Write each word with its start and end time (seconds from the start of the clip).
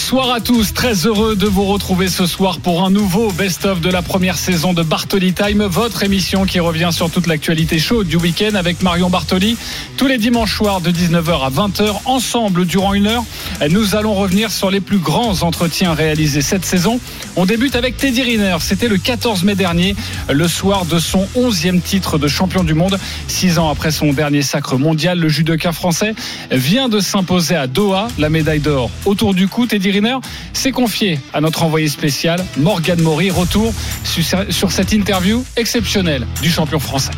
Bonsoir 0.00 0.30
à 0.30 0.40
tous, 0.40 0.72
très 0.72 1.06
heureux 1.06 1.34
de 1.34 1.48
vous 1.48 1.64
retrouver 1.64 2.06
ce 2.06 2.24
soir 2.24 2.60
pour 2.60 2.84
un 2.84 2.88
nouveau 2.90 3.32
best-of 3.32 3.80
de 3.80 3.90
la 3.90 4.00
première 4.00 4.38
saison 4.38 4.72
de 4.72 4.84
Bartoli 4.84 5.32
Time, 5.32 5.64
votre 5.64 6.04
émission 6.04 6.44
qui 6.44 6.60
revient 6.60 6.90
sur 6.92 7.10
toute 7.10 7.26
l'actualité 7.26 7.80
chaude 7.80 8.06
du 8.06 8.14
week-end 8.14 8.54
avec 8.54 8.80
Marion 8.80 9.10
Bartoli. 9.10 9.56
Tous 9.96 10.06
les 10.06 10.16
dimanches 10.16 10.56
soirs 10.56 10.80
de 10.80 10.92
19h 10.92 11.44
à 11.44 11.50
20h, 11.50 11.96
ensemble 12.04 12.64
durant 12.64 12.94
une 12.94 13.08
heure, 13.08 13.24
nous 13.70 13.96
allons 13.96 14.14
revenir 14.14 14.52
sur 14.52 14.70
les 14.70 14.80
plus 14.80 14.98
grands 14.98 15.42
entretiens 15.42 15.94
réalisés 15.94 16.42
cette 16.42 16.64
saison. 16.64 17.00
On 17.34 17.44
débute 17.44 17.74
avec 17.74 17.96
Teddy 17.96 18.22
Riner, 18.22 18.56
c'était 18.60 18.88
le 18.88 18.98
14 18.98 19.42
mai 19.42 19.56
dernier, 19.56 19.96
le 20.30 20.46
soir 20.46 20.84
de 20.84 21.00
son 21.00 21.26
11e 21.36 21.80
titre 21.82 22.18
de 22.18 22.28
champion 22.28 22.62
du 22.62 22.74
monde. 22.74 23.00
Six 23.26 23.58
ans 23.58 23.68
après 23.68 23.90
son 23.90 24.12
dernier 24.12 24.42
sacre 24.42 24.76
mondial, 24.76 25.18
le 25.18 25.28
judoka 25.28 25.72
français 25.72 26.14
vient 26.52 26.88
de 26.88 27.00
s'imposer 27.00 27.56
à 27.56 27.66
Doha, 27.66 28.06
la 28.16 28.30
médaille 28.30 28.60
d'or 28.60 28.92
autour 29.04 29.34
du 29.34 29.48
cou. 29.48 29.66
Teddy 29.66 29.87
Riner 29.90 30.18
s'est 30.52 30.72
confié 30.72 31.18
à 31.32 31.40
notre 31.40 31.62
envoyé 31.62 31.88
spécial, 31.88 32.44
Morgan 32.56 33.00
Maury. 33.00 33.30
Retour 33.30 33.72
sur 34.04 34.72
cette 34.72 34.92
interview 34.92 35.44
exceptionnelle 35.56 36.26
du 36.42 36.50
champion 36.50 36.78
français. 36.78 37.12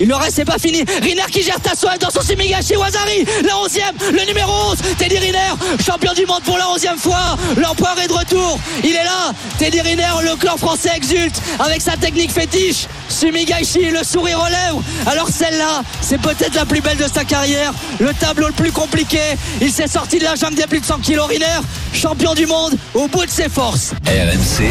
Il 0.00 0.08
ne 0.08 0.14
reste, 0.14 0.36
c'est 0.36 0.44
pas 0.44 0.58
fini. 0.58 0.84
Riner 1.02 1.22
qui 1.30 1.42
gère 1.42 1.60
Tassoev 1.60 1.98
dans 1.98 2.10
son 2.10 2.20
Simigashi 2.20 2.76
Wazari. 2.76 3.24
La 3.44 3.54
11e, 3.54 4.12
le 4.12 4.26
numéro 4.26 4.52
11. 4.70 4.78
Teddy 4.98 5.18
Riner, 5.18 5.54
champion 5.84 6.12
du 6.12 6.26
monde 6.26 6.42
pour 6.44 6.58
la 6.58 6.64
11e 6.64 6.98
fois. 6.98 7.36
L'empereur 7.56 7.98
est 8.00 8.08
de 8.08 8.12
retour. 8.12 8.58
Il 8.82 8.90
est 8.90 9.04
là. 9.04 9.32
Teddy 9.58 9.80
Riner, 9.80 10.10
le 10.22 10.36
clan 10.36 10.56
français 10.56 10.90
exulte 10.96 11.40
avec 11.58 11.80
sa 11.80 11.96
technique 11.96 12.32
fétiche. 12.32 12.86
Sumigaishi, 13.08 13.90
le 13.90 14.02
sourire 14.02 14.42
lèvres. 14.48 14.82
Alors 15.06 15.28
celle-là, 15.28 15.82
c'est 16.00 16.20
peut-être 16.20 16.54
la 16.54 16.64
plus 16.64 16.80
belle 16.80 16.98
de 16.98 17.06
sa 17.12 17.24
carrière. 17.24 17.72
Le 18.00 18.12
tableau 18.14 18.48
le 18.48 18.52
plus 18.52 18.72
compliqué. 18.72 19.20
Il 19.60 19.72
s'est 19.72 19.88
sorti 19.88 20.18
de 20.18 20.24
la 20.24 20.34
jungle 20.34 20.56
des 20.56 20.66
plus 20.66 20.80
de 20.80 20.86
100 20.86 20.98
kilos. 20.98 21.26
Riner, 21.28 21.60
champion 21.92 22.34
du 22.34 22.46
monde 22.46 22.74
au 22.94 23.06
bout 23.06 23.24
de 23.24 23.30
ses 23.30 23.48
forces. 23.48 23.92
RMC. 24.06 24.64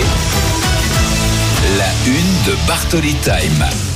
La 1.77 1.85
une 2.05 2.51
de 2.51 2.67
Bartoli 2.67 3.15
Time. 3.23 3.92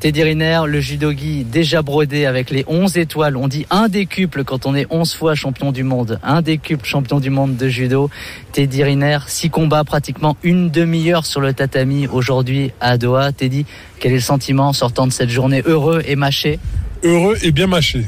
Teddy 0.00 0.22
Riner, 0.22 0.60
le 0.68 0.78
judogi 0.78 1.42
déjà 1.42 1.82
brodé 1.82 2.24
avec 2.24 2.50
les 2.50 2.64
11 2.68 2.98
étoiles. 2.98 3.36
On 3.36 3.48
dit 3.48 3.66
un 3.68 3.88
décuple 3.88 4.44
quand 4.44 4.64
on 4.64 4.76
est 4.76 4.86
11 4.90 5.12
fois 5.12 5.34
champion 5.34 5.72
du 5.72 5.82
monde. 5.82 6.20
Un 6.22 6.40
décuple 6.40 6.86
champion 6.86 7.18
du 7.18 7.30
monde 7.30 7.56
de 7.56 7.68
judo. 7.68 8.08
Teddy 8.52 8.84
Riner, 8.84 9.18
six 9.26 9.50
combats, 9.50 9.82
pratiquement 9.82 10.36
une 10.44 10.70
demi-heure 10.70 11.26
sur 11.26 11.40
le 11.40 11.52
tatami 11.52 12.06
aujourd'hui 12.06 12.70
à 12.80 12.96
Doha. 12.96 13.32
Teddy, 13.32 13.66
quel 13.98 14.12
est 14.12 14.16
le 14.16 14.20
sentiment 14.20 14.68
en 14.68 14.72
sortant 14.72 15.08
de 15.08 15.12
cette 15.12 15.30
journée 15.30 15.64
heureux 15.66 16.00
et 16.06 16.14
mâché? 16.14 16.60
Heureux 17.02 17.36
et 17.42 17.50
bien 17.50 17.66
mâché. 17.66 18.06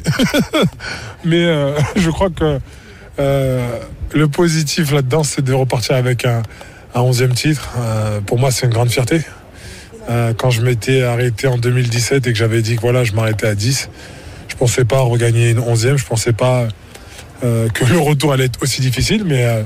Mais 1.24 1.44
euh, 1.44 1.76
je 1.96 2.10
crois 2.10 2.30
que 2.30 2.60
euh, 3.18 3.78
le 4.14 4.28
positif 4.28 4.92
là-dedans, 4.92 5.24
c'est 5.24 5.42
de 5.42 5.52
repartir 5.52 5.96
avec 5.96 6.24
un, 6.24 6.42
un 6.94 7.00
11e 7.00 7.34
titre. 7.34 7.68
Euh, 7.78 8.20
pour 8.20 8.38
moi, 8.38 8.52
c'est 8.52 8.66
une 8.66 8.72
grande 8.72 8.90
fierté. 8.90 9.22
Euh, 10.08 10.32
quand 10.36 10.50
je 10.50 10.62
m'étais 10.62 11.02
arrêté 11.02 11.46
en 11.46 11.58
2017 11.58 12.26
et 12.26 12.32
que 12.32 12.38
j'avais 12.38 12.62
dit 12.62 12.76
que 12.76 12.80
voilà, 12.80 13.04
je 13.04 13.12
m'arrêtais 13.12 13.46
à 13.46 13.54
10, 13.54 13.90
je 14.48 14.56
pensais 14.56 14.84
pas 14.84 15.00
regagner 15.00 15.50
une 15.50 15.60
11e, 15.60 15.96
je 15.96 16.06
pensais 16.06 16.32
pas 16.32 16.68
euh, 17.44 17.68
que 17.68 17.84
le 17.84 17.98
retour 17.98 18.32
allait 18.32 18.46
être 18.46 18.62
aussi 18.62 18.80
difficile, 18.80 19.24
mais 19.24 19.44
euh, 19.44 19.62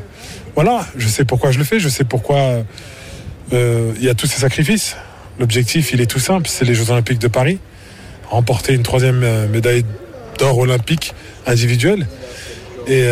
voilà, 0.54 0.86
je 0.96 1.08
sais 1.08 1.24
pourquoi 1.24 1.52
je 1.52 1.58
le 1.58 1.64
fais, 1.64 1.78
je 1.78 1.88
sais 1.88 2.04
pourquoi 2.04 2.64
il 3.52 4.02
y 4.02 4.08
a 4.08 4.14
tous 4.14 4.26
ces 4.26 4.40
sacrifices. 4.40 4.96
L'objectif, 5.38 5.92
il 5.92 6.00
est 6.00 6.06
tout 6.06 6.18
simple, 6.18 6.48
c'est 6.48 6.64
les 6.64 6.74
Jeux 6.74 6.90
Olympiques 6.90 7.20
de 7.20 7.28
Paris, 7.28 7.58
remporter 8.28 8.74
une 8.74 8.82
troisième 8.82 9.48
médaille 9.48 9.84
d'or 10.38 10.58
olympique 10.58 11.14
individuelle. 11.46 12.08
Et, 12.88 13.06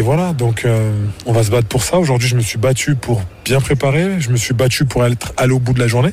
voilà, 0.00 0.32
donc 0.32 0.66
on 1.24 1.32
va 1.32 1.44
se 1.44 1.50
battre 1.50 1.68
pour 1.68 1.84
ça. 1.84 1.98
Aujourd'hui, 1.98 2.28
je 2.28 2.34
me 2.34 2.40
suis 2.40 2.58
battu 2.58 2.96
pour 2.96 3.22
bien 3.44 3.60
préparer, 3.60 4.20
je 4.20 4.30
me 4.30 4.36
suis 4.36 4.54
battu 4.54 4.86
pour 4.86 5.04
être 5.06 5.32
aller 5.36 5.52
au 5.52 5.60
bout 5.60 5.72
de 5.72 5.80
la 5.80 5.86
journée 5.86 6.12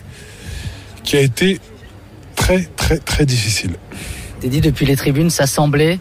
qui 1.03 1.17
a 1.17 1.21
été 1.21 1.59
très 2.35 2.63
très 2.75 2.97
très 2.97 3.25
difficile. 3.25 3.71
T'es 4.39 4.49
dit 4.49 4.61
depuis 4.61 4.85
les 4.85 4.95
tribunes, 4.95 5.29
ça 5.29 5.47
semblait 5.47 5.99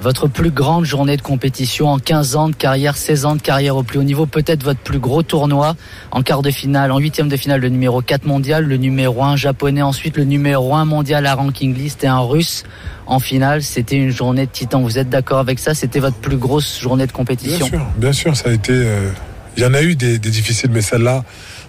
votre 0.00 0.26
plus 0.26 0.50
grande 0.50 0.84
journée 0.84 1.16
de 1.16 1.22
compétition 1.22 1.88
en 1.88 1.98
15 1.98 2.36
ans 2.36 2.48
de 2.48 2.54
carrière, 2.54 2.96
16 2.96 3.26
ans 3.26 3.36
de 3.36 3.42
carrière 3.42 3.76
au 3.76 3.82
plus 3.82 3.98
haut 3.98 4.02
niveau, 4.02 4.26
peut-être 4.26 4.62
votre 4.62 4.80
plus 4.80 4.98
gros 4.98 5.22
tournoi 5.22 5.76
en 6.10 6.22
quart 6.22 6.42
de 6.42 6.50
finale, 6.50 6.90
en 6.92 6.98
huitième 6.98 7.28
de 7.28 7.36
finale, 7.36 7.60
le 7.60 7.68
numéro 7.68 8.02
4 8.02 8.26
mondial, 8.26 8.64
le 8.64 8.76
numéro 8.76 9.22
1 9.22 9.36
japonais, 9.36 9.82
ensuite 9.82 10.16
le 10.16 10.24
numéro 10.24 10.74
1 10.74 10.84
mondial 10.84 11.26
à 11.26 11.34
ranking 11.34 11.74
list 11.74 12.04
et 12.04 12.06
un 12.06 12.20
russe 12.20 12.64
en 13.06 13.20
finale. 13.20 13.62
C'était 13.62 13.96
une 13.96 14.10
journée 14.10 14.46
de 14.46 14.50
titan. 14.50 14.80
Vous 14.80 14.98
êtes 14.98 15.08
d'accord 15.08 15.38
avec 15.38 15.58
ça? 15.58 15.74
C'était 15.74 16.00
votre 16.00 16.16
plus 16.16 16.36
grosse 16.36 16.80
journée 16.80 17.06
de 17.06 17.12
compétition? 17.12 17.68
Bien 17.68 17.78
sûr, 17.78 17.86
bien 17.96 18.12
sûr, 18.12 18.36
ça 18.36 18.50
a 18.50 18.52
été. 18.52 18.72
Euh, 18.72 19.10
il 19.56 19.62
y 19.62 19.66
en 19.66 19.74
a 19.74 19.82
eu 19.82 19.94
des, 19.94 20.18
des 20.18 20.30
difficiles, 20.30 20.70
mais 20.72 20.82
celle-là, 20.82 21.24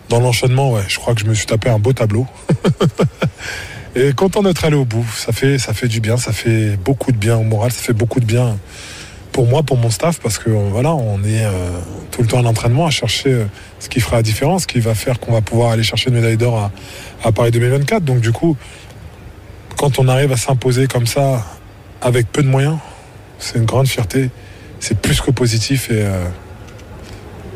dans 0.10 0.20
l'enchaînement, 0.20 0.72
ouais, 0.72 0.84
je 0.88 0.98
crois 0.98 1.14
que 1.16 1.22
je 1.22 1.26
me 1.26 1.34
suis 1.34 1.46
tapé 1.46 1.70
un 1.70 1.80
beau 1.80 1.94
tableau. 1.94 2.28
Et 3.96 4.12
content 4.14 4.44
d'être 4.44 4.66
allé 4.66 4.76
au 4.76 4.84
bout. 4.84 5.06
Ça 5.16 5.32
fait, 5.32 5.58
ça 5.58 5.74
fait 5.74 5.88
du 5.88 6.02
bien, 6.02 6.18
ça 6.18 6.34
fait 6.34 6.76
beaucoup 6.78 7.14
de 7.14 7.18
bien 7.18 7.38
au 7.38 7.44
moral, 7.44 7.72
ça 7.72 7.82
fait 7.82 7.94
beaucoup 7.94 8.20
de 8.20 8.26
bien 8.26 8.58
pour 9.32 9.48
moi, 9.48 9.64
pour 9.64 9.78
mon 9.78 9.90
staff, 9.90 10.20
parce 10.22 10.38
que 10.38 10.50
voilà, 10.50 10.94
on 10.94 11.22
est 11.24 11.44
euh, 11.44 11.52
tout 12.12 12.22
le 12.22 12.28
temps 12.28 12.40
en 12.40 12.46
entraînement 12.46 12.86
à 12.86 12.90
chercher 12.90 13.34
euh, 13.34 13.46
ce 13.80 13.90
qui 13.90 14.00
fera 14.00 14.18
la 14.18 14.22
différence, 14.22 14.62
ce 14.62 14.68
qui 14.68 14.80
va 14.80 14.96
faire 14.96 15.20
qu'on 15.20 15.34
va 15.34 15.42
pouvoir 15.42 15.72
aller 15.72 15.84
chercher 15.84 16.10
une 16.10 16.16
médaille 16.16 16.38
d'or 16.38 16.58
à, 16.58 16.72
à, 17.22 17.34
Paris 17.34 17.52
2024. 17.52 18.04
Donc 18.04 18.22
du 18.22 18.32
coup, 18.32 18.56
quand 19.76 20.00
on 20.00 20.08
arrive 20.08 20.32
à 20.32 20.38
s'imposer 20.38 20.88
comme 20.88 21.06
ça, 21.06 21.46
avec 22.02 22.32
peu 22.32 22.44
de 22.44 22.48
moyens, 22.48 22.78
c'est 23.40 23.58
une 23.58 23.66
grande 23.66 23.88
fierté. 23.88 24.30
C'est 24.80 24.98
plus 24.98 25.20
que 25.20 25.32
positif 25.32 25.90
et 25.90 26.02
euh, 26.02 26.26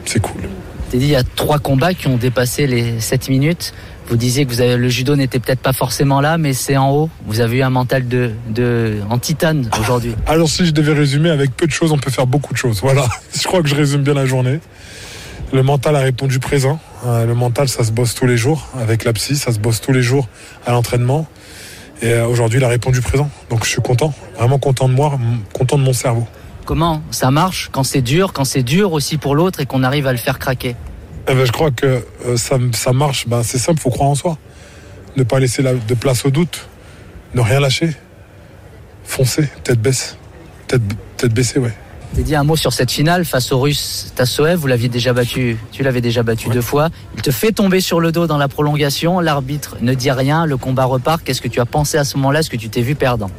c'est 0.05 0.19
cool. 0.19 0.49
Teddy, 0.89 1.05
il 1.05 1.11
y 1.11 1.15
a 1.15 1.23
trois 1.23 1.59
combats 1.59 1.93
qui 1.93 2.07
ont 2.07 2.17
dépassé 2.17 2.65
les 2.65 2.99
7 2.99 3.29
minutes. 3.29 3.73
Vous 4.07 4.17
disiez 4.17 4.47
que 4.47 4.75
le 4.75 4.89
judo 4.89 5.15
n'était 5.15 5.37
peut-être 5.37 5.59
pas 5.59 5.71
forcément 5.71 6.19
là, 6.19 6.39
mais 6.39 6.53
c'est 6.53 6.77
en 6.77 6.91
haut. 6.91 7.09
Vous 7.27 7.41
avez 7.41 7.57
eu 7.57 7.61
un 7.61 7.69
mental 7.69 8.07
de, 8.07 8.31
de 8.49 8.95
en 9.07 9.19
titane 9.19 9.69
aujourd'hui. 9.79 10.15
Alors 10.25 10.49
si 10.49 10.65
je 10.65 10.71
devais 10.71 10.93
résumer 10.93 11.29
avec 11.29 11.55
peu 11.55 11.67
de 11.67 11.71
choses, 11.71 11.91
on 11.91 11.99
peut 11.99 12.09
faire 12.09 12.25
beaucoup 12.25 12.53
de 12.53 12.57
choses. 12.57 12.79
Voilà, 12.81 13.07
je 13.39 13.43
crois 13.43 13.61
que 13.61 13.67
je 13.67 13.75
résume 13.75 14.01
bien 14.01 14.15
la 14.15 14.25
journée. 14.25 14.59
Le 15.53 15.61
mental 15.61 15.95
a 15.95 15.99
répondu 15.99 16.39
présent. 16.39 16.79
Euh, 17.05 17.27
le 17.27 17.35
mental, 17.35 17.69
ça 17.69 17.83
se 17.83 17.91
bosse 17.91 18.15
tous 18.15 18.25
les 18.25 18.37
jours 18.37 18.67
avec 18.79 19.03
la 19.03 19.13
psy, 19.13 19.35
ça 19.35 19.51
se 19.51 19.59
bosse 19.59 19.81
tous 19.81 19.91
les 19.91 20.01
jours 20.01 20.27
à 20.65 20.71
l'entraînement. 20.71 21.27
Et 22.01 22.13
euh, 22.13 22.25
aujourd'hui, 22.25 22.59
il 22.59 22.65
a 22.65 22.67
répondu 22.67 23.01
présent. 23.01 23.29
Donc 23.51 23.63
je 23.63 23.69
suis 23.69 23.81
content, 23.81 24.11
vraiment 24.37 24.57
content 24.57 24.89
de 24.89 24.93
moi, 24.95 25.19
content 25.53 25.77
de 25.77 25.83
mon 25.83 25.93
cerveau. 25.93 26.27
Comment 26.69 27.01
ça 27.09 27.31
marche 27.31 27.69
quand 27.71 27.83
c'est 27.83 28.03
dur, 28.03 28.31
quand 28.31 28.45
c'est 28.45 28.61
dur 28.61 28.93
aussi 28.93 29.17
pour 29.17 29.33
l'autre 29.33 29.59
et 29.59 29.65
qu'on 29.65 29.81
arrive 29.81 30.05
à 30.05 30.11
le 30.11 30.19
faire 30.19 30.37
craquer 30.37 30.75
eh 31.27 31.33
ben, 31.33 31.43
Je 31.43 31.51
crois 31.51 31.71
que 31.71 32.05
euh, 32.27 32.37
ça, 32.37 32.59
marche. 32.93 33.27
Ben, 33.27 33.41
c'est 33.41 33.57
simple, 33.57 33.79
il 33.79 33.81
faut 33.81 33.89
croire 33.89 34.11
en 34.11 34.13
soi. 34.13 34.37
Ne 35.17 35.23
pas 35.23 35.39
laisser 35.39 35.63
la, 35.63 35.73
de 35.73 35.93
place 35.95 36.25
au 36.25 36.29
doute. 36.29 36.67
Ne 37.33 37.41
rien 37.41 37.59
lâcher. 37.59 37.89
Foncer, 39.03 39.49
tête 39.63 39.81
baisse. 39.81 40.15
Tête, 40.67 40.83
tête 41.17 41.33
baissée, 41.33 41.57
ouais. 41.57 41.73
T'as 42.15 42.21
dit 42.23 42.35
un 42.35 42.43
mot 42.43 42.55
sur 42.55 42.73
cette 42.73 42.91
finale 42.91 43.23
face 43.23 43.51
au 43.51 43.59
Russe 43.59 44.11
Tassoev. 44.15 44.55
Vous 44.55 44.67
l'aviez 44.67 44.89
déjà 44.89 45.13
battu, 45.13 45.57
tu 45.71 45.83
l'avais 45.83 46.01
déjà 46.01 46.23
battu 46.23 46.47
ouais. 46.47 46.55
deux 46.55 46.61
fois. 46.61 46.89
Il 47.15 47.21
te 47.21 47.31
fait 47.31 47.51
tomber 47.51 47.81
sur 47.81 47.99
le 47.99 48.11
dos 48.11 48.25
dans 48.25 48.37
la 48.37 48.47
prolongation. 48.47 49.19
L'arbitre 49.19 49.77
ne 49.81 49.93
dit 49.93 50.09
rien. 50.09 50.45
Le 50.45 50.57
combat 50.57 50.85
repart. 50.85 51.23
Qu'est-ce 51.23 51.41
que 51.41 51.47
tu 51.47 51.59
as 51.59 51.65
pensé 51.65 51.97
à 51.97 52.03
ce 52.03 52.17
moment-là? 52.17 52.39
Est-ce 52.39 52.49
que 52.49 52.57
tu 52.57 52.69
t'es 52.69 52.81
vu 52.81 52.95
perdant? 52.95 53.29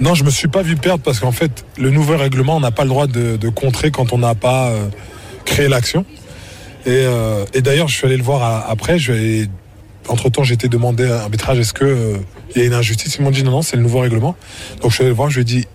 Non, 0.00 0.14
je 0.14 0.24
me 0.24 0.30
suis 0.30 0.48
pas 0.48 0.62
vu 0.62 0.76
perdre 0.76 1.02
parce 1.02 1.20
qu'en 1.20 1.32
fait, 1.32 1.64
le 1.78 1.90
nouveau 1.90 2.16
règlement, 2.16 2.56
on 2.56 2.60
n'a 2.60 2.72
pas 2.72 2.82
le 2.82 2.88
droit 2.88 3.06
de, 3.06 3.36
de, 3.36 3.48
contrer 3.48 3.90
quand 3.90 4.12
on 4.12 4.18
n'a 4.18 4.34
pas 4.34 4.70
euh, 4.70 4.88
créé 5.44 5.68
l'action. 5.68 6.04
Et, 6.84 6.90
euh, 6.90 7.44
et 7.54 7.62
d'ailleurs, 7.62 7.88
je 7.88 7.94
suis 7.94 8.06
allé 8.06 8.16
le 8.16 8.22
voir 8.22 8.42
à, 8.42 8.68
après. 8.68 8.98
Je 8.98 9.12
vais 9.12 9.48
entre 10.08 10.28
temps, 10.28 10.42
été 10.42 10.68
demandé 10.68 11.04
à 11.04 11.18
l'arbitrage 11.18 11.60
est-ce 11.60 11.72
qu'il 11.72 11.86
euh, 11.86 12.16
y 12.56 12.60
a 12.60 12.64
une 12.64 12.74
injustice? 12.74 13.16
Ils 13.16 13.22
m'ont 13.22 13.30
dit 13.30 13.44
non, 13.44 13.52
non, 13.52 13.62
c'est 13.62 13.76
le 13.76 13.82
nouveau 13.82 14.00
règlement. 14.00 14.34
Donc 14.80 14.90
je 14.90 14.96
suis 14.96 15.02
allé 15.02 15.10
le 15.10 15.16
voir. 15.16 15.30
Je 15.30 15.36
lui 15.36 15.42
ai 15.42 15.44
dit 15.44 15.66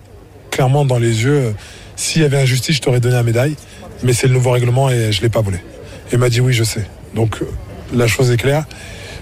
clairement 0.51 0.83
dans 0.85 0.99
les 0.99 1.23
yeux 1.23 1.55
s'il 1.97 2.21
y 2.21 2.25
avait 2.25 2.37
injustice, 2.37 2.77
je 2.77 2.81
t'aurais 2.81 3.01
donné 3.01 3.15
la 3.15 3.23
médaille, 3.23 3.55
mais 4.03 4.13
c'est 4.13 4.27
le 4.27 4.33
nouveau 4.33 4.51
règlement 4.51 4.89
et 4.89 5.11
je 5.11 5.17
ne 5.17 5.23
l'ai 5.23 5.29
pas 5.29 5.41
volé. 5.41 5.57
Et 5.57 6.13
il 6.13 6.19
m'a 6.19 6.29
dit 6.29 6.39
oui, 6.39 6.53
je 6.53 6.63
sais. 6.63 6.87
Donc 7.13 7.43
la 7.93 8.07
chose 8.07 8.31
est 8.31 8.37
claire. 8.37 8.65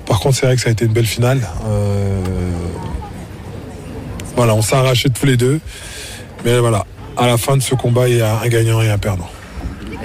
Par 0.05 0.19
contre, 0.19 0.35
c'est 0.35 0.45
vrai 0.45 0.55
que 0.55 0.61
ça 0.61 0.69
a 0.69 0.71
été 0.71 0.85
une 0.85 0.93
belle 0.93 1.07
finale. 1.07 1.39
Euh... 1.67 2.21
Voilà, 4.35 4.53
on 4.53 4.61
s'est 4.61 4.75
arrachés 4.75 5.09
tous 5.09 5.25
les 5.25 5.37
deux. 5.37 5.59
Mais 6.43 6.59
voilà, 6.59 6.85
à 7.17 7.25
la 7.25 7.37
fin 7.37 7.57
de 7.57 7.63
ce 7.63 7.73
combat, 7.73 8.07
il 8.07 8.17
y 8.17 8.21
a 8.21 8.39
un 8.39 8.47
gagnant 8.47 8.81
et 8.81 8.89
un 8.89 8.97
perdant. 8.97 9.29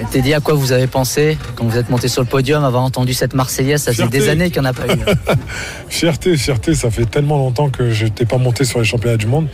T'es 0.09 0.21
dit 0.21 0.33
à 0.33 0.39
quoi 0.39 0.55
vous 0.55 0.71
avez 0.71 0.87
pensé 0.87 1.37
quand 1.55 1.65
vous 1.65 1.77
êtes 1.77 1.89
monté 1.89 2.07
sur 2.07 2.23
le 2.23 2.27
podium, 2.27 2.63
avoir 2.63 2.81
entendu 2.81 3.13
cette 3.13 3.35
Marseillaise? 3.35 3.83
Ça 3.83 3.93
fait 3.93 4.07
des 4.07 4.29
années 4.29 4.49
qu'il 4.49 4.61
n'y 4.61 4.67
en 4.67 4.71
a 4.71 4.73
pas 4.73 4.87
eu. 4.87 4.97
fierté, 5.89 6.35
fierté. 6.37 6.73
Ça 6.73 6.89
fait 6.89 7.05
tellement 7.05 7.37
longtemps 7.37 7.69
que 7.69 7.91
je 7.91 8.05
n'étais 8.05 8.25
pas 8.25 8.37
monté 8.37 8.65
sur 8.65 8.79
les 8.79 8.85
championnats 8.85 9.17
du 9.17 9.27
monde. 9.27 9.47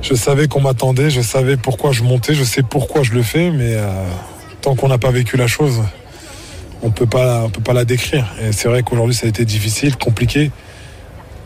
Je 0.00 0.14
savais 0.14 0.48
qu'on 0.48 0.60
m'attendait, 0.60 1.10
je 1.10 1.20
savais 1.20 1.56
pourquoi 1.56 1.92
je 1.92 2.02
montais, 2.02 2.34
je 2.34 2.44
sais 2.44 2.62
pourquoi 2.62 3.02
je 3.02 3.12
le 3.12 3.22
fais, 3.22 3.50
mais 3.50 3.74
euh, 3.74 4.04
tant 4.60 4.74
qu'on 4.74 4.88
n'a 4.88 4.98
pas 4.98 5.10
vécu 5.10 5.36
la 5.36 5.46
chose, 5.46 5.82
on 6.82 6.90
peut 6.90 7.06
pas, 7.06 7.42
on 7.44 7.50
peut 7.50 7.60
pas 7.60 7.72
la 7.72 7.84
décrire. 7.84 8.26
Et 8.40 8.52
c'est 8.52 8.68
vrai 8.68 8.82
qu'aujourd'hui, 8.82 9.14
ça 9.14 9.26
a 9.26 9.28
été 9.28 9.44
difficile, 9.44 9.96
compliqué, 9.96 10.50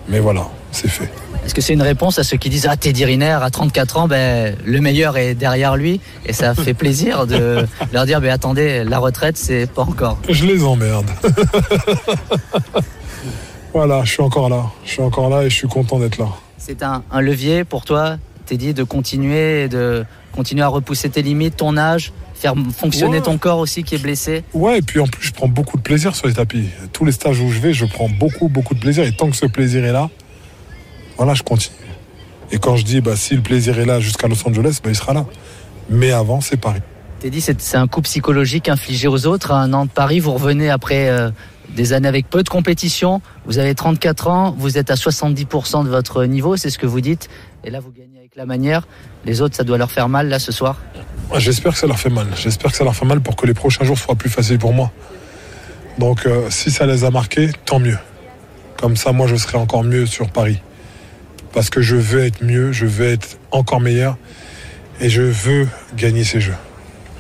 mais 0.08 0.20
voilà, 0.20 0.48
c'est 0.70 0.88
fait. 0.88 1.10
Est-ce 1.44 1.54
que 1.54 1.60
c'est 1.60 1.72
une 1.72 1.82
réponse 1.82 2.18
à 2.18 2.24
ceux 2.24 2.36
qui 2.36 2.50
disent 2.50 2.68
Ah, 2.70 2.76
Teddy 2.76 3.04
Riner, 3.04 3.38
à 3.42 3.50
34 3.50 3.96
ans, 3.96 4.06
ben, 4.06 4.54
le 4.64 4.80
meilleur 4.80 5.16
est 5.16 5.34
derrière 5.34 5.76
lui 5.76 6.00
Et 6.24 6.32
ça 6.32 6.54
fait 6.54 6.74
plaisir 6.74 7.26
de 7.26 7.66
leur 7.92 8.06
dire 8.06 8.20
ben, 8.20 8.30
Attendez, 8.30 8.84
la 8.84 8.98
retraite, 8.98 9.36
c'est 9.36 9.66
pas 9.66 9.82
encore. 9.82 10.18
Je 10.28 10.46
les 10.46 10.62
emmerde. 10.62 11.10
voilà, 13.74 14.04
je 14.04 14.12
suis 14.12 14.22
encore 14.22 14.48
là. 14.48 14.66
Je 14.84 14.90
suis 14.90 15.02
encore 15.02 15.30
là 15.30 15.42
et 15.42 15.50
je 15.50 15.56
suis 15.56 15.66
content 15.66 15.98
d'être 15.98 16.18
là. 16.18 16.28
C'est 16.58 16.84
un, 16.84 17.02
un 17.10 17.20
levier 17.20 17.64
pour 17.64 17.84
toi, 17.84 18.18
Teddy, 18.52 18.74
de 18.74 18.82
continuer, 18.84 19.66
de 19.68 20.04
continuer 20.34 20.60
à 20.62 20.68
repousser 20.68 21.08
tes 21.08 21.22
limites, 21.22 21.56
ton 21.56 21.78
âge, 21.78 22.12
faire 22.34 22.52
fonctionner 22.76 23.16
Ouais. 23.16 23.22
ton 23.22 23.38
corps 23.38 23.56
aussi 23.58 23.82
qui 23.82 23.94
est 23.94 23.98
blessé. 24.02 24.44
Ouais, 24.52 24.80
et 24.80 24.82
puis 24.82 25.00
en 25.00 25.06
plus, 25.06 25.28
je 25.28 25.32
prends 25.32 25.48
beaucoup 25.48 25.78
de 25.78 25.82
plaisir 25.82 26.14
sur 26.14 26.26
les 26.26 26.34
tapis. 26.34 26.68
Tous 26.92 27.06
les 27.06 27.12
stages 27.12 27.40
où 27.40 27.48
je 27.50 27.58
vais, 27.60 27.72
je 27.72 27.86
prends 27.86 28.10
beaucoup, 28.10 28.48
beaucoup 28.48 28.74
de 28.74 28.78
plaisir. 28.80 29.04
Et 29.04 29.12
tant 29.12 29.30
que 29.30 29.36
ce 29.36 29.46
plaisir 29.46 29.86
est 29.86 29.92
là, 29.92 30.10
voilà, 31.16 31.32
je 31.32 31.42
continue. 31.42 31.74
Et 32.50 32.58
quand 32.58 32.76
je 32.76 32.84
dis, 32.84 33.00
bah, 33.00 33.16
si 33.16 33.36
le 33.36 33.40
plaisir 33.40 33.78
est 33.78 33.86
là 33.86 34.00
jusqu'à 34.00 34.28
Los 34.28 34.46
Angeles, 34.46 34.80
bah, 34.84 34.90
il 34.90 34.96
sera 34.96 35.14
là. 35.14 35.24
Mais 35.88 36.12
avant, 36.12 36.42
c'est 36.42 36.58
Paris. 36.58 36.80
Teddy, 37.20 37.40
c'est 37.40 37.58
c'est 37.62 37.78
un 37.78 37.86
coup 37.86 38.02
psychologique 38.02 38.68
infligé 38.68 39.08
aux 39.08 39.26
autres. 39.26 39.52
Un 39.52 39.72
an 39.72 39.86
de 39.86 39.90
Paris, 39.90 40.20
vous 40.20 40.32
revenez 40.34 40.68
après 40.68 41.08
euh, 41.08 41.30
des 41.74 41.94
années 41.94 42.08
avec 42.08 42.28
peu 42.28 42.42
de 42.42 42.50
compétition. 42.50 43.22
Vous 43.46 43.58
avez 43.58 43.74
34 43.74 44.28
ans, 44.28 44.54
vous 44.58 44.76
êtes 44.76 44.90
à 44.90 44.94
70% 44.96 45.84
de 45.84 45.88
votre 45.88 46.24
niveau, 46.26 46.56
c'est 46.58 46.68
ce 46.68 46.76
que 46.78 46.86
vous 46.86 47.00
dites. 47.00 47.30
Et 47.64 47.70
là, 47.70 47.80
vous 47.80 47.92
gagnez 47.92 48.18
avec 48.18 48.36
la 48.36 48.46
manière. 48.46 48.86
Les 49.24 49.40
autres, 49.40 49.54
ça 49.54 49.64
doit 49.64 49.78
leur 49.78 49.90
faire 49.90 50.08
mal 50.08 50.28
là 50.28 50.38
ce 50.38 50.50
soir. 50.52 50.80
Ouais, 51.30 51.40
J'espère 51.40 51.72
que 51.72 51.78
ça 51.78 51.86
leur 51.86 51.98
fait 51.98 52.10
mal. 52.10 52.26
J'espère 52.36 52.72
que 52.72 52.76
ça 52.76 52.84
leur 52.84 52.94
fait 52.94 53.06
mal 53.06 53.20
pour 53.20 53.36
que 53.36 53.46
les 53.46 53.54
prochains 53.54 53.84
jours 53.84 53.98
soient 53.98 54.16
plus 54.16 54.30
faciles 54.30 54.58
pour 54.58 54.72
moi. 54.72 54.90
Donc, 55.98 56.26
euh, 56.26 56.48
si 56.50 56.70
ça 56.70 56.86
les 56.86 57.04
a 57.04 57.10
marqués, 57.10 57.50
tant 57.64 57.78
mieux. 57.78 57.98
Comme 58.78 58.96
ça, 58.96 59.12
moi, 59.12 59.26
je 59.26 59.36
serai 59.36 59.58
encore 59.58 59.84
mieux 59.84 60.06
sur 60.06 60.28
Paris. 60.28 60.60
Parce 61.52 61.70
que 61.70 61.82
je 61.82 61.96
veux 61.96 62.24
être 62.24 62.42
mieux, 62.42 62.72
je 62.72 62.86
veux 62.86 63.06
être 63.06 63.38
encore 63.50 63.80
meilleur. 63.80 64.16
Et 65.00 65.08
je 65.08 65.22
veux 65.22 65.68
gagner 65.96 66.24
ces 66.24 66.40
jeux. 66.40 66.54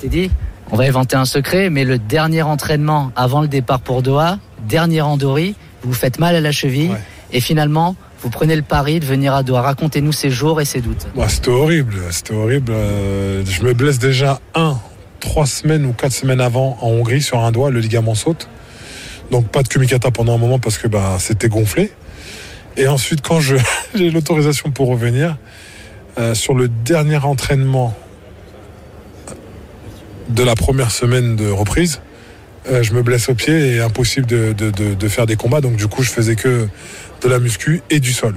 Teddy, 0.00 0.30
on 0.70 0.76
va 0.76 0.86
éventer 0.86 1.16
un 1.16 1.24
secret, 1.24 1.70
mais 1.70 1.84
le 1.84 1.98
dernier 1.98 2.42
entraînement 2.42 3.12
avant 3.14 3.42
le 3.42 3.48
départ 3.48 3.80
pour 3.80 4.02
Doha, 4.02 4.38
dernier 4.66 5.00
randori, 5.00 5.54
vous 5.82 5.90
vous 5.90 5.94
faites 5.94 6.18
mal 6.18 6.34
à 6.34 6.40
la 6.40 6.52
cheville. 6.52 6.90
Ouais. 6.90 7.00
Et 7.32 7.40
finalement, 7.40 7.94
vous 8.22 8.30
prenez 8.30 8.54
le 8.54 8.62
pari 8.62 9.00
de 9.00 9.04
venir 9.04 9.34
à 9.34 9.42
Doha. 9.42 9.62
Racontez-nous 9.62 10.12
ces 10.12 10.30
jours 10.30 10.60
et 10.60 10.64
ces 10.64 10.80
doutes. 10.80 11.06
Ouais, 11.16 11.28
c'était 11.28 11.50
horrible, 11.50 11.96
c'était 12.10 12.34
horrible. 12.34 12.72
Euh, 12.72 13.44
je 13.44 13.62
me 13.62 13.72
blesse 13.72 13.98
déjà 13.98 14.40
un, 14.54 14.78
trois 15.20 15.46
semaines 15.46 15.84
ou 15.84 15.92
quatre 15.92 16.12
semaines 16.12 16.40
avant 16.40 16.78
en 16.80 16.88
Hongrie 16.88 17.22
sur 17.22 17.40
un 17.40 17.50
doigt, 17.50 17.70
le 17.70 17.80
ligament 17.80 18.14
saute. 18.14 18.48
Donc 19.30 19.48
pas 19.48 19.62
de 19.62 19.68
kumikata 19.68 20.10
pendant 20.10 20.34
un 20.34 20.38
moment 20.38 20.58
parce 20.58 20.78
que 20.78 20.86
bah, 20.86 21.16
c'était 21.18 21.48
gonflé. 21.48 21.90
Et 22.76 22.86
ensuite, 22.86 23.22
quand 23.22 23.40
j'ai 23.94 24.10
l'autorisation 24.10 24.70
pour 24.70 24.88
revenir, 24.88 25.36
euh, 26.18 26.34
sur 26.34 26.54
le 26.54 26.68
dernier 26.68 27.16
entraînement 27.16 27.94
de 30.28 30.42
la 30.42 30.54
première 30.54 30.90
semaine 30.90 31.36
de 31.36 31.48
reprise, 31.48 32.00
euh, 32.70 32.82
je 32.82 32.92
me 32.92 33.02
blesse 33.02 33.28
au 33.28 33.34
pied 33.34 33.74
et 33.74 33.80
impossible 33.80 34.26
de, 34.26 35.08
faire 35.08 35.26
des 35.26 35.36
combats. 35.36 35.60
Donc 35.60 35.76
du 35.76 35.86
coup, 35.88 36.02
je 36.02 36.10
faisais 36.10 36.36
que 36.36 36.68
de 37.22 37.28
la 37.28 37.38
muscu 37.38 37.82
et 37.90 38.00
du 38.00 38.12
sol. 38.12 38.34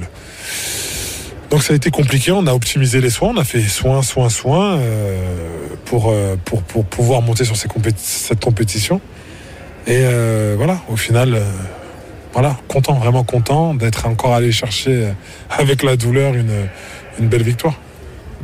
Donc 1.50 1.64
ça 1.64 1.74
a 1.74 1.76
été 1.76 1.92
compliqué, 1.92 2.32
on 2.32 2.48
a 2.48 2.54
optimisé 2.54 3.02
les 3.02 3.12
soins, 3.12 3.32
on 3.36 3.38
a 3.38 3.44
fait 3.44 3.62
soins, 3.62 4.02
soins, 4.02 4.30
soins 4.30 4.78
euh, 4.78 5.48
pour, 5.86 6.10
euh, 6.10 6.36
pour, 6.44 6.62
pouvoir 6.86 7.22
monter 7.22 7.46
sur 7.46 7.56
ces 7.56 7.68
cette 7.98 8.44
compétition. 8.44 9.00
Et 9.88 10.04
voilà, 10.58 10.82
au 10.90 10.96
final, 10.96 11.40
voilà, 12.34 12.58
content, 12.68 12.96
vraiment 12.96 13.24
content 13.24 13.76
d'être 13.76 14.08
encore 14.08 14.34
allé 14.34 14.52
chercher 14.52 15.10
avec 15.52 15.84
la 15.84 15.96
douleur 15.96 16.34
une, 16.34 17.28
belle 17.28 17.44
victoire. 17.44 17.76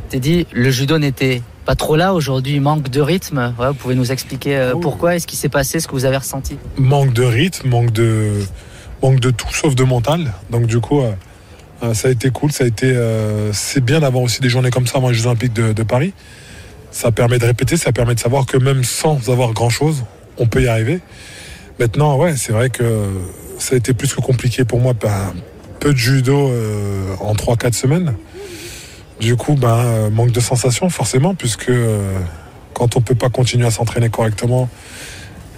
Teddy, 0.09 0.45
le 0.53 0.69
judo 0.69 0.99
n'était 0.99 1.41
pas 1.71 1.75
trop 1.75 1.95
là 1.95 2.13
aujourd'hui, 2.13 2.59
manque 2.59 2.89
de 2.89 2.99
rythme. 2.99 3.53
Ouais, 3.57 3.69
vous 3.69 3.73
pouvez 3.75 3.95
nous 3.95 4.11
expliquer 4.11 4.57
euh, 4.57 4.73
Oh. 4.75 4.79
pourquoi, 4.81 5.15
est-ce 5.15 5.25
qui 5.25 5.37
s'est 5.37 5.47
passé, 5.47 5.79
ce 5.79 5.87
que 5.87 5.93
vous 5.93 6.03
avez 6.03 6.17
ressenti? 6.17 6.57
Manque 6.75 7.13
de 7.13 7.23
rythme, 7.23 7.69
manque 7.69 7.91
de, 7.93 8.41
manque 9.01 9.21
de 9.21 9.29
tout 9.29 9.53
sauf 9.53 9.73
de 9.73 9.85
mental. 9.85 10.33
Donc 10.49 10.65
du 10.65 10.81
coup, 10.81 10.99
euh, 10.99 11.13
euh, 11.81 11.93
ça 11.93 12.09
a 12.09 12.11
été 12.11 12.29
cool, 12.29 12.51
ça 12.51 12.65
a 12.65 12.67
été, 12.67 12.87
euh, 12.87 13.53
c'est 13.53 13.79
bien 13.79 14.01
d'avoir 14.01 14.21
aussi 14.21 14.41
des 14.41 14.49
journées 14.49 14.69
comme 14.69 14.85
ça 14.85 14.97
avant 14.97 15.07
les 15.11 15.13
Jeux 15.15 15.27
Olympiques 15.27 15.53
de, 15.53 15.71
de 15.71 15.83
Paris. 15.83 16.13
Ça 16.91 17.13
permet 17.13 17.39
de 17.39 17.45
répéter, 17.45 17.77
ça 17.77 17.93
permet 17.93 18.15
de 18.15 18.19
savoir 18.19 18.45
que 18.45 18.57
même 18.57 18.83
sans 18.83 19.29
avoir 19.29 19.53
grand 19.53 19.69
chose, 19.69 20.03
on 20.37 20.47
peut 20.47 20.61
y 20.61 20.67
arriver. 20.67 20.99
Maintenant, 21.79 22.17
ouais, 22.17 22.35
c'est 22.35 22.51
vrai 22.51 22.69
que 22.69 23.07
ça 23.59 23.75
a 23.75 23.77
été 23.77 23.93
plus 23.93 24.13
que 24.13 24.19
compliqué 24.19 24.65
pour 24.65 24.81
moi. 24.81 24.91
Ben, 24.91 25.33
peu 25.79 25.93
de 25.93 25.97
judo 25.97 26.49
euh, 26.49 27.15
en 27.21 27.33
3-4 27.33 27.71
semaines. 27.73 28.13
Du 29.21 29.35
coup, 29.35 29.53
ben, 29.53 29.67
euh, 29.69 30.09
manque 30.09 30.31
de 30.31 30.39
sensation 30.39 30.89
forcément, 30.89 31.35
puisque 31.35 31.69
euh, 31.69 32.17
quand 32.73 32.95
on 32.95 33.01
peut 33.01 33.13
pas 33.13 33.29
continuer 33.29 33.67
à 33.67 33.71
s'entraîner 33.71 34.09
correctement, 34.09 34.67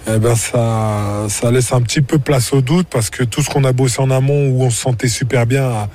eh 0.06 0.18
ben 0.18 0.34
ça, 0.34 1.24
ça 1.30 1.50
laisse 1.50 1.72
un 1.72 1.80
petit 1.80 2.02
peu 2.02 2.18
place 2.18 2.52
au 2.52 2.60
doute 2.60 2.86
parce 2.90 3.08
que 3.08 3.24
tout 3.24 3.40
ce 3.40 3.48
qu'on 3.48 3.64
a 3.64 3.72
bossé 3.72 4.02
en 4.02 4.10
amont 4.10 4.48
où 4.50 4.62
on 4.62 4.68
se 4.68 4.78
sentait 4.78 5.08
super 5.08 5.46
bien 5.46 5.64
à, 5.64 5.88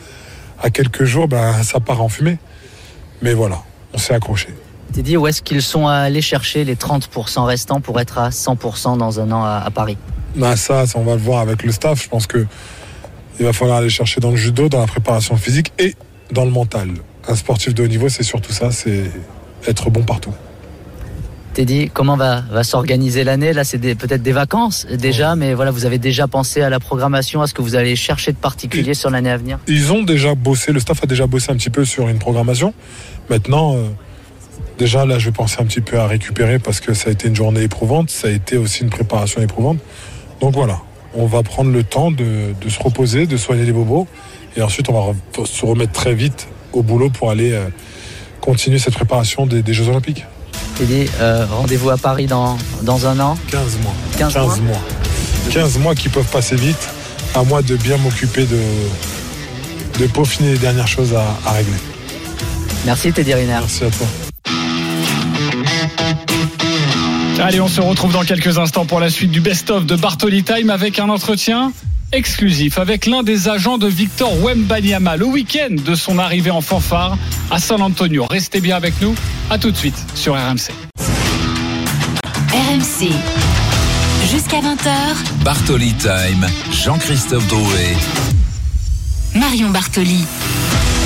à 0.64 0.72
quelques 0.72 1.04
jours, 1.04 1.28
ben, 1.28 1.62
ça 1.62 1.80
part 1.80 2.02
en 2.02 2.10
fumée. 2.10 2.40
Mais 3.22 3.36
voilà, 3.36 3.62
on 3.94 4.00
s'est 4.00 4.16
accroché. 4.16 4.48
Teddy, 4.92 5.16
où 5.16 5.28
est-ce 5.28 5.44
qu'ils 5.44 5.62
sont 5.62 5.88
allés 5.88 6.24
chercher 6.24 6.64
les 6.64 6.74
30% 6.74 7.44
restants 7.44 7.82
pour 7.82 8.00
être 8.00 8.18
à 8.18 8.30
100% 8.30 8.98
dans 8.98 9.20
un 9.20 9.32
an 9.32 9.44
à, 9.44 9.62
à 9.64 9.70
Paris? 9.70 9.98
Ben, 10.36 10.56
ça, 10.56 10.88
ça, 10.88 10.98
on 10.98 11.04
va 11.04 11.14
le 11.14 11.22
voir 11.22 11.42
avec 11.42 11.62
le 11.62 11.72
staff. 11.72 12.02
Je 12.02 12.10
pense 12.10 12.26
que 12.26 12.48
il 13.40 13.46
va 13.46 13.54
falloir 13.54 13.78
aller 13.78 13.90
chercher 13.90 14.20
dans 14.20 14.32
le 14.32 14.38
judo, 14.38 14.70
dans 14.70 14.80
la 14.80 14.88
préparation 14.88 15.38
physique 15.38 15.72
et 15.78 15.94
dans 16.32 16.46
le 16.46 16.52
mental. 16.52 16.90
Un 17.28 17.36
sportif 17.36 17.74
de 17.74 17.84
haut 17.84 17.88
niveau, 17.88 18.10
c'est 18.10 18.24
surtout 18.24 18.54
ça, 18.54 18.72
c'est 18.72 19.12
être 19.68 19.90
bon 19.90 20.04
partout. 20.04 20.34
Teddy, 21.54 21.90
comment 21.92 22.16
va, 22.16 22.42
va 22.52 22.64
s'organiser 22.64 23.24
l'année 23.24 23.54
Là, 23.54 23.64
c'est 23.64 23.80
peut-être 23.80 24.22
des 24.22 24.32
vacances 24.32 24.86
déjà, 24.86 25.36
mais 25.36 25.54
voilà, 25.54 25.72
vous 25.72 25.86
avez 25.86 25.98
déjà 25.98 26.28
pensé 26.28 26.62
à 26.62 26.70
la 26.70 26.80
programmation, 26.80 27.42
à 27.42 27.48
ce 27.48 27.54
que 27.54 27.62
vous 27.62 27.76
allez 27.76 27.96
chercher 27.96 28.32
de 28.32 28.38
particulier 28.38 28.94
sur 28.94 29.10
l'année 29.10 29.32
à 29.32 29.38
venir 29.38 29.60
Ils 29.68 29.92
ont 29.92 30.04
déjà 30.04 30.36
bossé, 30.36 30.72
le 30.72 30.80
staff 30.80 31.04
a 31.04 31.08
déjà 31.08 31.28
bossé 31.28 31.52
un 31.52 31.56
petit 31.56 31.72
peu 31.72 31.86
sur 31.86 32.08
une 32.08 32.20
programmation. 32.20 32.74
Maintenant, 33.30 33.76
euh, 33.76 33.88
déjà 34.78 35.06
là, 35.06 35.18
je 35.18 35.26
vais 35.26 35.32
penser 35.32 35.58
un 35.60 35.66
petit 35.66 35.82
peu 35.82 36.00
à 36.00 36.08
récupérer 36.08 36.60
parce 36.60 36.80
que 36.80 36.94
ça 36.94 37.10
a 37.10 37.12
été 37.12 37.28
une 37.28 37.36
journée 37.36 37.64
éprouvante, 37.64 38.10
ça 38.12 38.28
a 38.28 38.32
été 38.32 38.56
aussi 38.56 38.84
une 38.84 38.92
préparation 38.92 39.42
éprouvante. 39.42 39.80
Donc 40.42 40.54
voilà, 40.54 40.80
on 41.16 41.26
va 41.26 41.42
prendre 41.42 41.72
le 41.72 41.84
temps 41.84 42.12
de, 42.12 42.54
de 42.62 42.70
se 42.70 42.80
reposer, 42.82 43.26
de 43.26 43.38
soigner 43.38 43.66
les 43.66 43.74
bobos, 43.74 44.08
et 44.56 44.62
ensuite 44.62 44.88
on 44.90 44.94
va 44.94 45.46
se 45.46 45.66
remettre 45.66 45.94
très 45.94 46.14
vite 46.14 46.48
au 46.74 46.84
boulot 46.84 47.10
pour 47.10 47.32
aller 47.32 47.52
euh, 47.52 47.68
continuer 48.42 48.80
cette 48.80 48.94
préparation 48.94 49.46
des, 49.46 49.62
des 49.62 49.74
Jeux 49.74 49.88
Olympiques. 49.88 50.26
Teddy, 50.76 51.06
euh, 51.20 51.46
rendez-vous 51.52 51.90
à 51.90 51.98
Paris 51.98 52.26
dans, 52.26 52.58
dans 52.84 53.06
un 53.06 53.20
an 53.20 53.38
15 53.52 53.78
mois. 53.84 53.94
15 54.18 54.34
mois 54.36 54.44
15 54.44 54.62
mois. 54.62 54.82
15 55.52 55.78
mois 55.80 55.96
qui 55.96 56.10
peuvent 56.10 56.30
passer 56.32 56.56
vite, 56.56 56.90
à 57.36 57.44
moi 57.44 57.62
de 57.62 57.76
bien 57.76 57.98
m'occuper 57.98 58.46
de, 58.46 58.60
de 60.00 60.08
peaufiner 60.08 60.54
les 60.54 60.58
dernières 60.58 60.88
choses 60.88 61.14
à, 61.14 61.26
à 61.46 61.52
régler. 61.54 61.74
Merci 62.86 63.12
Teddy 63.12 63.34
Riner. 63.34 63.58
Merci 63.60 63.84
à 63.84 63.90
toi. 63.90 64.08
Allez, 67.42 67.62
on 67.62 67.68
se 67.68 67.80
retrouve 67.82 68.12
dans 68.12 68.24
quelques 68.24 68.58
instants 68.58 68.86
pour 68.86 69.00
la 69.00 69.10
suite 69.10 69.32
du 69.32 69.40
best-of 69.40 69.86
de 69.86 69.96
Bartoli 69.96 70.44
Time 70.44 70.70
avec 70.70 71.00
un 71.00 71.10
entretien 71.10 71.72
exclusif 72.12 72.78
avec 72.78 73.06
l'un 73.06 73.24
des 73.24 73.50
agents 73.50 73.78
de 73.78 73.88
Victor 73.88 74.32
Wembanyama 74.44 75.18
le 75.18 75.26
week-end 75.26 75.76
de 75.84 75.96
son 75.96 76.18
arrivée 76.18 76.52
en 76.52 76.62
fanfare 76.62 77.18
à 77.52 77.60
San 77.60 77.82
Antonio. 77.82 78.26
Restez 78.30 78.62
bien 78.62 78.76
avec 78.76 79.00
nous. 79.02 79.16
À 79.50 79.58
tout 79.58 79.72
de 79.72 79.78
suite 79.78 79.98
sur 80.16 80.34
RMC. 80.34 80.72
RMC. 82.52 83.10
Jusqu'à 84.32 84.60
20h, 84.60 85.44
Bartoli 85.44 85.94
Time, 85.94 86.46
Jean-Christophe 86.72 87.48
Drouet. 87.48 87.96
Marion 89.36 89.70
Bartoli. 89.70 90.26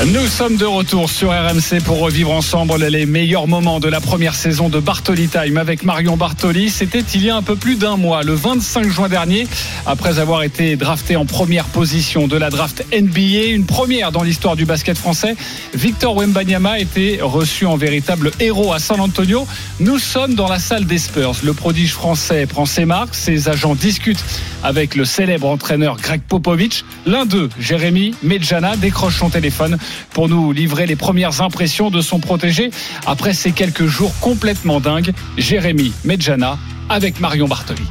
Nous 0.01 0.27
sommes 0.27 0.57
de 0.57 0.65
retour 0.65 1.09
sur 1.09 1.29
RMC 1.29 1.81
pour 1.85 1.99
revivre 1.99 2.31
ensemble 2.31 2.75
les 2.75 3.05
meilleurs 3.05 3.47
moments 3.47 3.79
de 3.79 3.87
la 3.87 4.01
première 4.01 4.35
saison 4.35 4.67
de 4.67 4.81
Bartoli 4.81 5.29
Time 5.29 5.55
avec 5.55 5.83
Marion 5.83 6.17
Bartoli. 6.17 6.69
C'était 6.69 7.05
il 7.13 7.23
y 7.23 7.29
a 7.29 7.37
un 7.37 7.41
peu 7.41 7.55
plus 7.55 7.77
d'un 7.77 7.95
mois, 7.95 8.21
le 8.21 8.33
25 8.33 8.89
juin 8.89 9.07
dernier, 9.07 9.47
après 9.85 10.19
avoir 10.19 10.43
été 10.43 10.75
drafté 10.75 11.15
en 11.15 11.25
première 11.25 11.65
position 11.65 12.27
de 12.27 12.35
la 12.35 12.49
draft 12.49 12.85
NBA, 12.91 13.45
une 13.53 13.65
première 13.65 14.11
dans 14.11 14.23
l'histoire 14.23 14.57
du 14.57 14.65
basket 14.65 14.97
français. 14.97 15.37
Victor 15.73 16.17
Wembanyama 16.17 16.79
était 16.79 17.19
reçu 17.21 17.65
en 17.65 17.77
véritable 17.77 18.31
héros 18.41 18.73
à 18.73 18.79
San 18.79 18.99
Antonio. 18.99 19.47
Nous 19.79 19.99
sommes 19.99 20.35
dans 20.35 20.49
la 20.49 20.59
salle 20.59 20.85
des 20.85 20.97
Spurs. 20.97 21.35
Le 21.45 21.53
prodige 21.53 21.93
français 21.93 22.45
prend 22.45 22.65
ses 22.65 22.83
marques, 22.83 23.15
ses 23.15 23.47
agents 23.47 23.75
discutent 23.75 24.23
avec 24.63 24.95
le 24.95 25.05
célèbre 25.05 25.47
entraîneur 25.47 25.95
Greg 25.97 26.21
Popovich. 26.21 26.83
L'un 27.05 27.25
d'eux, 27.25 27.49
Jérémy 27.57 28.15
Medjana, 28.21 28.75
décroche 28.75 29.19
son 29.19 29.29
téléphone 29.29 29.77
pour 30.11 30.29
nous 30.29 30.51
livrer 30.51 30.85
les 30.85 30.95
premières 30.95 31.41
impressions 31.41 31.89
de 31.89 32.01
son 32.01 32.19
protégé 32.19 32.71
après 33.05 33.33
ces 33.33 33.51
quelques 33.51 33.85
jours 33.85 34.13
complètement 34.19 34.79
dingues. 34.79 35.13
Jérémy 35.37 35.93
Medjana 36.03 36.57
avec 36.89 37.19
Marion 37.19 37.47
Bartoli. 37.47 37.83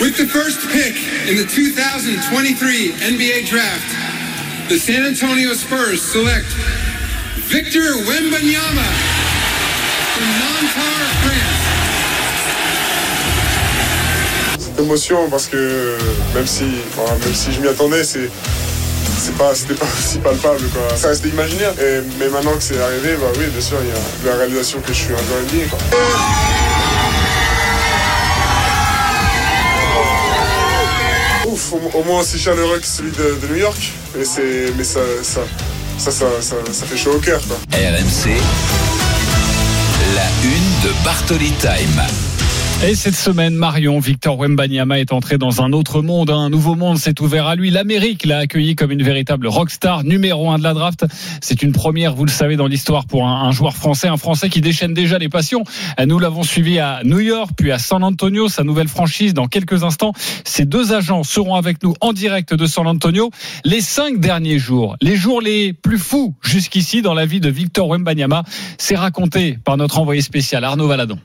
With 0.00 0.16
the 0.16 0.26
first 0.26 0.60
pick 0.70 0.94
in 1.30 1.36
the 1.36 1.46
2023 1.46 2.92
NBA 3.10 3.48
draft, 3.48 3.88
the 4.68 4.78
San 4.78 5.06
Antonio 5.06 5.54
Spurs 5.54 6.02
select 6.02 6.46
Victor 7.48 7.96
Wembanyama 8.06 8.88
from 10.14 10.26
Nantar, 10.40 10.98
France. 11.22 11.64
émotion 14.78 15.28
parce 15.30 15.46
que 15.46 15.96
même 16.34 16.46
si, 16.46 16.64
enfin, 16.96 17.12
même 17.24 17.34
si 17.34 17.52
je 17.52 17.60
m'y 17.60 17.68
attendais, 17.68 18.04
c'est 18.04 18.30
c'était 19.54 19.74
pas 19.74 19.86
aussi 19.98 20.18
palpable 20.18 20.68
quoi. 20.72 20.96
Ça 20.96 21.08
restait 21.08 21.28
imaginaire. 21.28 21.72
Mais 22.18 22.28
maintenant 22.28 22.54
que 22.56 22.62
c'est 22.62 22.80
arrivé, 22.80 23.16
bah 23.20 23.26
oui, 23.38 23.46
bien 23.46 23.60
sûr, 23.60 23.78
il 23.82 23.88
y 23.88 24.28
a 24.28 24.32
la 24.32 24.38
réalisation 24.38 24.80
que 24.80 24.88
je 24.88 24.98
suis 24.98 25.12
un 25.12 25.16
joueur 25.16 25.40
NBA. 25.42 25.76
Ouf, 31.46 31.72
au, 31.72 32.02
moins 32.04 32.20
aussi 32.20 32.38
chaleureux 32.38 32.78
que 32.78 32.86
celui 32.86 33.12
de, 33.12 33.38
de 33.40 33.46
New 33.48 33.56
York. 33.56 33.92
Mais, 34.16 34.24
c'est, 34.24 34.72
mais 34.76 34.84
ça, 34.84 35.00
ça, 35.22 35.40
ça, 35.98 36.10
ça, 36.10 36.26
ça, 36.40 36.56
ça 36.72 36.86
fait 36.86 36.96
chaud 36.96 37.12
au 37.12 37.18
cœur 37.18 37.40
quoi. 37.46 37.56
RMC, 37.72 38.30
la 40.14 40.26
une 40.44 40.88
de 40.88 41.04
Bartoli 41.04 41.52
Time. 41.60 42.33
Et 42.82 42.94
cette 42.94 43.14
semaine, 43.14 43.54
Marion, 43.54 43.98
Victor 43.98 44.38
Wembanyama 44.38 44.98
est 45.00 45.12
entré 45.12 45.38
dans 45.38 45.62
un 45.62 45.72
autre 45.72 46.02
monde. 46.02 46.28
Un 46.28 46.50
nouveau 46.50 46.74
monde 46.74 46.98
s'est 46.98 47.18
ouvert 47.22 47.46
à 47.46 47.56
lui. 47.56 47.70
L'Amérique 47.70 48.26
l'a 48.26 48.38
accueilli 48.38 48.76
comme 48.76 48.90
une 48.90 49.02
véritable 49.02 49.46
rockstar, 49.46 50.04
numéro 50.04 50.50
un 50.50 50.58
de 50.58 50.64
la 50.64 50.74
draft. 50.74 51.06
C'est 51.40 51.62
une 51.62 51.72
première, 51.72 52.14
vous 52.14 52.26
le 52.26 52.30
savez, 52.30 52.56
dans 52.56 52.66
l'histoire 52.66 53.06
pour 53.06 53.26
un, 53.26 53.44
un, 53.44 53.52
joueur 53.52 53.74
français, 53.74 54.08
un 54.08 54.18
Français 54.18 54.50
qui 54.50 54.60
déchaîne 54.60 54.92
déjà 54.92 55.18
les 55.18 55.30
passions. 55.30 55.64
Nous 56.04 56.18
l'avons 56.18 56.42
suivi 56.42 56.78
à 56.78 57.00
New 57.04 57.20
York, 57.20 57.52
puis 57.56 57.72
à 57.72 57.78
San 57.78 58.04
Antonio, 58.04 58.48
sa 58.48 58.64
nouvelle 58.64 58.88
franchise. 58.88 59.32
Dans 59.32 59.46
quelques 59.46 59.82
instants, 59.82 60.12
ces 60.44 60.66
deux 60.66 60.92
agents 60.92 61.22
seront 61.22 61.54
avec 61.54 61.82
nous 61.82 61.94
en 62.02 62.12
direct 62.12 62.52
de 62.52 62.66
San 62.66 62.86
Antonio. 62.86 63.30
Les 63.64 63.80
cinq 63.80 64.20
derniers 64.20 64.58
jours, 64.58 64.96
les 65.00 65.16
jours 65.16 65.40
les 65.40 65.72
plus 65.72 65.98
fous 65.98 66.34
jusqu'ici 66.42 67.00
dans 67.00 67.14
la 67.14 67.24
vie 67.24 67.40
de 67.40 67.48
Victor 67.48 67.88
Wembanyama, 67.88 68.42
c'est 68.76 68.96
raconté 68.96 69.58
par 69.64 69.78
notre 69.78 69.98
envoyé 70.00 70.20
spécial 70.20 70.64
Arnaud 70.64 70.88
Valadon. 70.88 71.18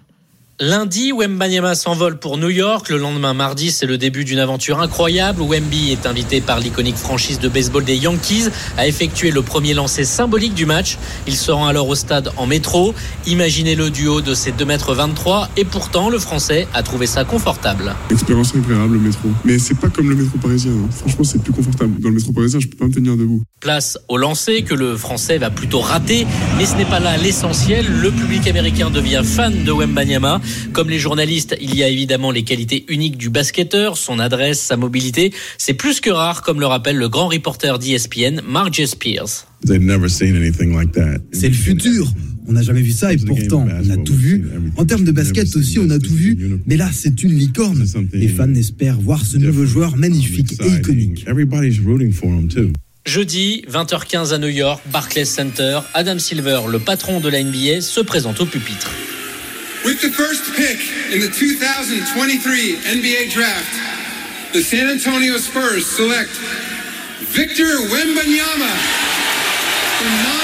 Lundi, 0.62 1.14
Wembanyama 1.14 1.74
s'envole 1.74 2.18
pour 2.18 2.38
New 2.38 2.50
York. 2.50 2.90
Le 2.90 2.98
lendemain, 2.98 3.34
mardi, 3.34 3.72
c'est 3.72 3.86
le 3.86 3.98
début 3.98 4.26
d'une 4.26 4.40
aventure 4.40 4.82
incroyable. 4.82 5.42
Wemby 5.42 5.94
est 5.94 6.06
invité 6.06 6.42
par 6.42 6.60
l'iconique 6.60 6.98
franchise 6.98 7.40
de 7.40 7.48
baseball 7.48 7.86
des 7.86 7.96
Yankees 7.96 8.50
à 8.78 8.86
effectuer 8.86 9.32
le 9.32 9.42
premier 9.42 9.74
lancer 9.74 10.04
symbolique 10.04 10.54
du 10.54 10.66
match. 10.66 10.98
Il 11.28 11.38
se 11.38 11.50
rend 11.50 11.68
alors 11.68 11.88
au 11.88 11.96
stade 11.96 12.34
en 12.36 12.46
métro. 12.46 12.94
Imaginez 13.26 13.76
le 13.76 13.90
duo 13.90 14.20
de 14.20 14.34
ses 14.34 14.52
2m23 14.52 15.48
et 15.56 15.64
pourtant, 15.64 16.10
le 16.10 16.20
Français 16.20 16.68
a 16.74 16.84
trouvé 16.84 17.06
ça 17.06 17.24
confortable. 17.24 17.96
Expérience 18.12 18.54
agréable, 18.54 18.96
le 18.96 19.00
métro. 19.00 19.30
Mais 19.46 19.60
c'est 19.60 19.80
pas 19.80 19.88
comme 19.88 20.10
le 20.10 20.16
métro 20.18 20.38
parisien. 20.40 20.74
Hein. 20.74 20.90
Franchement, 20.92 21.24
c'est 21.24 21.42
plus 21.42 21.54
confortable. 21.54 22.02
Dans 22.02 22.10
le 22.10 22.16
métro 22.16 22.34
parisien, 22.34 22.60
je 22.60 22.68
peux 22.68 22.76
pas 22.76 22.88
me 22.88 22.94
tenir 22.94 23.16
debout. 23.16 23.42
Place 23.62 23.98
au 24.10 24.18
lancer 24.18 24.64
que 24.64 24.74
le 24.74 24.98
Français 24.98 25.38
va 25.38 25.52
plutôt 25.52 25.80
rater. 25.80 26.28
Mais 26.58 26.66
ce 26.66 26.76
n'est 26.76 26.84
pas 26.84 27.00
là 27.00 27.16
l'essentiel. 27.16 27.86
Le 28.02 28.12
public 28.12 28.46
américain 28.46 28.90
devient 28.90 29.22
fan 29.24 29.64
de 29.64 29.72
Wembanyama. 29.72 30.42
Comme 30.74 30.90
les 30.90 31.00
journalistes, 31.00 31.56
il 31.62 31.76
y 31.76 31.84
a 31.84 31.90
évidemment 31.90 32.32
les 32.32 32.44
qualités 32.44 32.86
uniques 32.88 33.18
du 33.18 33.30
basketteur, 33.30 33.98
son 33.98 34.20
adresse, 34.20 34.60
sa 34.60 34.78
mobilité. 34.78 35.32
C'est 35.58 35.74
plus 35.74 36.00
que 36.02 36.10
rare, 36.10 36.42
comme 36.42 36.60
le 36.60 36.66
rappelle 36.66 36.98
le 36.98 37.10
grand 37.10 37.28
reporter 37.28 37.80
d'ESPN, 37.80 38.42
Mark 38.48 38.74
J. 38.74 38.88
Spears. 38.88 39.48
C'est 41.32 41.50
le 41.50 41.54
futur. 41.54 42.08
On 42.48 42.54
n'a 42.54 42.64
jamais 42.64 42.82
vu 42.82 42.92
ça 42.92 43.14
et 43.14 43.18
pourtant 43.18 43.68
on 43.70 43.90
a 43.92 43.98
tout 43.98 44.16
vu. 44.16 44.44
En 44.76 44.86
termes 44.86 45.04
de 45.04 45.12
basket 45.12 45.56
aussi, 45.56 45.78
on 45.78 45.90
a 45.92 46.00
tout 46.00 46.14
vu. 46.16 46.60
Mais 46.66 46.78
là, 46.78 46.90
c'est 46.92 47.22
une 47.22 47.34
licorne. 47.34 47.86
Les 48.12 48.28
fans 48.28 48.54
espèrent 48.56 49.00
voir 49.00 49.24
ce 49.24 49.38
nouveau 49.38 49.66
joueur 49.66 49.98
magnifique 49.98 50.54
et 50.60 50.68
iconique. 50.68 51.26
Jeudi, 53.06 53.64
20h15 53.72 54.34
à 54.34 54.38
New 54.40 54.50
York, 54.50 54.82
Barclays 54.92 55.26
Center, 55.26 55.80
Adam 55.94 56.20
Silver, 56.20 56.62
le 56.70 56.80
patron 56.80 57.20
de 57.20 57.30
la 57.30 57.44
NBA, 57.44 57.82
se 57.82 58.02
présente 58.02 58.40
au 58.42 58.46
pupitre. 58.46 58.92
With 59.86 60.02
the 60.02 60.12
first 60.12 60.44
pick 60.56 60.80
in 61.14 61.22
the 61.22 61.30
2023 61.30 62.76
NBA 62.76 63.32
draft, 63.32 63.74
the 64.52 64.62
San 64.62 64.90
Antonio 64.90 65.38
Spurs 65.38 65.86
select 65.86 66.32
Victor 67.32 67.80
Wembanyama 67.88 68.74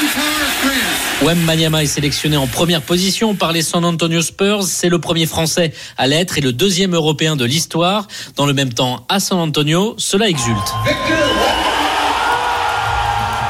France. 0.07 1.21
Wembanyama 1.21 1.83
est 1.83 1.87
sélectionné 1.87 2.37
en 2.37 2.47
première 2.47 2.81
position 2.81 3.35
par 3.35 3.51
les 3.51 3.61
San 3.61 3.83
Antonio 3.83 4.21
Spurs. 4.21 4.63
C'est 4.63 4.89
le 4.89 4.99
premier 4.99 5.25
Français 5.25 5.73
à 5.97 6.07
l'être 6.07 6.37
et 6.37 6.41
le 6.41 6.53
deuxième 6.53 6.93
Européen 6.93 7.35
de 7.35 7.45
l'histoire. 7.45 8.07
Dans 8.35 8.45
le 8.45 8.53
même 8.53 8.73
temps, 8.73 9.05
à 9.09 9.19
San 9.19 9.39
Antonio, 9.39 9.95
cela 9.97 10.29
exulte. 10.29 10.73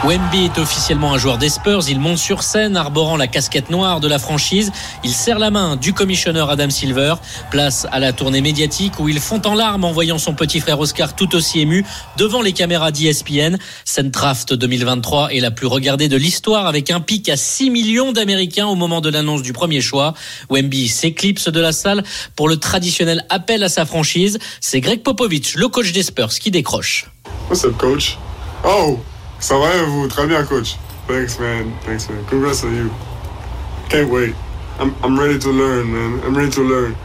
Wemby 0.05 0.45
est 0.45 0.59
officiellement 0.59 1.13
un 1.13 1.17
joueur 1.17 1.39
des 1.39 1.49
Spurs. 1.49 1.89
Il 1.89 1.99
monte 1.99 2.19
sur 2.19 2.43
scène, 2.43 2.77
arborant 2.77 3.17
la 3.17 3.25
casquette 3.25 3.71
noire 3.71 3.99
de 3.99 4.07
la 4.07 4.19
franchise. 4.19 4.71
Il 5.03 5.09
serre 5.09 5.39
la 5.39 5.49
main 5.49 5.77
du 5.77 5.93
commissionneur 5.93 6.51
Adam 6.51 6.69
Silver. 6.69 7.15
Place 7.49 7.87
à 7.91 7.99
la 7.99 8.13
tournée 8.13 8.41
médiatique 8.41 8.99
où 8.99 9.09
il 9.09 9.19
fond 9.19 9.41
en 9.45 9.55
larmes 9.55 9.83
en 9.83 9.91
voyant 9.91 10.19
son 10.19 10.35
petit 10.35 10.59
frère 10.59 10.79
Oscar 10.79 11.15
tout 11.15 11.35
aussi 11.35 11.59
ému 11.59 11.83
devant 12.17 12.43
les 12.43 12.53
caméras 12.53 12.91
d'ESPN. 12.91 13.57
Draft 14.03 14.53
2023 14.53 15.33
est 15.33 15.39
la 15.39 15.49
plus 15.49 15.65
regardée 15.65 16.07
de 16.07 16.17
l'histoire 16.17 16.67
avec 16.67 16.91
un 16.91 16.99
pic 17.01 17.27
à 17.27 17.35
6 17.35 17.71
millions 17.71 18.11
d'Américains 18.11 18.67
au 18.67 18.75
moment 18.75 19.01
de 19.01 19.09
l'annonce 19.09 19.41
du 19.41 19.53
premier 19.53 19.81
choix. 19.81 20.13
Wemby 20.51 20.87
s'éclipse 20.87 21.49
de 21.49 21.59
la 21.59 21.71
salle 21.71 22.03
pour 22.35 22.47
le 22.47 22.57
traditionnel 22.57 23.25
appel 23.29 23.63
à 23.63 23.69
sa 23.69 23.87
franchise. 23.87 24.37
C'est 24.61 24.81
Greg 24.81 25.01
Popovich, 25.01 25.55
le 25.55 25.67
coach 25.67 25.93
des 25.93 26.03
Spurs, 26.03 26.29
qui 26.29 26.51
décroche. 26.51 27.09
What's 27.49 27.65
up, 27.65 27.75
coach? 27.79 28.19
Oh! 28.63 28.99
Ça 29.39 29.57
va 29.57 29.83
vous? 29.83 30.07
Très 30.07 30.27
bien, 30.27 30.43
coach. 30.43 30.77
Thanks, 31.07 31.39
man. 31.39 31.71
Thanks, 31.85 32.09
man. 32.09 32.23
Congrats 32.29 32.63
on 32.63 32.75
you. 32.75 32.89
Can't 33.89 34.09
wait. 34.09 34.33
I'm, 34.79 34.93
I'm 35.03 35.19
ready 35.19 35.39
to 35.39 35.51
learn, 35.51 35.91
man. 35.91 36.21
I'm 36.25 36.35
ready 36.35 36.49
to 36.51 36.63
learn. 36.63 36.95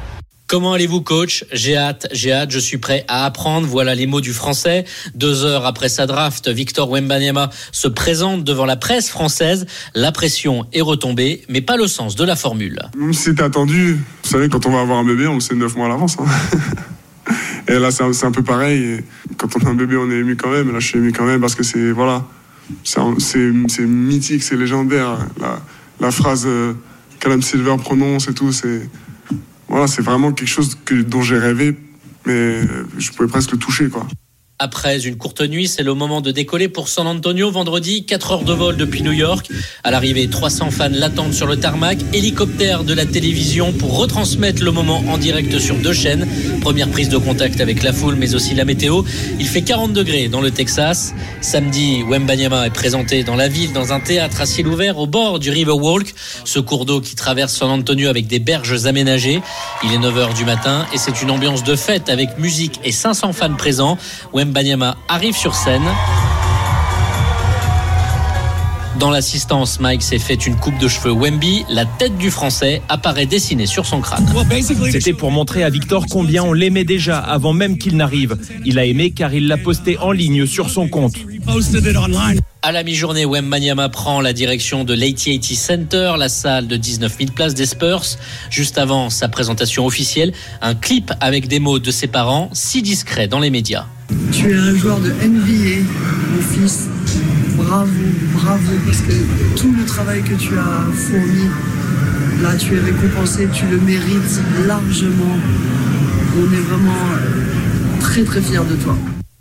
Comment 0.50 0.72
allez-vous, 0.72 1.02
coach? 1.02 1.44
J'ai 1.52 1.76
hâte, 1.76 2.08
j'ai 2.10 2.32
hâte, 2.32 2.50
je 2.50 2.58
suis 2.58 2.78
prêt 2.78 3.04
à 3.06 3.24
apprendre. 3.24 3.68
Voilà 3.68 3.94
les 3.94 4.08
mots 4.08 4.20
du 4.20 4.32
français. 4.32 4.84
Deux 5.14 5.44
heures 5.44 5.64
après 5.64 5.88
sa 5.88 6.08
draft, 6.08 6.48
Victor 6.48 6.90
Wembanyama 6.90 7.50
se 7.70 7.86
présente 7.86 8.42
devant 8.42 8.66
la 8.66 8.74
presse 8.74 9.10
française. 9.10 9.66
La 9.94 10.10
pression 10.10 10.66
est 10.72 10.80
retombée, 10.80 11.44
mais 11.48 11.60
pas 11.60 11.76
le 11.76 11.86
sens 11.86 12.16
de 12.16 12.24
la 12.24 12.34
formule. 12.34 12.80
C'était 13.12 13.44
attendu, 13.44 14.00
vous 14.24 14.28
savez, 14.28 14.48
quand 14.48 14.66
on 14.66 14.72
va 14.72 14.80
avoir 14.80 14.98
un 14.98 15.04
bébé, 15.04 15.28
on 15.28 15.34
le 15.34 15.40
sait 15.40 15.54
neuf 15.54 15.76
mois 15.76 15.86
à 15.86 15.90
l'avance. 15.90 16.16
Hein. 16.18 16.24
Et 17.70 17.78
là, 17.78 17.92
c'est 17.92 18.24
un, 18.24 18.32
peu 18.32 18.42
pareil. 18.42 19.00
Quand 19.36 19.46
on 19.56 19.66
a 19.66 19.70
un 19.70 19.74
bébé, 19.74 19.96
on 19.96 20.10
est 20.10 20.16
ému 20.16 20.34
quand 20.34 20.50
même. 20.50 20.68
Et 20.70 20.72
là, 20.72 20.80
je 20.80 20.88
suis 20.88 20.98
ému 20.98 21.12
quand 21.12 21.24
même 21.24 21.40
parce 21.40 21.54
que 21.54 21.62
c'est 21.62 21.92
voilà, 21.92 22.26
c'est, 22.82 23.40
mythique, 23.86 24.42
c'est 24.42 24.56
légendaire. 24.56 25.18
La, 26.00 26.10
phrase 26.10 26.46
euh, 26.46 26.72
Silver 27.40 27.76
prononce 27.78 28.26
et 28.28 28.34
tout, 28.34 28.50
c'est 28.50 28.90
voilà, 29.68 29.86
c'est 29.86 30.02
vraiment 30.02 30.32
quelque 30.32 30.48
chose 30.48 30.76
que, 30.84 30.96
dont 30.96 31.22
j'ai 31.22 31.38
rêvé, 31.38 31.76
mais 32.26 32.32
euh, 32.32 32.64
je 32.98 33.12
pouvais 33.12 33.28
presque 33.28 33.52
le 33.52 33.58
toucher, 33.58 33.88
quoi. 33.88 34.04
Après 34.62 35.06
une 35.06 35.16
courte 35.16 35.40
nuit, 35.40 35.68
c'est 35.68 35.82
le 35.82 35.94
moment 35.94 36.20
de 36.20 36.32
décoller 36.32 36.68
pour 36.68 36.88
San 36.88 37.06
Antonio 37.06 37.50
vendredi. 37.50 38.04
4 38.04 38.32
heures 38.32 38.44
de 38.44 38.52
vol 38.52 38.76
depuis 38.76 39.02
New 39.02 39.10
York. 39.12 39.48
À 39.84 39.90
l'arrivée, 39.90 40.28
300 40.28 40.70
fans 40.70 40.90
l'attendent 40.92 41.32
sur 41.32 41.46
le 41.46 41.56
tarmac. 41.56 41.96
Hélicoptère 42.12 42.84
de 42.84 42.92
la 42.92 43.06
télévision 43.06 43.72
pour 43.72 43.96
retransmettre 43.96 44.62
le 44.62 44.70
moment 44.70 45.02
en 45.08 45.16
direct 45.16 45.58
sur 45.58 45.76
deux 45.76 45.94
chaînes. 45.94 46.28
Première 46.60 46.90
prise 46.90 47.08
de 47.08 47.16
contact 47.16 47.62
avec 47.62 47.82
la 47.82 47.94
foule, 47.94 48.16
mais 48.16 48.34
aussi 48.34 48.54
la 48.54 48.66
météo. 48.66 49.02
Il 49.38 49.46
fait 49.46 49.62
40 49.62 49.94
degrés 49.94 50.28
dans 50.28 50.42
le 50.42 50.50
Texas. 50.50 51.14
Samedi, 51.40 52.02
Wembanyama 52.02 52.66
est 52.66 52.74
présenté 52.74 53.24
dans 53.24 53.36
la 53.36 53.48
ville, 53.48 53.72
dans 53.72 53.94
un 53.94 54.00
théâtre 54.00 54.42
à 54.42 54.44
ciel 54.44 54.66
ouvert 54.66 54.98
au 54.98 55.06
bord 55.06 55.38
du 55.38 55.48
Riverwalk. 55.48 56.14
Ce 56.44 56.58
cours 56.58 56.84
d'eau 56.84 57.00
qui 57.00 57.14
traverse 57.14 57.54
San 57.54 57.70
Antonio 57.70 58.10
avec 58.10 58.26
des 58.26 58.40
berges 58.40 58.84
aménagées. 58.84 59.40
Il 59.84 59.92
est 59.94 59.98
9h 59.98 60.36
du 60.36 60.44
matin 60.44 60.84
et 60.92 60.98
c'est 60.98 61.22
une 61.22 61.30
ambiance 61.30 61.64
de 61.64 61.76
fête 61.76 62.10
avec 62.10 62.38
musique 62.38 62.78
et 62.84 62.92
500 62.92 63.32
fans 63.32 63.54
présents. 63.54 63.96
Wembanyama 64.50 64.96
arrive 65.08 65.36
sur 65.36 65.54
scène. 65.54 65.88
Dans 69.00 69.10
l'assistance, 69.10 69.80
Mike 69.80 70.02
s'est 70.02 70.18
fait 70.18 70.46
une 70.46 70.56
coupe 70.56 70.76
de 70.76 70.86
cheveux 70.86 71.14
Wemby. 71.14 71.64
La 71.70 71.86
tête 71.86 72.18
du 72.18 72.30
français 72.30 72.82
apparaît 72.90 73.24
dessinée 73.24 73.64
sur 73.64 73.86
son 73.86 74.02
crâne. 74.02 74.30
C'était 74.92 75.14
pour 75.14 75.30
montrer 75.30 75.64
à 75.64 75.70
Victor 75.70 76.04
combien 76.10 76.44
on 76.44 76.52
l'aimait 76.52 76.84
déjà 76.84 77.18
avant 77.18 77.54
même 77.54 77.78
qu'il 77.78 77.96
n'arrive. 77.96 78.36
Il 78.66 78.78
a 78.78 78.84
aimé 78.84 79.12
car 79.12 79.32
il 79.32 79.48
l'a 79.48 79.56
posté 79.56 79.96
en 79.96 80.12
ligne 80.12 80.44
sur 80.44 80.68
son 80.68 80.86
compte. 80.86 81.14
À 82.60 82.72
la 82.72 82.82
mi-journée, 82.82 83.24
Wembanyama 83.24 83.88
prend 83.88 84.20
la 84.20 84.34
direction 84.34 84.84
de 84.84 84.92
l'AT&T 84.92 85.54
Center, 85.54 86.12
la 86.18 86.28
salle 86.28 86.68
de 86.68 86.76
19 86.76 87.16
000 87.20 87.30
places 87.34 87.54
des 87.54 87.64
Spurs. 87.64 88.04
Juste 88.50 88.76
avant 88.76 89.08
sa 89.08 89.28
présentation 89.28 89.86
officielle, 89.86 90.34
un 90.60 90.74
clip 90.74 91.10
avec 91.22 91.48
des 91.48 91.58
mots 91.58 91.78
de 91.78 91.90
ses 91.90 92.06
parents, 92.06 92.50
si 92.52 92.82
discrets 92.82 93.28
dans 93.28 93.40
les 93.40 93.48
médias. 93.48 93.86
Tu 94.30 94.50
es 94.50 94.56
un 94.56 94.74
joueur 94.76 95.00
de 95.00 95.10
NBA, 95.10 95.88
mon 96.34 96.42
fils. 96.42 96.90
Bravo, 97.70 97.92
bravo, 98.34 98.72
parce 98.84 99.00
que 99.00 99.12
tout 99.54 99.72
le 99.72 99.84
travail 99.84 100.22
que 100.24 100.34
tu 100.34 100.58
as 100.58 100.92
fourni, 100.92 101.48
là 102.42 102.56
tu 102.56 102.74
es 102.74 102.80
récompensé, 102.80 103.46
tu 103.52 103.64
le 103.66 103.78
mérites 103.78 104.40
largement. 104.66 105.36
On 106.36 106.52
est 106.52 106.64
vraiment 106.68 107.02
très 108.00 108.24
très 108.24 108.40
fiers 108.40 108.66
de 108.68 108.74
toi. 108.74 108.96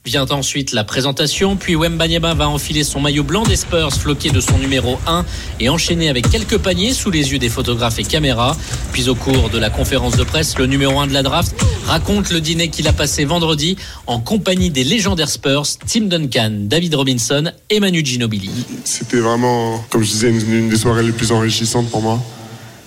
Vient 0.09 0.25
ensuite 0.31 0.71
la 0.71 0.83
présentation, 0.83 1.55
puis 1.55 1.75
Wembanyama 1.75 2.33
va 2.33 2.49
enfiler 2.49 2.83
son 2.83 2.99
maillot 2.99 3.21
blanc 3.21 3.43
des 3.43 3.55
Spurs 3.55 3.93
floqué 3.93 4.31
de 4.31 4.39
son 4.41 4.57
numéro 4.57 4.97
1 5.05 5.23
et 5.59 5.69
enchaîner 5.69 6.09
avec 6.09 6.27
quelques 6.31 6.57
paniers 6.57 6.93
sous 6.93 7.11
les 7.11 7.31
yeux 7.31 7.37
des 7.37 7.47
photographes 7.47 7.99
et 7.99 8.03
caméras. 8.03 8.57
Puis 8.91 9.07
au 9.07 9.13
cours 9.13 9.51
de 9.51 9.59
la 9.59 9.69
conférence 9.69 10.17
de 10.17 10.23
presse, 10.23 10.57
le 10.57 10.65
numéro 10.65 10.99
1 10.99 11.05
de 11.05 11.13
la 11.13 11.21
draft 11.21 11.55
raconte 11.85 12.31
le 12.31 12.41
dîner 12.41 12.69
qu'il 12.69 12.87
a 12.87 12.91
passé 12.91 13.23
vendredi 13.23 13.77
en 14.07 14.19
compagnie 14.19 14.71
des 14.71 14.83
légendaires 14.83 15.29
Spurs, 15.29 15.67
Tim 15.85 16.05
Duncan, 16.05 16.53
David 16.61 16.95
Robinson 16.95 17.51
et 17.69 17.79
Manu 17.79 18.03
Ginobili. 18.03 18.49
C'était 18.85 19.19
vraiment, 19.19 19.85
comme 19.91 20.01
je 20.01 20.09
disais, 20.09 20.31
une, 20.31 20.69
des 20.69 20.77
soirées 20.77 21.03
les 21.03 21.11
plus 21.11 21.31
enrichissantes 21.31 21.91
pour 21.91 22.01
moi 22.01 22.19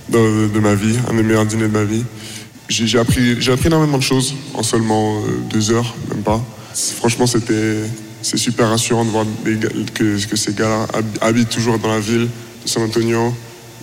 de, 0.08 0.58
ma 0.58 0.74
vie, 0.74 0.96
un 1.08 1.14
des 1.14 1.22
meilleurs 1.22 1.46
dîners 1.46 1.68
de 1.68 1.72
ma 1.72 1.84
vie. 1.84 2.02
J'ai 2.68 2.88
j'ai 2.88 2.98
appris, 2.98 3.40
j'ai 3.40 3.52
appris 3.52 3.68
énormément 3.68 3.98
de 3.98 4.02
choses 4.02 4.34
en 4.54 4.64
seulement 4.64 5.18
euh, 5.18 5.38
deux 5.52 5.70
heures, 5.70 5.94
même 6.08 6.24
pas. 6.24 6.42
Franchement, 6.74 7.26
c'était 7.26 7.78
c'est 8.22 8.36
super 8.36 8.68
rassurant 8.68 9.04
de 9.04 9.10
voir 9.10 9.26
que, 9.94 10.16
ces 10.36 10.54
gars-là 10.54 10.86
hab- 10.94 11.18
habitent 11.20 11.48
toujours 11.50 11.78
dans 11.78 11.88
la 11.88 12.00
ville 12.00 12.28
de 12.64 12.68
San 12.68 12.82
Antonio. 12.84 13.34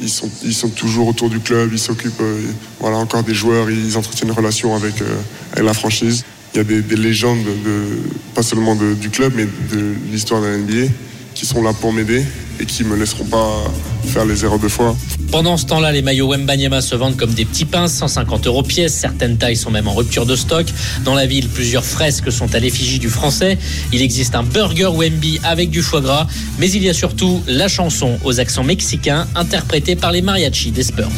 Ils 0.01 0.10
sont, 0.10 0.29
ils 0.46 0.53
sont 0.53 0.69
toujours 0.69 1.10
autour 1.10 1.29
du 1.29 1.41
club, 1.41 1.72
ils 1.74 1.79
s'occupent, 1.79 2.22
euh, 2.22 2.39
voilà, 2.79 2.96
encore 2.98 3.22
des 3.24 3.34
joueurs, 3.34 3.69
ils 3.69 3.98
entretiennent 3.98 4.29
une 4.29 4.36
relation 4.36 4.74
avec, 4.75 5.01
euh, 5.01 5.62
la 5.62 5.74
franchise. 5.74 6.24
Il 6.53 6.58
y 6.58 6.60
a 6.62 6.63
des, 6.63 6.81
des 6.81 6.96
légendes, 6.96 7.43
de, 7.43 8.00
pas 8.34 8.41
seulement 8.41 8.75
du 8.75 9.10
club, 9.10 9.34
mais 9.36 9.43
de 9.46 9.93
l'histoire 10.10 10.41
de 10.41 10.48
la 10.48 10.58
NBA, 10.58 10.88
qui 11.36 11.46
sont 11.46 11.62
là 11.62 11.74
pour 11.74 11.91
m'aider 11.91 12.24
et 12.59 12.65
qui 12.65 12.83
me 12.83 12.95
laisseront 12.95 13.25
pas 13.25 13.63
faire 14.05 14.25
les 14.25 14.43
erreurs 14.43 14.59
de 14.59 14.67
foi. 14.67 14.95
Pendant 15.31 15.57
ce 15.57 15.65
temps-là, 15.67 15.91
les 15.91 16.01
maillots 16.01 16.29
Wembanyama 16.29 16.81
se 16.81 16.95
vendent 16.95 17.15
comme 17.15 17.33
des 17.33 17.45
petits 17.45 17.65
pains, 17.65 17.87
150 17.87 18.47
euros 18.47 18.63
pièce. 18.63 18.93
Certaines 18.93 19.37
tailles 19.37 19.55
sont 19.55 19.71
même 19.71 19.87
en 19.87 19.93
rupture 19.93 20.25
de 20.25 20.35
stock. 20.35 20.65
Dans 21.05 21.13
la 21.13 21.25
ville, 21.25 21.47
plusieurs 21.49 21.85
fresques 21.85 22.31
sont 22.31 22.53
à 22.55 22.59
l'effigie 22.59 22.99
du 22.99 23.09
français. 23.09 23.57
Il 23.93 24.01
existe 24.01 24.35
un 24.35 24.43
burger 24.43 24.89
Wemby 24.93 25.39
avec 25.43 25.69
du 25.69 25.81
foie 25.81 26.01
gras, 26.01 26.27
mais 26.57 26.69
il 26.71 26.83
y 26.83 26.89
a 26.89 26.93
surtout 26.93 27.41
la 27.47 27.67
chanson 27.67 28.17
aux 28.23 28.39
accents 28.39 28.63
mexicains 28.63 29.27
interprétée 29.35 29.95
par 29.95 30.11
les 30.11 30.21
mariachis 30.21 30.71
des 30.71 30.83
Spurs. 30.83 31.09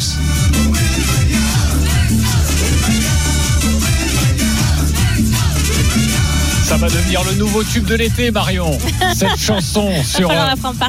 Va 6.82 6.88
devenir 6.88 7.22
le 7.22 7.34
nouveau 7.36 7.62
tube 7.62 7.84
de 7.86 7.94
l'été, 7.94 8.32
Marion. 8.32 8.76
Cette 9.14 9.38
chanson 9.38 9.88
sur 10.02 10.28
euh. 10.28 10.34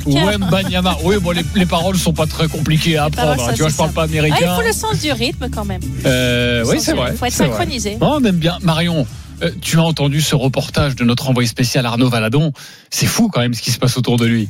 Wembanyama. 0.07 0.97
Oui, 1.03 1.17
bon, 1.21 1.29
les, 1.29 1.43
les 1.53 1.67
paroles 1.67 1.97
sont 1.97 2.13
pas 2.13 2.25
très 2.25 2.47
compliquées 2.47 2.97
à 2.97 3.11
paroles, 3.11 3.33
apprendre. 3.33 3.43
hein. 3.43 3.51
ça, 3.51 3.53
Tu 3.53 3.61
vois, 3.61 3.69
je 3.69 3.75
parle 3.75 3.89
ça. 3.89 3.93
pas 3.93 4.01
Ah, 4.01 4.07
il 4.11 4.17
américain. 4.17 4.55
faut 4.55 4.65
le 4.65 4.73
sens 4.73 4.99
du 4.99 5.11
rythme 5.11 5.49
quand 5.51 5.65
même. 5.65 5.81
Euh, 6.07 6.63
oui, 6.67 6.77
c'est 6.79 6.93
vrai. 6.93 7.13
faut 7.15 7.25
être 7.27 7.33
synchronisé. 7.33 7.97
Oh, 8.01 8.15
on 8.19 8.23
aime 8.23 8.37
bien. 8.37 8.57
Marion, 8.63 9.05
euh, 9.43 9.51
tu 9.61 9.77
as 9.77 9.83
entendu 9.83 10.21
ce 10.21 10.33
reportage 10.33 10.95
de 10.95 11.03
notre 11.03 11.29
envoyé 11.29 11.47
spécial 11.47 11.85
Arnaud 11.85 12.09
Valadon. 12.09 12.53
C'est 12.89 13.05
fou 13.05 13.29
quand 13.31 13.41
même 13.41 13.53
ce 13.53 13.61
qui 13.61 13.69
se 13.69 13.77
passe 13.77 13.95
autour 13.95 14.17
de 14.17 14.25
lui. 14.25 14.49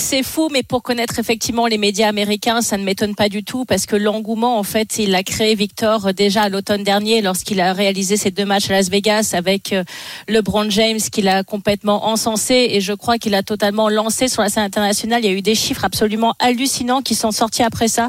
C'est 0.00 0.22
fou, 0.22 0.48
mais 0.52 0.62
pour 0.62 0.84
connaître 0.84 1.18
effectivement 1.18 1.66
les 1.66 1.76
médias 1.76 2.08
américains, 2.08 2.62
ça 2.62 2.78
ne 2.78 2.84
m'étonne 2.84 3.16
pas 3.16 3.28
du 3.28 3.42
tout 3.42 3.64
parce 3.64 3.84
que 3.84 3.96
l'engouement, 3.96 4.56
en 4.56 4.62
fait, 4.62 4.96
il 4.98 5.10
l'a 5.10 5.24
créé 5.24 5.56
Victor 5.56 6.14
déjà 6.14 6.42
à 6.42 6.48
l'automne 6.48 6.84
dernier 6.84 7.20
lorsqu'il 7.20 7.60
a 7.60 7.72
réalisé 7.72 8.16
ses 8.16 8.30
deux 8.30 8.44
matchs 8.44 8.70
à 8.70 8.74
Las 8.74 8.90
Vegas 8.90 9.32
avec 9.34 9.72
euh, 9.72 9.82
LeBron 10.28 10.70
James 10.70 11.00
qu'il 11.00 11.28
a 11.28 11.42
complètement 11.42 12.06
encensé 12.06 12.68
et 12.70 12.80
je 12.80 12.92
crois 12.92 13.18
qu'il 13.18 13.34
a 13.34 13.42
totalement 13.42 13.88
lancé 13.88 14.28
sur 14.28 14.40
la 14.40 14.50
scène 14.50 14.62
internationale. 14.62 15.24
Il 15.24 15.30
y 15.30 15.34
a 15.34 15.36
eu 15.36 15.42
des 15.42 15.56
chiffres 15.56 15.84
absolument 15.84 16.34
hallucinants 16.38 17.02
qui 17.02 17.16
sont 17.16 17.32
sortis 17.32 17.64
après 17.64 17.88
ça. 17.88 18.08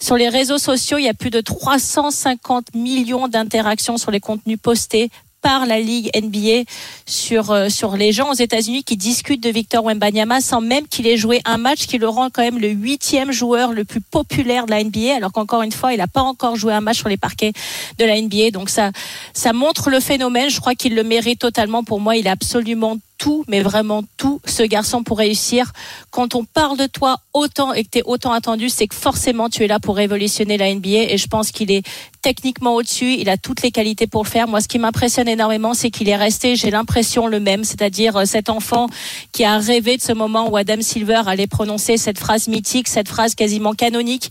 Sur 0.00 0.16
les 0.16 0.28
réseaux 0.28 0.58
sociaux, 0.58 0.98
il 0.98 1.04
y 1.04 1.08
a 1.08 1.14
plus 1.14 1.30
de 1.30 1.40
350 1.40 2.74
millions 2.74 3.28
d'interactions 3.28 3.96
sur 3.96 4.10
les 4.10 4.20
contenus 4.20 4.58
postés 4.60 5.08
par 5.42 5.66
la 5.66 5.80
Ligue 5.80 6.10
NBA 6.14 6.62
sur, 7.04 7.50
euh, 7.50 7.68
sur 7.68 7.96
les 7.96 8.12
gens 8.12 8.30
aux 8.30 8.34
États-Unis 8.34 8.84
qui 8.84 8.96
discutent 8.96 9.42
de 9.42 9.50
Victor 9.50 9.84
Wembanyama 9.84 10.40
sans 10.40 10.60
même 10.60 10.86
qu'il 10.86 11.06
ait 11.06 11.16
joué 11.16 11.40
un 11.44 11.58
match 11.58 11.86
qui 11.86 11.98
le 11.98 12.08
rend 12.08 12.30
quand 12.30 12.42
même 12.42 12.58
le 12.58 12.68
huitième 12.68 13.32
joueur 13.32 13.72
le 13.72 13.84
plus 13.84 14.00
populaire 14.00 14.66
de 14.66 14.70
la 14.70 14.82
NBA, 14.82 15.16
alors 15.16 15.32
qu'encore 15.32 15.62
une 15.62 15.72
fois, 15.72 15.92
il 15.92 15.98
n'a 15.98 16.06
pas 16.06 16.22
encore 16.22 16.56
joué 16.56 16.72
un 16.72 16.80
match 16.80 16.98
sur 16.98 17.08
les 17.08 17.16
parquets 17.16 17.52
de 17.98 18.04
la 18.04 18.20
NBA. 18.20 18.50
Donc 18.52 18.70
ça, 18.70 18.92
ça 19.34 19.52
montre 19.52 19.90
le 19.90 20.00
phénomène. 20.00 20.48
Je 20.48 20.60
crois 20.60 20.74
qu'il 20.74 20.94
le 20.94 21.02
mérite 21.02 21.40
totalement. 21.40 21.84
Pour 21.84 22.00
moi, 22.00 22.16
il 22.16 22.28
a 22.28 22.32
absolument 22.32 22.96
tout, 23.22 23.44
mais 23.46 23.62
vraiment 23.62 24.02
tout, 24.16 24.40
ce 24.44 24.64
garçon 24.64 25.04
pour 25.04 25.18
réussir. 25.18 25.70
Quand 26.10 26.34
on 26.34 26.44
parle 26.44 26.76
de 26.76 26.86
toi 26.88 27.18
autant 27.32 27.72
et 27.72 27.84
que 27.84 27.90
tu 27.92 27.98
es 27.98 28.02
autant 28.04 28.32
attendu, 28.32 28.68
c'est 28.68 28.88
que 28.88 28.96
forcément 28.96 29.48
tu 29.48 29.62
es 29.62 29.68
là 29.68 29.78
pour 29.78 29.94
révolutionner 29.94 30.58
la 30.58 30.74
NBA 30.74 31.12
et 31.12 31.16
je 31.16 31.28
pense 31.28 31.52
qu'il 31.52 31.70
est 31.70 31.86
techniquement 32.20 32.74
au-dessus, 32.74 33.14
il 33.14 33.28
a 33.28 33.36
toutes 33.36 33.62
les 33.62 33.70
qualités 33.70 34.08
pour 34.08 34.24
le 34.24 34.28
faire. 34.28 34.48
Moi, 34.48 34.60
ce 34.60 34.66
qui 34.66 34.80
m'impressionne 34.80 35.28
énormément, 35.28 35.72
c'est 35.72 35.90
qu'il 35.90 36.08
est 36.08 36.16
resté, 36.16 36.56
j'ai 36.56 36.72
l'impression, 36.72 37.28
le 37.28 37.38
même, 37.38 37.62
c'est-à-dire 37.62 38.16
euh, 38.16 38.24
cet 38.24 38.50
enfant 38.50 38.88
qui 39.30 39.44
a 39.44 39.56
rêvé 39.58 39.98
de 39.98 40.02
ce 40.02 40.12
moment 40.12 40.50
où 40.50 40.56
Adam 40.56 40.80
Silver 40.80 41.22
allait 41.26 41.46
prononcer 41.46 41.98
cette 41.98 42.18
phrase 42.18 42.48
mythique, 42.48 42.88
cette 42.88 43.08
phrase 43.08 43.36
quasiment 43.36 43.74
canonique 43.74 44.30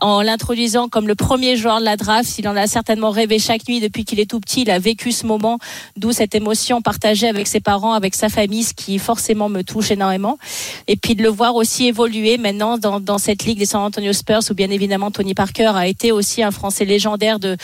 en 0.00 0.22
l'introduisant 0.22 0.88
comme 0.88 1.08
le 1.08 1.14
premier 1.14 1.56
joueur 1.56 1.80
de 1.80 1.84
la 1.84 1.96
draft. 1.96 2.38
Il 2.38 2.48
en 2.48 2.56
a 2.56 2.66
certainement 2.66 3.10
rêvé 3.10 3.38
chaque 3.38 3.68
nuit 3.68 3.80
depuis 3.80 4.04
qu'il 4.04 4.20
est 4.20 4.30
tout 4.30 4.40
petit. 4.40 4.62
Il 4.62 4.70
a 4.70 4.78
vécu 4.78 5.12
ce 5.12 5.26
moment, 5.26 5.58
d'où 5.96 6.12
cette 6.12 6.34
émotion 6.34 6.80
partagée 6.82 7.28
avec 7.28 7.46
ses 7.46 7.60
parents, 7.60 7.92
avec 7.92 8.14
sa 8.14 8.28
famille, 8.28 8.64
ce 8.64 8.74
qui 8.74 8.98
forcément 8.98 9.48
me 9.48 9.62
touche 9.62 9.90
énormément. 9.90 10.38
Et 10.86 10.96
puis 10.96 11.14
de 11.14 11.22
le 11.22 11.28
voir 11.28 11.54
aussi 11.54 11.86
évoluer 11.86 12.38
maintenant 12.38 12.78
dans, 12.78 13.00
dans 13.00 13.18
cette 13.18 13.44
ligue 13.44 13.58
des 13.58 13.66
San 13.66 13.82
Antonio 13.82 14.12
Spurs, 14.12 14.42
où 14.50 14.54
bien 14.54 14.70
évidemment 14.70 15.10
Tony 15.10 15.34
Parker 15.34 15.72
a 15.74 15.86
été 15.86 16.12
aussi 16.12 16.42
un 16.42 16.50
Français 16.50 16.84
légendaire 16.84 17.38
de, 17.38 17.56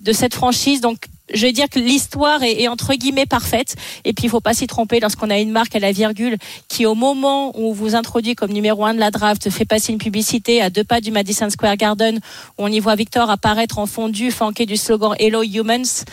de 0.00 0.12
cette 0.12 0.34
franchise. 0.34 0.80
Donc 0.80 0.98
je 1.32 1.42
vais 1.42 1.52
dire 1.52 1.68
que 1.68 1.78
l'histoire 1.78 2.42
est, 2.42 2.68
entre 2.68 2.94
guillemets 2.94 3.26
parfaite. 3.26 3.76
Et 4.04 4.12
puis, 4.12 4.24
il 4.24 4.30
faut 4.30 4.40
pas 4.40 4.54
s'y 4.54 4.66
tromper 4.66 5.00
lorsqu'on 5.00 5.30
a 5.30 5.38
une 5.38 5.50
marque 5.50 5.74
à 5.74 5.78
la 5.78 5.92
virgule 5.92 6.36
qui, 6.68 6.86
au 6.86 6.94
moment 6.94 7.56
où 7.58 7.70
on 7.70 7.72
vous 7.72 7.94
introduit 7.94 8.34
comme 8.34 8.52
numéro 8.52 8.84
un 8.84 8.94
de 8.94 9.00
la 9.00 9.10
draft, 9.10 9.50
fait 9.50 9.64
passer 9.64 9.92
une 9.92 9.98
publicité 9.98 10.62
à 10.62 10.70
deux 10.70 10.84
pas 10.84 11.00
du 11.00 11.10
Madison 11.10 11.50
Square 11.50 11.76
Garden, 11.76 12.16
où 12.58 12.64
on 12.64 12.68
y 12.68 12.80
voit 12.80 12.94
Victor 12.94 13.30
apparaître 13.30 13.78
en 13.78 13.86
fondu, 13.86 14.30
flanqué 14.30 14.66
du 14.66 14.76
slogan 14.76 15.14
Hello 15.18 15.42
Humans 15.42 16.04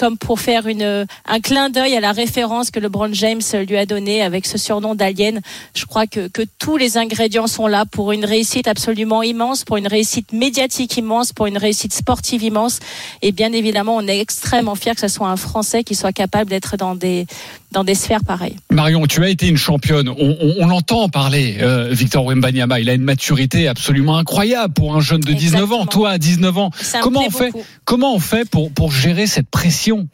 comme 0.00 0.16
pour 0.16 0.40
faire 0.40 0.66
une, 0.66 1.06
un 1.26 1.40
clin 1.40 1.68
d'œil 1.68 1.94
à 1.94 2.00
la 2.00 2.12
référence 2.12 2.70
que 2.70 2.80
LeBron 2.80 3.12
James 3.12 3.42
lui 3.68 3.76
a 3.76 3.84
donnée 3.84 4.22
avec 4.22 4.46
ce 4.46 4.56
surnom 4.56 4.94
d'alien. 4.94 5.42
Je 5.74 5.84
crois 5.84 6.06
que, 6.06 6.26
que 6.28 6.40
tous 6.58 6.78
les 6.78 6.96
ingrédients 6.96 7.46
sont 7.46 7.66
là 7.66 7.84
pour 7.84 8.12
une 8.12 8.24
réussite 8.24 8.66
absolument 8.66 9.22
immense, 9.22 9.62
pour 9.62 9.76
une 9.76 9.86
réussite 9.86 10.32
médiatique 10.32 10.96
immense, 10.96 11.34
pour 11.34 11.44
une 11.44 11.58
réussite 11.58 11.92
sportive 11.92 12.42
immense. 12.42 12.78
Et 13.20 13.30
bien 13.30 13.52
évidemment, 13.52 13.94
on 13.94 14.08
est 14.08 14.20
extrêmement 14.20 14.74
fiers 14.74 14.94
que 14.94 15.02
ce 15.02 15.08
soit 15.08 15.28
un 15.28 15.36
Français 15.36 15.84
qui 15.84 15.94
soit 15.94 16.12
capable 16.12 16.48
d'être 16.48 16.78
dans 16.78 16.94
des, 16.94 17.26
dans 17.72 17.84
des 17.84 17.94
sphères 17.94 18.24
pareilles. 18.24 18.56
Marion, 18.70 19.06
tu 19.06 19.22
as 19.24 19.28
été 19.28 19.48
une 19.48 19.56
championne. 19.56 20.08
On, 20.08 20.14
on, 20.18 20.54
on 20.58 20.66
l'entend 20.66 21.08
parler, 21.08 21.58
euh, 21.60 21.88
Victor 21.92 22.24
Wembanyama. 22.24 22.80
Il 22.80 22.90
a 22.90 22.94
une 22.94 23.02
maturité 23.02 23.68
absolument 23.68 24.18
incroyable 24.18 24.74
pour 24.74 24.96
un 24.96 25.00
jeune 25.00 25.20
de 25.20 25.32
19 25.32 25.72
ans. 25.72 25.86
Toi, 25.86 26.10
à 26.10 26.18
19 26.18 26.58
ans, 26.58 26.70
Ça 26.80 27.00
comment 27.00 27.24
on 27.26 27.30
fait 27.30 27.52
beaucoup. 27.52 27.64
Comment 27.84 28.14
on 28.14 28.20
fait 28.20 28.48
pour 28.48 28.72
pour 28.72 28.90
gérer 28.92 29.26
cette 29.26 29.48
pression? 29.50 30.08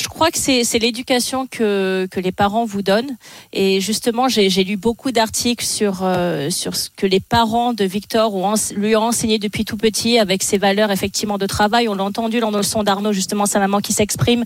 Je 0.00 0.08
crois 0.08 0.30
que 0.30 0.38
c'est 0.38 0.78
l'éducation 0.78 1.46
que 1.46 2.08
que 2.10 2.20
les 2.20 2.32
parents 2.32 2.64
vous 2.64 2.80
donnent 2.80 3.18
et 3.52 3.82
justement 3.82 4.28
j'ai 4.28 4.64
lu 4.64 4.78
beaucoup 4.78 5.12
d'articles 5.12 5.64
sur 5.64 6.00
euh, 6.02 6.48
sur 6.48 6.74
ce 6.74 6.88
que 6.88 7.06
les 7.06 7.20
parents 7.20 7.74
de 7.74 7.84
Victor 7.84 8.34
ont 8.34 8.54
lui 8.74 8.96
ont 8.96 9.02
enseigné 9.02 9.38
depuis 9.38 9.66
tout 9.66 9.76
petit 9.76 10.18
avec 10.18 10.42
ses 10.42 10.56
valeurs 10.56 10.90
effectivement 10.90 11.36
de 11.36 11.44
travail. 11.44 11.86
On 11.86 11.94
l'a 11.94 12.04
entendu 12.04 12.40
dans 12.40 12.50
le 12.50 12.62
son 12.62 12.82
d'Arnaud 12.82 13.12
justement 13.12 13.44
sa 13.44 13.58
maman 13.58 13.80
qui 13.80 13.92
s'exprime. 13.92 14.44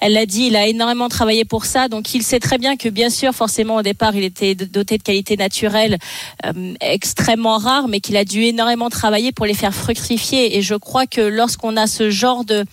Elle 0.00 0.12
l'a 0.12 0.26
dit, 0.26 0.48
il 0.48 0.56
a 0.56 0.66
énormément 0.66 1.08
travaillé 1.08 1.46
pour 1.46 1.64
ça, 1.64 1.88
donc 1.88 2.12
il 2.12 2.22
sait 2.22 2.40
très 2.40 2.58
bien 2.58 2.76
que 2.76 2.90
bien 2.90 3.08
sûr 3.08 3.32
forcément 3.32 3.76
au 3.76 3.82
départ 3.82 4.14
il 4.14 4.24
était 4.24 4.54
doté 4.54 4.98
de 4.98 5.02
qualités 5.02 5.38
naturelles 5.38 5.96
euh, 6.44 6.74
extrêmement 6.80 7.56
rares, 7.56 7.88
mais 7.88 8.00
qu'il 8.00 8.18
a 8.18 8.26
dû 8.26 8.42
énormément 8.42 8.90
travailler 8.90 9.32
pour 9.32 9.46
les 9.46 9.54
faire 9.54 9.74
fructifier. 9.74 10.58
Et 10.58 10.60
je 10.60 10.74
crois 10.74 11.06
que 11.06 11.22
lorsqu'on 11.22 11.78
a 11.78 11.86
ce 11.86 12.10
genre 12.10 12.44
de 12.44 12.66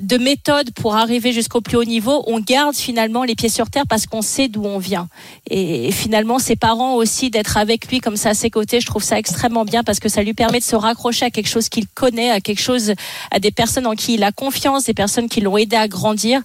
de 0.00 0.16
méthode 0.18 0.70
pour 0.72 0.96
arriver 0.96 1.32
jusqu'au 1.32 1.60
plus 1.60 1.76
haut 1.76 1.84
niveau, 1.84 2.24
on 2.26 2.40
garde 2.40 2.74
finalement 2.74 3.24
les 3.24 3.34
pieds 3.34 3.48
sur 3.48 3.70
terre 3.70 3.86
parce 3.88 4.06
qu'on 4.06 4.22
sait 4.22 4.48
d'où 4.48 4.64
on 4.64 4.78
vient. 4.78 5.08
Et, 5.50 5.88
et 5.88 5.92
finalement, 5.92 6.38
ses 6.38 6.56
parents 6.56 6.94
aussi 6.94 7.30
d'être 7.30 7.56
avec 7.56 7.88
lui 7.88 8.00
comme 8.00 8.16
ça 8.16 8.30
à 8.30 8.34
ses 8.34 8.50
côtés, 8.50 8.80
je 8.80 8.86
trouve 8.86 9.02
ça 9.02 9.18
extrêmement 9.18 9.64
bien 9.64 9.82
parce 9.82 10.00
que 10.00 10.08
ça 10.08 10.22
lui 10.22 10.34
permet 10.34 10.58
de 10.58 10.64
se 10.64 10.76
raccrocher 10.76 11.26
à 11.26 11.30
quelque 11.30 11.48
chose 11.48 11.68
qu'il 11.68 11.86
connaît, 11.88 12.30
à 12.30 12.40
quelque 12.40 12.60
chose, 12.60 12.94
à 13.30 13.38
des 13.38 13.50
personnes 13.50 13.86
en 13.86 13.94
qui 13.94 14.14
il 14.14 14.24
a 14.24 14.32
confiance, 14.32 14.84
des 14.84 14.94
personnes 14.94 15.28
qui 15.28 15.40
l'ont 15.40 15.56
aidé 15.56 15.76
à 15.76 15.88
grandir. 15.88 16.40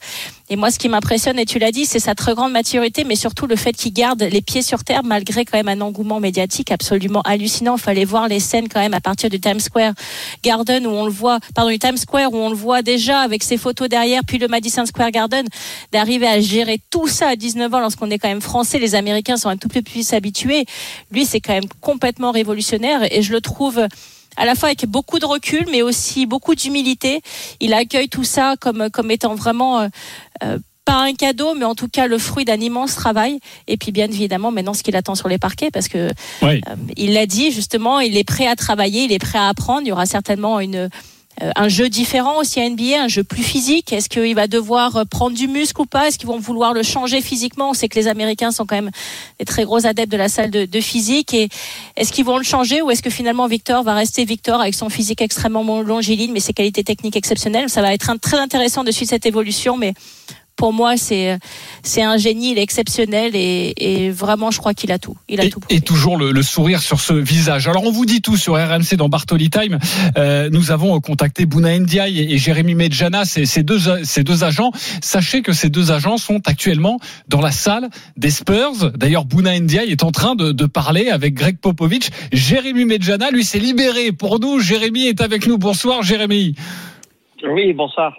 Et 0.49 0.55
moi, 0.55 0.71
ce 0.71 0.79
qui 0.79 0.87
m'impressionne, 0.87 1.37
et 1.39 1.45
tu 1.45 1.59
l'as 1.59 1.73
dit, 1.73 1.85
c'est 1.85 1.99
sa 1.99 2.15
très 2.15 2.33
grande 2.33 2.53
maturité, 2.53 3.03
mais 3.03 3.17
surtout 3.17 3.47
le 3.47 3.57
fait 3.57 3.73
qu'il 3.73 3.91
garde 3.91 4.21
les 4.23 4.41
pieds 4.41 4.61
sur 4.61 4.85
terre 4.85 5.03
malgré 5.03 5.43
quand 5.43 5.57
même 5.57 5.67
un 5.67 5.81
engouement 5.81 6.21
médiatique 6.21 6.71
absolument 6.71 7.21
hallucinant. 7.23 7.75
Il 7.75 7.81
fallait 7.81 8.05
voir 8.05 8.29
les 8.29 8.39
scènes 8.39 8.69
quand 8.69 8.79
même 8.79 8.93
à 8.93 9.01
partir 9.01 9.29
du 9.29 9.41
Times 9.41 9.59
Square 9.59 9.93
Garden 10.43 10.87
où 10.87 10.91
on 10.91 11.05
le 11.05 11.11
voit, 11.11 11.39
pardon, 11.53 11.69
du 11.69 11.79
Times 11.79 11.97
Square 11.97 12.31
où 12.31 12.37
on 12.37 12.49
le 12.49 12.55
voit 12.55 12.81
déjà 12.81 13.19
avec 13.19 13.43
ses 13.43 13.57
photos 13.57 13.89
derrière, 13.89 14.21
puis 14.25 14.37
le 14.37 14.47
Madison 14.47 14.85
Square 14.85 15.11
Garden, 15.11 15.45
d'arriver 15.91 16.27
à 16.27 16.39
gérer 16.39 16.79
tout 16.91 17.09
ça 17.09 17.29
à 17.29 17.35
19 17.35 17.73
ans 17.73 17.79
lorsqu'on 17.81 18.09
est 18.09 18.17
quand 18.17 18.29
même 18.29 18.41
français. 18.41 18.79
Les 18.79 18.95
Américains 18.95 19.35
sont 19.35 19.49
un 19.49 19.57
tout 19.57 19.67
petit 19.67 19.81
peu 19.81 19.91
plus 19.91 20.13
habitués. 20.13 20.65
Lui, 21.11 21.25
c'est 21.25 21.41
quand 21.41 21.53
même 21.53 21.67
complètement 21.81 22.31
révolutionnaire 22.31 23.01
et 23.11 23.21
je 23.21 23.33
le 23.33 23.41
trouve 23.41 23.85
à 24.37 24.45
la 24.45 24.55
fois 24.55 24.69
avec 24.69 24.85
beaucoup 24.85 25.19
de 25.19 25.25
recul, 25.25 25.65
mais 25.71 25.81
aussi 25.81 26.25
beaucoup 26.25 26.55
d'humilité. 26.55 27.21
Il 27.59 27.73
accueille 27.73 28.07
tout 28.09 28.23
ça 28.23 28.55
comme, 28.59 28.89
comme 28.91 29.11
étant 29.11 29.35
vraiment 29.35 29.79
euh, 29.81 29.87
euh, 30.43 30.59
pas 30.85 31.01
un 31.03 31.13
cadeau, 31.13 31.53
mais 31.53 31.65
en 31.65 31.75
tout 31.75 31.89
cas 31.89 32.07
le 32.07 32.17
fruit 32.17 32.45
d'un 32.45 32.61
immense 32.61 32.95
travail. 32.95 33.39
Et 33.67 33.75
puis 33.75 33.91
bien 33.91 34.05
évidemment 34.05 34.51
maintenant 34.51 34.73
ce 34.73 34.83
qu'il 34.83 34.95
attend 34.95 35.15
sur 35.15 35.27
les 35.27 35.37
parquets, 35.37 35.69
parce 35.71 35.89
que 35.89 36.09
Oui. 36.41 36.61
euh, 36.69 36.75
il 36.95 37.13
l'a 37.13 37.25
dit 37.25 37.51
justement, 37.51 37.99
il 37.99 38.15
est 38.15 38.23
prêt 38.23 38.47
à 38.47 38.55
travailler, 38.55 39.03
il 39.03 39.11
est 39.11 39.19
prêt 39.19 39.39
à 39.39 39.49
apprendre. 39.49 39.81
Il 39.83 39.89
y 39.89 39.91
aura 39.91 40.05
certainement 40.05 40.59
une 40.61 40.89
un 41.55 41.67
jeu 41.69 41.87
différent 41.89 42.39
aussi 42.39 42.59
à 42.59 42.67
NBA, 42.69 43.01
un 43.03 43.07
jeu 43.07 43.23
plus 43.23 43.43
physique. 43.43 43.93
Est-ce 43.93 44.09
qu'il 44.09 44.33
va 44.33 44.47
devoir 44.47 44.95
euh, 44.95 45.03
prendre 45.05 45.35
du 45.35 45.47
muscle 45.47 45.81
ou 45.81 45.85
pas? 45.85 46.07
Est-ce 46.07 46.17
qu'ils 46.17 46.27
vont 46.27 46.39
vouloir 46.39 46.73
le 46.73 46.81
changer 46.83 47.21
physiquement? 47.21 47.69
On 47.69 47.73
sait 47.73 47.87
que 47.89 47.99
les 47.99 48.07
Américains 48.07 48.51
sont 48.51 48.65
quand 48.65 48.75
même 48.75 48.89
des 49.39 49.45
très 49.45 49.63
gros 49.63 49.85
adeptes 49.85 50.11
de 50.11 50.17
la 50.17 50.29
salle 50.29 50.49
de, 50.49 50.65
de 50.65 50.81
physique. 50.81 51.33
Et 51.33 51.49
est-ce 51.95 52.11
qu'ils 52.11 52.25
vont 52.25 52.37
le 52.37 52.43
changer 52.43 52.81
ou 52.81 52.89
est-ce 52.89 53.01
que 53.03 53.09
finalement 53.11 53.47
Victor 53.47 53.83
va 53.83 53.93
rester 53.93 54.25
Victor 54.25 54.61
avec 54.61 54.73
son 54.73 54.89
physique 54.89 55.21
extrêmement 55.21 55.81
longiligne 55.81 56.31
mais 56.31 56.39
ses 56.39 56.53
qualités 56.53 56.83
techniques 56.83 57.15
exceptionnelles? 57.15 57.69
Ça 57.69 57.81
va 57.81 57.93
être 57.93 58.09
un- 58.09 58.17
très 58.17 58.37
intéressant 58.39 58.83
de 58.83 58.91
suivre 58.91 59.09
cette 59.09 59.25
évolution, 59.25 59.77
mais 59.77 59.93
pour 60.57 60.73
moi, 60.73 60.97
c'est 60.97 61.37
c'est 61.83 62.01
un 62.01 62.17
génie, 62.17 62.51
il 62.51 62.57
est 62.57 62.63
exceptionnel 62.63 63.35
et, 63.35 63.73
et 63.77 64.09
vraiment, 64.09 64.51
je 64.51 64.57
crois 64.57 64.73
qu'il 64.73 64.91
a 64.91 64.99
tout. 64.99 65.15
Il 65.29 65.39
a 65.39 65.45
et, 65.45 65.49
tout. 65.49 65.61
et 65.69 65.79
toujours 65.79 66.17
le, 66.17 66.31
le 66.31 66.41
sourire 66.41 66.81
sur 66.81 66.99
ce 66.99 67.13
visage. 67.13 67.67
Alors 67.67 67.85
on 67.85 67.91
vous 67.91 68.05
dit 68.05 68.21
tout 68.21 68.35
sur 68.35 68.55
RMC 68.55 68.95
dans 68.97 69.07
Bartoli 69.07 69.49
Time. 69.49 69.79
Euh, 70.17 70.49
nous 70.51 70.71
avons 70.71 70.99
contacté 70.99 71.45
Bouna 71.45 71.77
Ndiaye 71.77 72.19
et, 72.19 72.33
et 72.33 72.37
Jérémy 72.37 72.75
Medjana, 72.75 73.23
ces, 73.23 73.45
ces 73.45 73.63
deux 73.63 73.79
ces 74.03 74.23
deux 74.23 74.43
agents. 74.43 74.71
Sachez 75.01 75.41
que 75.41 75.53
ces 75.53 75.69
deux 75.69 75.91
agents 75.91 76.17
sont 76.17 76.41
actuellement 76.45 76.99
dans 77.27 77.41
la 77.41 77.51
salle 77.51 77.89
des 78.17 78.31
Spurs. 78.31 78.91
D'ailleurs, 78.95 79.25
Bouna 79.25 79.57
Ndiaye 79.59 79.91
est 79.91 80.03
en 80.03 80.11
train 80.11 80.35
de, 80.35 80.51
de 80.51 80.65
parler 80.65 81.09
avec 81.09 81.35
Greg 81.35 81.57
Popovich. 81.59 82.09
Jérémy 82.33 82.85
Medjana, 82.85 83.29
lui, 83.31 83.43
s'est 83.43 83.59
libéré 83.59 84.11
pour 84.11 84.39
nous. 84.39 84.59
Jérémy 84.59 85.07
est 85.07 85.21
avec 85.21 85.45
nous. 85.47 85.57
Bonsoir, 85.57 86.01
Jérémy. 86.01 86.55
Oui, 87.43 87.73
bonsoir. 87.73 88.13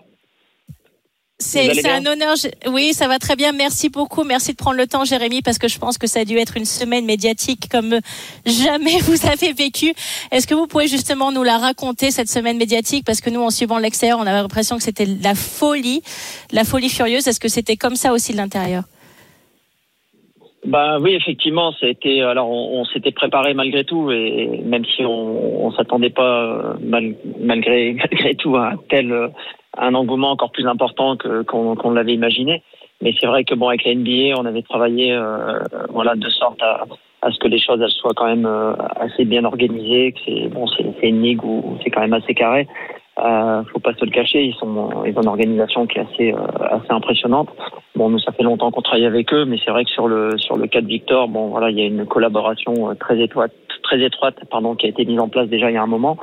C'est 1.40 1.88
un 1.88 2.05
honneur. 2.05 2.35
Oui, 2.66 2.92
ça 2.92 3.07
va 3.07 3.18
très 3.20 3.37
bien. 3.37 3.53
Merci 3.53 3.90
beaucoup. 3.90 4.24
Merci 4.24 4.53
de 4.53 4.57
prendre 4.57 4.77
le 4.77 4.88
temps, 4.88 5.05
Jérémy, 5.05 5.40
parce 5.40 5.59
que 5.59 5.68
je 5.68 5.79
pense 5.79 5.96
que 5.96 6.09
ça 6.09 6.20
a 6.20 6.24
dû 6.24 6.37
être 6.37 6.57
une 6.57 6.64
semaine 6.64 7.05
médiatique 7.05 7.68
comme 7.70 8.01
jamais 8.44 8.98
vous 9.03 9.24
avez 9.24 9.53
vécu. 9.53 9.94
Est-ce 10.33 10.48
que 10.48 10.55
vous 10.55 10.66
pouvez 10.66 10.88
justement 10.88 11.31
nous 11.31 11.44
la 11.44 11.59
raconter, 11.59 12.11
cette 12.11 12.29
semaine 12.29 12.57
médiatique? 12.59 13.05
Parce 13.07 13.20
que 13.20 13.31
nous, 13.31 13.40
en 13.40 13.51
suivant 13.51 13.79
l'extérieur, 13.79 14.18
on 14.18 14.27
avait 14.27 14.42
l'impression 14.42 14.77
que 14.79 14.83
c'était 14.83 15.07
la 15.07 15.37
folie, 15.37 16.03
la 16.51 16.64
folie 16.64 16.88
furieuse. 16.88 17.29
Est-ce 17.29 17.38
que 17.40 17.48
c'était 17.48 17.77
comme 17.77 17.94
ça 17.94 18.12
aussi 18.12 18.33
de 18.33 18.38
l'intérieur? 18.38 18.83
Bah 20.66 20.98
oui, 21.01 21.14
effectivement, 21.14 21.72
ça 21.79 21.87
a 21.87 21.88
été. 21.88 22.20
Alors, 22.20 22.51
on, 22.51 22.81
on 22.81 22.85
s'était 22.87 23.12
préparé 23.12 23.55
malgré 23.55 23.85
tout, 23.85 24.11
et 24.11 24.61
même 24.64 24.85
si 24.85 25.05
on, 25.05 25.66
on 25.66 25.72
s'attendait 25.72 26.11
pas 26.11 26.42
euh, 26.42 26.74
mal- 26.83 27.14
malgré 27.40 27.92
malgré 28.11 28.35
tout 28.35 28.57
à 28.57 28.72
un 28.72 28.77
tel 28.90 29.12
euh, 29.12 29.29
un 29.79 29.95
engouement 29.95 30.31
encore 30.31 30.51
plus 30.51 30.67
important 30.67 31.17
que 31.17 31.43
qu'on 31.43 31.75
qu'on 31.75 31.91
l'avait 31.91 32.14
imaginé. 32.14 32.62
Mais 33.01 33.14
c'est 33.21 33.27
vrai 33.27 33.45
que 33.45 33.55
bon, 33.55 33.69
avec 33.69 33.85
la 33.85 33.95
NBA, 33.95 34.37
on 34.37 34.45
avait 34.45 34.62
travaillé, 34.62 35.12
euh, 35.12 35.61
voilà, 35.91 36.14
de 36.17 36.29
sorte 36.29 36.61
à 36.62 36.85
à 37.23 37.33
ce 37.33 37.38
que 37.38 37.49
les 37.49 37.59
choses 37.59 37.81
elles 37.83 37.91
soient 37.91 38.14
quand 38.14 38.27
même 38.27 38.47
euh, 38.47 38.75
assez 38.97 39.25
bien 39.25 39.45
organisées, 39.45 40.12
que 40.12 40.19
c'est 40.25 40.49
bon, 40.49 40.67
c'est 40.69 40.85
c'est 41.01 41.09
une 41.09 41.23
ligue 41.23 41.45
où 41.45 41.77
c'est 41.83 41.91
quand 41.91 42.01
même 42.01 42.14
assez 42.14 42.35
carré. 42.35 42.67
Euh, 43.19 43.64
faut 43.73 43.81
pas 43.81 43.95
se 43.95 44.05
le 44.05 44.12
cacher, 44.12 44.45
ils 44.45 44.55
sont 44.55 45.05
ils 45.05 45.17
ont 45.19 45.23
une 45.23 45.29
organisation 45.29 45.87
qui 45.87 45.99
est 45.99 46.03
assez 46.03 46.33
euh, 46.33 46.38
assez 46.71 46.91
impressionnante. 46.91 47.49
Bon, 47.97 48.11
nous 48.11 48.21
ça 48.21 48.31
fait 48.31 48.45
longtemps 48.45 48.71
qu'on 48.71 48.83
travaille 48.83 49.07
avec 49.07 49.33
eux, 49.33 49.45
mais 49.45 49.59
c'est 49.64 49.73
vrai 49.73 49.85
que 49.85 49.91
sur 49.91 50.07
le 50.07 50.38
sur 50.38 50.57
le 50.57 50.69
cas 50.69 50.81
de 50.81 50.87
Victor, 50.87 51.27
bon 51.27 51.49
voilà, 51.49 51.71
il 51.71 51.79
y 51.79 51.83
a 51.83 51.87
une 51.87 52.07
collaboration 52.07 52.91
euh, 52.91 52.95
très 52.95 53.21
étroite 53.21 53.53
très 53.83 54.01
étroite 54.01 54.37
pardon 54.51 54.77
qui 54.77 54.87
a 54.87 54.91
été 54.91 55.05
mise 55.05 55.19
en 55.19 55.29
place 55.29 55.49
déjà 55.49 55.71
il 55.71 55.75
y 55.75 55.79
a 55.79 55.83
un 55.83 55.88
moment. 55.88 56.17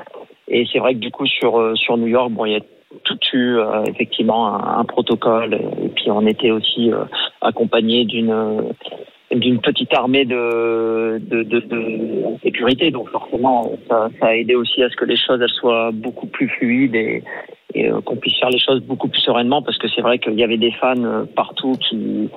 Et 0.47 0.65
c'est 0.71 0.79
vrai 0.79 0.93
que 0.93 0.99
du 0.99 1.11
coup 1.11 1.25
sur 1.25 1.59
euh, 1.59 1.75
sur 1.75 1.97
New 1.97 2.07
York, 2.07 2.31
bon 2.31 2.45
il 2.45 2.53
y 2.53 2.55
a 2.55 2.61
tout 3.03 3.17
eu 3.33 3.57
euh, 3.57 3.83
effectivement 3.85 4.55
un, 4.77 4.83
protocole 4.85 5.53
et 5.53 5.89
puis 5.89 6.09
on 6.09 6.25
était 6.25 6.51
aussi 6.51 6.91
euh, 6.91 7.05
accompagné 7.41 8.05
d'une 8.05 8.31
euh, 8.31 8.61
d'une 9.31 9.59
petite 9.59 9.93
armée 9.93 10.23
de, 10.23 11.19
de, 11.19 12.37
sécurité. 12.43 12.91
Donc 12.91 13.09
forcément, 13.09 13.71
ça, 13.89 14.07
a 14.21 14.35
aidé 14.35 14.55
aussi 14.55 14.83
à 14.83 14.89
ce 14.89 14.95
que 14.95 15.03
les 15.03 15.17
choses 15.17 15.43
soient 15.47 15.89
beaucoup 15.91 16.27
plus 16.27 16.47
fluides 16.47 16.95
et, 16.95 17.23
qu'on 18.05 18.15
puisse 18.15 18.39
faire 18.39 18.51
les 18.51 18.59
choses 18.59 18.81
beaucoup 18.81 19.07
plus 19.09 19.19
sereinement 19.21 19.61
parce 19.63 19.77
que 19.79 19.87
c'est 19.89 20.01
vrai 20.01 20.19
qu'il 20.19 20.39
y 20.39 20.43
avait 20.43 20.57
des 20.57 20.71
fans 20.71 21.25
partout 21.35 21.73
qui 21.73 22.29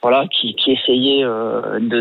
voilà 0.00 0.26
qui, 0.28 0.54
essayaient 0.68 1.24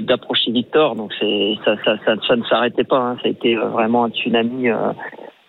d'approcher 0.02 0.52
Victor. 0.52 0.96
Donc 0.96 1.12
c'est 1.20 1.56
ça, 1.66 1.76
ça, 2.06 2.36
ne 2.36 2.44
s'arrêtait 2.44 2.86
pas. 2.86 3.00
hein. 3.00 3.18
Ça 3.24 3.28
a 3.28 3.32
été 3.32 3.56
vraiment 3.56 4.06
un 4.06 4.10
tsunami. 4.12 4.70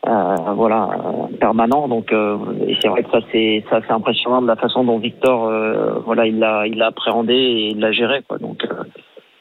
Euh, 0.07 0.37
voilà 0.55 0.89
euh, 0.93 1.37
permanent. 1.39 1.89
Donc 1.89 2.13
euh, 2.13 2.39
c'est 2.81 2.89
vrai 2.89 3.03
que 3.03 3.11
ça 3.11 3.21
c'est 3.33 3.65
ça 3.71 3.81
c'est 3.87 3.93
impressionnant 3.93 4.43
de 4.43 4.47
la 4.47 4.57
façon 4.57 4.85
dont 4.85 4.99
Victor 4.99 5.47
euh, 5.47 6.01
voilà 6.05 6.27
il 6.27 6.39
l'a 6.39 6.67
il 6.67 6.79
l'a 6.79 6.87
appréhendé 6.87 7.35
et 7.35 7.71
il 7.71 7.81
l'a 7.81 7.93
géré 7.93 8.23
quoi. 8.29 8.39
Donc 8.39 8.65
euh, 8.65 8.85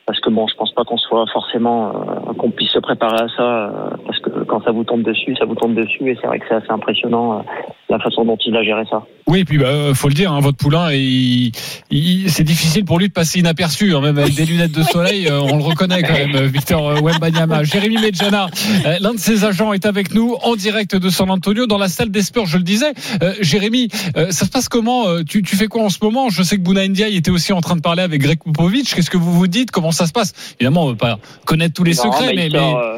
parce 0.05 0.19
que 0.19 0.29
bon 0.29 0.47
je 0.47 0.55
pense 0.55 0.71
pas 0.73 0.83
qu'on 0.83 0.97
soit 0.97 1.25
forcément 1.27 1.89
euh, 1.89 2.33
qu'on 2.37 2.51
puisse 2.51 2.71
se 2.71 2.79
préparer 2.79 3.21
à 3.21 3.27
ça 3.29 3.71
parce 4.05 4.19
que 4.19 4.43
quand 4.45 4.63
ça 4.63 4.71
vous 4.71 4.83
tombe 4.83 5.03
dessus 5.03 5.35
ça 5.35 5.45
vous 5.45 5.55
tombe 5.55 5.75
dessus 5.75 6.09
et 6.09 6.17
c'est 6.19 6.27
vrai 6.27 6.39
que 6.39 6.45
c'est 6.47 6.55
assez 6.55 6.71
impressionnant 6.71 7.43
la 7.89 7.99
façon 7.99 8.25
dont 8.25 8.37
il 8.45 8.55
a 8.55 8.63
géré 8.63 8.83
ça 8.89 9.03
Oui, 9.27 9.39
et 9.39 9.45
puis 9.45 9.57
bah, 9.57 9.93
faut 9.93 10.09
le 10.09 10.13
dire, 10.13 10.31
hein, 10.31 10.39
votre 10.41 10.57
poulain, 10.57 10.91
il, 10.91 11.51
il- 11.89 12.29
c'est 12.29 12.43
difficile 12.43 12.83
pour 12.85 12.99
lui 12.99 13.07
de 13.07 13.13
passer 13.13 13.39
inaperçu, 13.39 13.95
hein, 13.95 14.01
même 14.01 14.17
avec 14.17 14.35
des 14.35 14.45
lunettes 14.51 14.73
de 14.73 14.83
soleil, 14.83 15.27
euh, 15.27 15.39
on 15.39 15.57
le 15.57 15.63
reconnaît 15.63 16.01
quand 16.03 16.13
même, 16.13 16.35
euh, 16.35 16.47
Victor 16.47 16.89
euh, 16.89 16.99
Wembanyama. 17.01 17.63
Jérémy 17.63 17.97
Medjana, 17.97 18.47
euh, 18.85 18.97
l'un 18.99 19.13
de 19.13 19.19
ses 19.19 19.45
agents 19.45 19.71
est 19.73 19.85
avec 19.85 20.13
nous 20.13 20.35
en 20.43 20.55
direct 20.55 20.95
de 20.95 21.09
San 21.09 21.29
Antonio 21.29 21.65
dans 21.65 21.77
la 21.77 21.87
salle 21.87 22.09
des 22.11 22.21
Spurs, 22.21 22.45
je 22.45 22.57
le 22.57 22.63
disais. 22.63 22.91
Euh, 23.21 23.33
Jérémy, 23.41 23.87
euh, 24.17 24.31
ça 24.31 24.45
se 24.45 24.49
passe 24.51 24.67
comment 24.69 25.07
Euh, 25.07 25.23
tu, 25.23 25.41
tu 25.43 25.55
fais 25.55 25.67
quoi 25.67 25.83
en 25.83 25.89
ce 25.89 25.99
moment? 26.01 26.29
Je 26.29 26.43
sais 26.43 26.57
que 26.57 26.61
Bouna 26.61 26.85
Ndiaye 26.87 27.15
était 27.15 27.31
aussi 27.31 27.53
en 27.53 27.61
train 27.61 27.75
de 27.75 27.81
parler 27.81 28.01
avec 28.03 28.21
Greg 28.21 28.39
Popovich. 28.43 28.93
Qu'est-ce 28.93 29.09
que 29.09 29.17
vous 29.17 29.31
vous 29.33 29.47
dites? 29.47 29.71
Comment 29.71 29.91
ça 29.91 30.07
se 30.07 30.11
passe? 30.11 30.33
Évidemment, 30.59 30.83
on 30.85 30.89
veut 30.89 30.95
pas 30.95 31.19
connaître 31.45 31.73
tous 31.73 31.83
les 31.83 31.93
Non, 31.95 32.03
secrets, 32.03 32.33
mais 32.35 32.49
sort, 32.49 32.77
euh, 32.77 32.97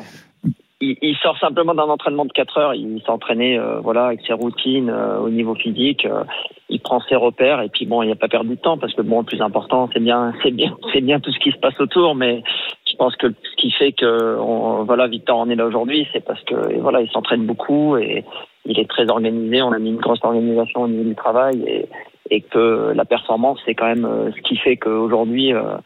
il, 0.82 1.15
sort 1.22 1.38
simplement 1.39 1.74
d'un 1.74 1.84
entraînement 1.84 2.26
de 2.26 2.32
4 2.32 2.58
heures. 2.58 2.74
Il 2.74 3.02
s'entraînait 3.06 3.60
euh, 3.60 3.80
voilà, 3.82 4.08
avec 4.08 4.22
ses 4.26 4.34
routines 4.34 4.89
euh, 4.89 5.20
au 5.20 5.30
niveau 5.30 5.56
physique. 5.56 6.06
euh, 6.06 6.24
il 6.70 6.80
prend 6.80 7.02
ses 7.02 7.15
repères 7.15 7.62
et 7.62 7.70
puis 7.70 7.86
bon, 7.86 8.04
il 8.04 8.10
n'a 8.10 8.15
pas 8.15 8.28
perdu 8.28 8.52
de 8.52 8.62
temps 8.62 8.78
parce 8.78 8.94
que 8.94 9.02
bon, 9.02 9.20
le 9.20 9.26
plus 9.26 9.42
important, 9.42 9.89
c'est 9.94 10.00
bien, 10.00 10.34
c'est 10.44 10.52
bien, 10.52 10.78
c'est 10.94 11.02
bien 11.02 11.20
tout 11.20 11.32
ce 11.32 11.39
qui 11.39 11.52
se 11.52 11.58
passe 11.58 11.80
autour. 11.80 12.15
Mais 12.15 12.44
je 12.89 12.96
pense 12.96 13.15
que 13.15 13.28
ce 13.28 13.56
qui 13.58 13.72
fait 13.72 13.92
que 13.92 14.36
voilà, 14.84 15.08
Victor 15.08 15.38
en 15.38 15.50
est 15.50 15.56
là 15.56 15.65
aujourd'hui, 15.65 16.08
c'est 16.13 16.24
parce 16.24 16.44
que 16.44 16.80
voilà, 16.80 17.02
il 17.02 17.10
s'entraîne 17.10 17.46
beaucoup 17.46 17.98
et 17.98 18.24
il 18.65 18.80
est 18.80 18.89
très 18.89 19.10
organisé. 19.10 19.62
On 19.62 19.72
a 19.72 19.80
mis 19.80 19.89
une 19.89 19.98
grosse 19.98 20.24
organisation 20.24 20.84
au 20.84 20.88
niveau 20.88 21.10
du 21.10 21.15
travail 21.15 21.63
et, 21.68 21.89
et 22.30 22.42
que 22.42 22.94
la 22.96 23.06
performance, 23.06 23.60
c'est 23.65 23.74
quand 23.74 23.88
même 23.88 24.06
euh, 24.06 24.32
ce 24.32 24.42
qui 24.42 24.56
fait 24.58 24.78
qu'aujourd'hui. 24.78 25.54
euh, 25.54 25.78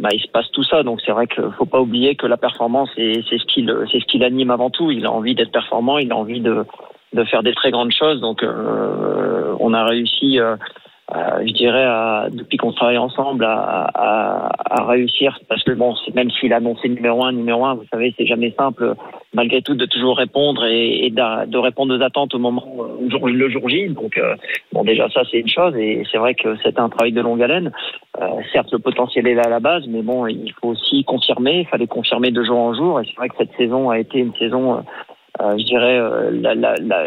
bah, 0.00 0.08
il 0.12 0.20
se 0.20 0.28
passe 0.28 0.50
tout 0.52 0.64
ça. 0.64 0.82
Donc 0.82 1.00
c'est 1.04 1.12
vrai 1.12 1.26
qu'il 1.26 1.50
faut 1.56 1.66
pas 1.66 1.80
oublier 1.80 2.14
que 2.14 2.26
la 2.26 2.36
performance, 2.36 2.90
c'est 2.96 3.22
ce 3.22 3.44
qui 3.46 3.62
le- 3.62 3.86
c'est 3.90 4.00
ce 4.00 4.04
qui 4.06 4.18
l'anime 4.18 4.50
avant 4.50 4.70
tout. 4.70 4.90
Il 4.90 5.06
a 5.06 5.12
envie 5.12 5.34
d'être 5.34 5.52
performant, 5.52 5.98
il 5.98 6.12
a 6.12 6.16
envie 6.16 6.40
de, 6.40 6.64
de 7.12 7.24
faire 7.24 7.42
des 7.42 7.54
très 7.54 7.70
grandes 7.70 7.92
choses. 7.92 8.20
Donc 8.20 8.42
euh, 8.42 9.54
on 9.60 9.74
a 9.74 9.84
réussi, 9.84 10.38
euh, 10.40 10.56
euh, 11.14 11.46
je 11.46 11.52
dirais, 11.52 11.84
à, 11.84 12.28
depuis 12.30 12.58
qu'on 12.58 12.72
travaille 12.72 12.98
ensemble, 12.98 13.44
à, 13.44 13.90
à, 13.94 14.48
à 14.80 14.84
réussir. 14.84 15.38
Parce 15.48 15.62
que 15.62 15.72
bon, 15.72 15.94
même 16.14 16.30
s'il 16.30 16.52
a 16.52 16.56
annoncé 16.56 16.88
numéro 16.88 17.24
un, 17.24 17.32
numéro 17.32 17.64
un, 17.64 17.74
vous 17.74 17.86
savez, 17.90 18.14
c'est 18.16 18.26
jamais 18.26 18.52
simple. 18.58 18.94
Malgré 19.34 19.62
tout, 19.62 19.74
de 19.74 19.86
toujours 19.86 20.16
répondre 20.18 20.64
et, 20.64 21.06
et 21.06 21.10
de 21.10 21.58
répondre 21.58 21.96
aux 21.96 22.02
attentes 22.02 22.34
au 22.34 22.38
moment 22.38 22.64
euh, 22.78 23.04
où 23.04 23.10
jour- 23.10 23.28
le 23.28 23.48
jour 23.50 23.68
J. 23.68 23.88
Donc 23.88 24.16
euh, 24.18 24.34
bon, 24.72 24.84
déjà 24.84 25.08
ça 25.10 25.22
c'est 25.30 25.38
une 25.40 25.48
chose 25.48 25.74
et 25.76 26.02
c'est 26.10 26.18
vrai 26.18 26.34
que 26.34 26.56
c'était 26.62 26.80
un 26.80 26.88
travail 26.88 27.12
de 27.12 27.20
longue 27.20 27.42
haleine. 27.42 27.72
Euh, 28.20 28.26
certes, 28.52 28.72
le 28.72 28.78
potentiel 28.78 29.26
est 29.26 29.34
là 29.34 29.42
à 29.46 29.50
la 29.50 29.60
base, 29.60 29.84
mais 29.86 30.02
bon, 30.02 30.26
il 30.26 30.52
faut 30.60 30.68
aussi 30.68 31.04
confirmer. 31.04 31.60
Il 31.60 31.66
fallait 31.66 31.86
confirmer 31.86 32.30
de 32.30 32.42
jour 32.42 32.58
en 32.58 32.74
jour. 32.74 33.00
Et 33.00 33.04
c'est 33.06 33.16
vrai 33.16 33.28
que 33.28 33.36
cette 33.38 33.54
saison 33.56 33.90
a 33.90 33.98
été 33.98 34.18
une 34.18 34.34
saison, 34.34 34.84
euh, 35.40 35.56
je 35.58 35.64
dirais, 35.64 35.98
euh, 35.98 36.30
la, 36.32 36.54
la, 36.54 36.74
la, 36.80 37.04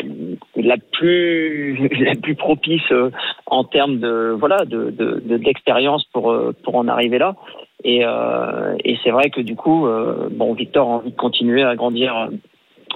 la 0.56 0.76
plus 0.92 1.88
la 2.00 2.16
plus 2.16 2.36
propice 2.36 2.82
euh, 2.92 3.10
en 3.46 3.64
termes 3.64 4.00
de 4.00 4.36
voilà 4.40 4.66
de 4.66 4.90
de- 4.92 5.22
de- 5.26 5.38
d'expérience 5.38 6.04
pour 6.14 6.32
euh, 6.32 6.54
pour 6.64 6.76
en 6.76 6.88
arriver 6.88 7.18
là. 7.20 7.36
Et, 7.84 8.02
euh, 8.06 8.76
et 8.86 8.98
c'est 9.04 9.10
vrai 9.10 9.32
que 9.32 9.42
du 9.42 9.56
coup, 9.56 9.88
euh, 9.88 10.30
bon, 10.32 10.54
Victor 10.54 10.88
a 10.88 10.92
envie 10.98 11.12
de 11.12 11.16
continuer 11.18 11.64
à 11.64 11.76
grandir 11.76 12.30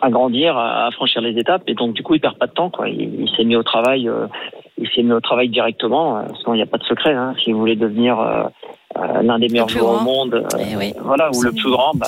à 0.02 0.10
grandir, 0.10 0.58
à, 0.58 0.86
à 0.88 0.92
franchir 0.92 1.22
les 1.22 1.40
étapes, 1.40 1.64
et 1.68 1.74
donc 1.74 1.94
du 1.94 2.04
coup 2.04 2.16
il 2.16 2.20
perd 2.22 2.38
pas 2.38 2.48
de 2.48 2.52
temps, 2.52 2.70
quoi. 2.70 2.88
Il, 2.90 3.22
il 3.22 3.30
s'est 3.36 3.46
mis 3.46 3.56
au 3.56 3.64
travail 3.64 4.08
euh, 4.10 4.28
c'est 4.94 5.04
notre 5.04 5.22
travail 5.28 5.50
directement. 5.50 6.22
Parce 6.28 6.44
qu'il 6.44 6.54
n'y 6.54 6.62
a 6.62 6.66
pas 6.66 6.78
de 6.78 6.84
secret. 6.84 7.14
Hein. 7.14 7.34
Si 7.44 7.52
vous 7.52 7.60
voulez 7.60 7.76
devenir 7.78 8.20
l'un 8.96 9.40
des 9.40 9.50
meilleurs 9.50 9.70
joueurs 9.70 10.02
au 10.02 10.04
monde, 10.04 10.48
Eh 10.60 10.94
voilà, 11.02 11.30
ou 11.32 11.42
le 11.42 11.52
plus 11.52 11.70
grand, 11.70 11.92
bah, 11.96 12.08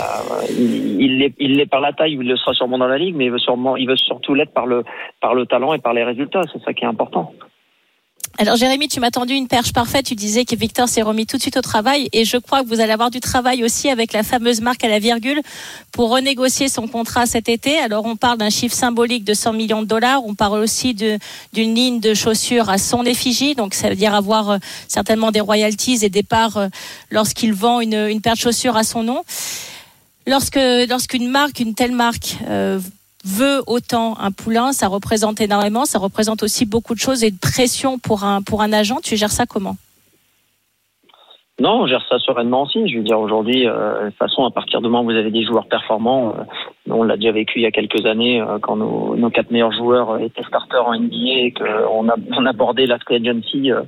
il 0.49 1.01
il 1.01 1.19
l'est 1.19 1.33
il 1.39 1.57
l'est 1.57 1.65
par 1.65 1.81
la 1.81 1.93
taille, 1.93 2.17
ou 2.17 2.21
il 2.21 2.27
le 2.27 2.37
sera 2.37 2.53
sûrement 2.53 2.77
dans 2.77 2.87
la 2.87 2.97
ligue, 2.97 3.15
mais 3.15 3.25
il 3.25 3.31
veut 3.31 3.39
sûrement, 3.39 3.75
il 3.75 3.87
veut 3.87 3.97
surtout 3.97 4.33
l'être 4.33 4.53
par 4.53 4.65
le 4.65 4.83
par 5.19 5.35
le 5.35 5.45
talent 5.45 5.73
et 5.73 5.79
par 5.79 5.93
les 5.93 6.03
résultats. 6.03 6.41
C'est 6.51 6.63
ça 6.63 6.73
qui 6.73 6.83
est 6.83 6.87
important. 6.87 7.33
Alors 8.39 8.55
Jérémy, 8.55 8.87
tu 8.87 8.99
m'as 8.99 9.09
tendu 9.09 9.33
une 9.33 9.47
perche 9.47 9.73
parfaite. 9.73 10.05
Tu 10.05 10.13
disais 10.13 10.45
que 10.45 10.55
Victor 10.55 10.87
s'est 10.87 11.01
remis 11.01 11.25
tout 11.25 11.37
de 11.37 11.41
suite 11.41 11.57
au 11.57 11.61
travail 11.61 12.07
et 12.13 12.23
je 12.23 12.37
crois 12.37 12.61
que 12.61 12.67
vous 12.67 12.81
allez 12.81 12.91
avoir 12.91 13.09
du 13.09 13.19
travail 13.19 13.63
aussi 13.63 13.89
avec 13.89 14.13
la 14.13 14.21
fameuse 14.21 14.61
marque 14.61 14.83
à 14.83 14.89
la 14.89 14.99
virgule 14.99 15.41
pour 15.91 16.11
renégocier 16.11 16.69
son 16.69 16.87
contrat 16.87 17.25
cet 17.25 17.49
été. 17.49 17.79
Alors 17.79 18.05
on 18.05 18.15
parle 18.15 18.37
d'un 18.37 18.51
chiffre 18.51 18.75
symbolique 18.75 19.23
de 19.23 19.33
100 19.33 19.53
millions 19.53 19.81
de 19.81 19.87
dollars. 19.87 20.23
On 20.23 20.35
parle 20.35 20.59
aussi 20.59 20.93
d'une 20.93 21.19
ligne 21.53 21.99
de 21.99 22.13
chaussures 22.13 22.69
à 22.69 22.77
son 22.77 23.05
effigie. 23.05 23.55
Donc 23.55 23.73
ça 23.73 23.89
veut 23.89 23.95
dire 23.95 24.13
avoir 24.13 24.51
euh, 24.51 24.57
certainement 24.87 25.31
des 25.31 25.41
royalties 25.41 25.97
et 26.03 26.09
des 26.09 26.21
parts 26.21 26.57
euh, 26.57 26.67
lorsqu'il 27.09 27.53
vend 27.53 27.81
une, 27.81 28.07
une 28.07 28.21
paire 28.21 28.35
de 28.35 28.39
chaussures 28.39 28.77
à 28.77 28.83
son 28.83 29.01
nom. 29.01 29.23
Lorsque 30.27 30.59
lorsqu'une 30.89 31.27
marque, 31.27 31.59
une 31.59 31.73
telle 31.73 31.93
marque 31.93 32.35
euh, 32.47 32.79
veut 33.27 33.61
autant 33.67 34.17
un 34.19 34.31
poulain, 34.31 34.71
ça 34.71 34.87
représente 34.87 35.41
énormément, 35.41 35.85
ça 35.85 35.99
représente 35.99 36.43
aussi 36.43 36.65
beaucoup 36.65 36.95
de 36.95 36.99
choses 36.99 37.23
et 37.23 37.31
de 37.31 37.37
pression 37.37 37.99
pour 37.99 38.23
un 38.23 38.41
pour 38.41 38.61
un 38.61 38.71
agent. 38.73 38.99
Tu 39.03 39.17
gères 39.17 39.31
ça 39.31 39.45
comment? 39.45 39.75
Non, 41.59 41.81
on 41.81 41.87
gère 41.87 42.05
ça 42.07 42.19
sereinement 42.19 42.63
aussi. 42.63 42.87
Je 42.87 42.97
veux 42.97 43.03
dire, 43.03 43.19
aujourd'hui, 43.19 43.67
euh, 43.67 44.05
de 44.05 44.09
toute 44.09 44.17
façon, 44.19 44.45
à 44.45 44.51
partir 44.51 44.79
du 44.79 44.89
moment 44.89 45.03
vous 45.03 45.17
avez 45.17 45.31
des 45.31 45.43
joueurs 45.43 45.67
performants, 45.67 46.35
euh, 46.37 46.43
on 46.87 47.01
l'a 47.01 47.15
déjà 47.15 47.31
vécu 47.31 47.59
il 47.59 47.63
y 47.63 47.65
a 47.65 47.71
quelques 47.71 48.05
années, 48.05 48.39
euh, 48.39 48.59
quand 48.59 48.75
nos, 48.75 49.15
nos 49.15 49.29
quatre 49.31 49.49
meilleurs 49.49 49.71
joueurs 49.71 50.11
euh, 50.11 50.19
étaient 50.19 50.43
starters 50.43 50.85
en 50.85 50.93
NBA 50.93 51.15
et 51.15 51.53
qu'on 51.53 52.09
a, 52.09 52.15
on 52.37 52.45
abordait 52.45 52.85
la 52.85 52.99
free 52.99 53.15
agency, 53.15 53.71
euh, 53.71 53.81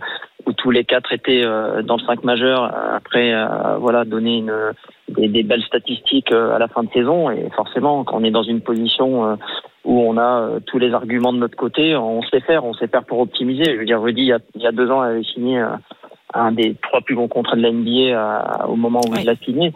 où 0.48 0.54
tous 0.54 0.72
les 0.72 0.84
quatre 0.84 1.14
étaient 1.14 1.44
euh, 1.44 1.84
dans 1.84 1.98
le 1.98 2.04
5 2.04 2.24
majeur, 2.24 2.64
euh, 2.64 2.96
après 2.96 3.34
euh, 3.36 3.78
voilà, 3.78 4.04
donner 4.04 4.38
une, 4.38 4.74
des, 5.08 5.28
des 5.28 5.44
belles 5.44 5.64
statistiques 5.64 6.32
euh, 6.32 6.56
à 6.56 6.58
la 6.58 6.70
fin 6.70 6.84
de 6.84 6.90
saison. 6.90 7.30
Et 7.30 7.50
forcément, 7.56 8.04
quand 8.04 8.18
on 8.18 8.24
est 8.24 8.32
dans 8.32 8.42
une 8.42 8.62
position 8.62 9.26
euh, 9.26 9.36
où 9.86 10.02
on 10.02 10.18
a 10.18 10.42
euh, 10.42 10.60
tous 10.66 10.80
les 10.80 10.94
arguments 10.94 11.34
de 11.34 11.38
notre 11.38 11.56
côté, 11.56 11.96
on 11.96 12.24
sait 12.24 12.42
faire, 12.42 12.66
on 12.66 12.74
sait 12.74 12.88
faire 12.88 13.04
pour 13.04 13.20
optimiser. 13.20 13.66
Je 13.66 13.78
veux 13.78 13.86
dire, 13.86 14.02
Rudy, 14.02 14.22
il 14.22 14.28
y 14.28 14.34
a, 14.34 14.40
il 14.56 14.62
y 14.62 14.68
a 14.68 14.72
deux 14.72 14.90
ans, 14.90 15.02
avait 15.02 15.24
signé 15.24 15.60
euh, 15.60 15.68
un 16.34 16.52
des 16.52 16.76
trois 16.82 17.02
plus 17.02 17.16
bons 17.16 17.28
contrats 17.28 17.56
de 17.56 17.62
la 17.62 17.72
NBA 17.72 18.20
à- 18.20 18.68
au 18.68 18.76
moment 18.76 19.02
où 19.10 19.16
il 19.20 19.26
l'a 19.26 19.36
signé. 19.36 19.74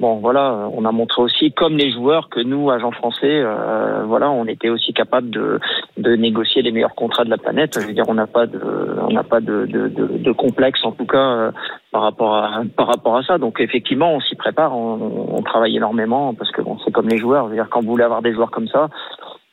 Bon, 0.00 0.16
voilà, 0.16 0.68
on 0.74 0.84
a 0.84 0.90
montré 0.90 1.22
aussi, 1.22 1.52
comme 1.52 1.76
les 1.76 1.92
joueurs, 1.92 2.28
que 2.28 2.40
nous, 2.40 2.70
agents 2.72 2.90
français, 2.90 3.40
euh, 3.44 4.02
voilà, 4.04 4.32
on 4.32 4.46
était 4.46 4.68
aussi 4.68 4.92
capable 4.92 5.30
de, 5.30 5.60
de 5.96 6.16
négocier 6.16 6.60
les 6.62 6.72
meilleurs 6.72 6.96
contrats 6.96 7.24
de 7.24 7.30
la 7.30 7.36
planète. 7.38 7.78
Je 7.80 7.86
veux 7.86 7.92
dire, 7.92 8.06
on 8.08 8.14
n'a 8.14 8.26
pas 8.26 8.46
de, 8.46 8.58
on 9.00 9.12
n'a 9.12 9.22
pas 9.22 9.40
de, 9.40 9.64
de, 9.66 9.86
de, 9.86 10.06
de 10.18 10.32
complexe, 10.32 10.84
en 10.84 10.90
tout 10.90 11.06
cas, 11.06 11.18
euh, 11.18 11.50
par 11.92 12.02
rapport 12.02 12.34
à, 12.34 12.62
par 12.76 12.88
rapport 12.88 13.16
à 13.16 13.22
ça. 13.22 13.38
Donc, 13.38 13.60
effectivement, 13.60 14.12
on 14.14 14.20
s'y 14.20 14.34
prépare, 14.34 14.76
on, 14.76 15.28
on 15.36 15.42
travaille 15.42 15.76
énormément 15.76 16.34
parce 16.34 16.50
que 16.50 16.62
bon, 16.62 16.78
c'est 16.84 16.90
comme 16.90 17.08
les 17.08 17.18
joueurs. 17.18 17.44
Je 17.44 17.50
veux 17.50 17.56
dire, 17.56 17.68
quand 17.70 17.82
vous 17.82 17.90
voulez 17.90 18.02
avoir 18.04 18.22
des 18.22 18.32
joueurs 18.34 18.50
comme 18.50 18.68
ça, 18.68 18.88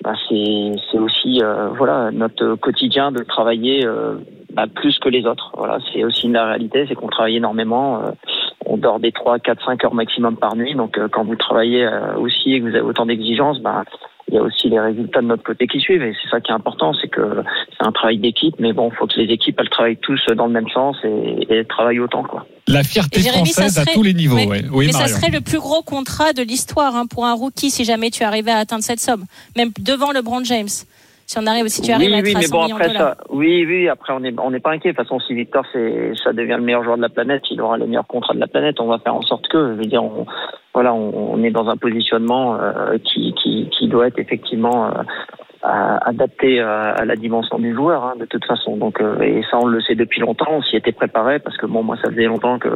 bah, 0.04 0.14
c'est, 0.30 0.72
c'est 0.90 0.98
aussi, 0.98 1.42
euh, 1.44 1.68
voilà, 1.78 2.10
notre 2.12 2.56
quotidien 2.56 3.12
de 3.12 3.22
travailler 3.24 3.86
euh, 3.86 4.16
bah, 4.60 4.72
plus 4.74 4.98
que 5.00 5.10
les 5.10 5.26
autres. 5.26 5.52
Voilà, 5.58 5.80
c'est 5.94 6.04
aussi 6.04 6.28
la 6.28 6.46
réalité, 6.46 6.86
c'est 6.88 6.96
qu'on 6.96 7.08
travaille 7.08 7.38
énormément. 7.38 8.02
euh, 8.04 8.12
on 8.66 8.78
dort 8.78 9.00
des 9.00 9.12
3, 9.12 9.40
4, 9.40 9.66
5 9.66 9.86
heures 9.86 9.94
maximum 9.94 10.36
par 10.38 10.56
nuit. 10.56 10.76
Donc, 10.76 10.98
euh, 10.98 11.08
quand 11.12 11.24
vous 11.24 11.36
travaillez 11.36 11.86
euh, 11.86 12.16
aussi 12.18 12.54
et 12.54 12.60
que 12.60 12.66
vous 12.70 12.76
avez 12.76 12.82
autant 12.82 13.06
d'exigences, 13.06 13.60
bah, 13.62 13.84
il 14.28 14.36
y 14.36 14.38
a 14.38 14.42
aussi 14.44 14.70
les 14.70 14.80
résultats 14.80 15.22
de 15.22 15.28
notre 15.28 15.44
côté 15.44 15.66
qui 15.66 15.80
suivent. 15.80 16.04
Et 16.04 16.14
c'est 16.22 16.30
ça 16.30 16.40
qui 16.42 16.52
est 16.52 16.54
important, 16.56 16.94
c'est 17.02 17.08
que 17.08 17.22
c'est 17.78 17.88
un 17.88 17.92
travail 17.92 18.18
d'équipe. 18.20 18.54
Mais 18.60 18.74
bon, 18.74 18.90
il 18.92 18.96
faut 18.98 19.08
que 19.08 19.20
les 19.20 19.32
équipes, 19.34 19.58
elles 19.60 19.70
travaillent 19.70 19.98
tous 19.98 20.20
dans 20.36 20.46
le 20.48 20.52
même 20.54 20.68
sens 20.74 20.98
et, 21.04 21.66
travaillent 21.68 22.00
autant, 22.00 22.24
quoi. 22.24 22.46
La 22.68 22.84
fierté 22.84 23.22
Jérémy, 23.22 23.48
ça 23.48 23.62
française 23.64 23.80
à 23.80 23.84
serait- 23.84 23.94
tous 23.94 24.04
les 24.04 24.14
niveaux. 24.14 24.36
Ouais. 24.36 24.48
ouais. 24.48 24.62
Oui, 24.72 24.86
Mais 24.88 24.92
ça 24.92 25.08
serait 25.08 25.32
le 25.32 25.42
plus 25.42 25.58
gros 25.60 25.82
contrat 25.82 26.34
de 26.34 26.44
l'histoire 26.44 26.96
hein, 26.96 27.06
pour 27.10 27.26
un 27.26 27.34
rookie 27.34 27.72
si 27.72 27.86
jamais 27.86 28.12
tu 28.12 28.24
arrivais 28.24 28.52
à 28.52 28.58
atteindre 28.58 28.84
cette 28.84 29.00
somme, 29.00 29.24
même 29.58 29.72
devant 29.80 30.12
LeBron 30.12 30.44
James. 30.44 30.68
Si 31.30 31.38
on 31.38 31.46
arrive, 31.46 31.68
si 31.68 31.84
tu 31.84 31.92
arrives 31.92 32.08
oui, 32.10 32.16
à 32.16 32.18
être 32.18 32.26
oui, 32.26 32.34
à 32.36 32.40
mais 32.40 32.46
100 32.46 32.58
bon 32.58 32.74
après 32.74 32.90
ça, 32.90 33.16
oui, 33.30 33.64
oui, 33.68 33.88
après 33.88 34.14
on 34.14 34.20
n'est 34.20 34.34
on 34.40 34.50
pas 34.60 34.72
inquiet. 34.72 34.94
De 34.94 34.96
toute 34.98 35.06
façon, 35.06 35.20
si 35.20 35.36
Victor 35.36 35.64
c'est 35.72 36.14
ça 36.24 36.34
devient 36.34 36.56
le 36.58 36.64
meilleur 36.64 36.84
joueur 36.84 36.98
de 36.98 37.04
la 37.04 37.10
planète, 37.10 37.44
il 37.52 37.62
aura 37.62 37.78
les 37.78 37.86
meilleurs 37.86 38.08
contrats 38.08 38.34
de 38.34 38.40
la 38.40 38.48
planète. 38.48 38.80
On 38.80 38.88
va 38.88 38.98
faire 38.98 39.14
en 39.14 39.22
sorte 39.22 39.48
que, 39.48 39.60
je 39.60 39.74
veux 39.74 39.86
dire, 39.86 40.04
on, 40.04 40.26
voilà, 40.74 40.92
on, 40.92 41.34
on 41.36 41.44
est 41.44 41.52
dans 41.52 41.70
un 41.70 41.78
positionnement 41.78 42.56
euh, 42.60 42.98
qui, 43.04 43.36
qui 43.36 43.70
qui 43.70 43.88
doit 43.88 44.08
être 44.08 44.18
effectivement 44.18 44.88
euh, 44.88 45.98
adapté 46.02 46.62
à, 46.62 46.94
à 46.94 47.06
la 47.06 47.16
dimension 47.16 47.60
du 47.60 47.76
joueur, 47.76 48.06
hein, 48.06 48.14
de 48.20 48.26
toute 48.26 48.46
façon. 48.46 48.78
Donc 48.78 49.00
euh, 49.00 49.22
et 49.22 49.44
ça 49.52 49.60
on 49.62 49.68
le 49.68 49.82
sait 49.82 49.94
depuis 49.94 50.22
longtemps. 50.22 50.48
On 50.50 50.64
s'y 50.64 50.78
était 50.78 50.94
préparé 50.94 51.38
parce 51.38 51.58
que 51.58 51.68
bon, 51.68 51.84
moi 51.84 51.96
ça 52.04 52.10
faisait 52.10 52.24
longtemps 52.26 52.58
que 52.58 52.70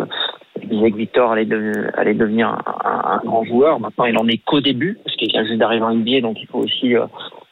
je 0.62 0.68
disais 0.68 0.92
que 0.92 0.98
Victor 0.98 1.32
allait, 1.32 1.46
de- 1.46 1.88
allait 1.96 2.14
devenir 2.14 2.50
un, 2.50 2.60
un- 2.88 3.14
un 3.16 3.22
grand 3.26 3.46
joueur. 3.46 3.80
Maintenant, 3.80 4.06
il 4.06 4.16
en 4.16 4.28
est 4.28 4.38
qu'au 4.46 4.62
début 4.62 5.00
parce 5.04 5.16
qu'il 5.18 5.30
vient 5.30 5.44
juste 5.44 5.58
d'arriver 5.58 5.84
en 5.84 5.96
NBA, 5.96 6.22
donc 6.22 6.38
il 6.40 6.46
faut 6.46 6.60
aussi 6.60 6.96
euh, 6.96 7.08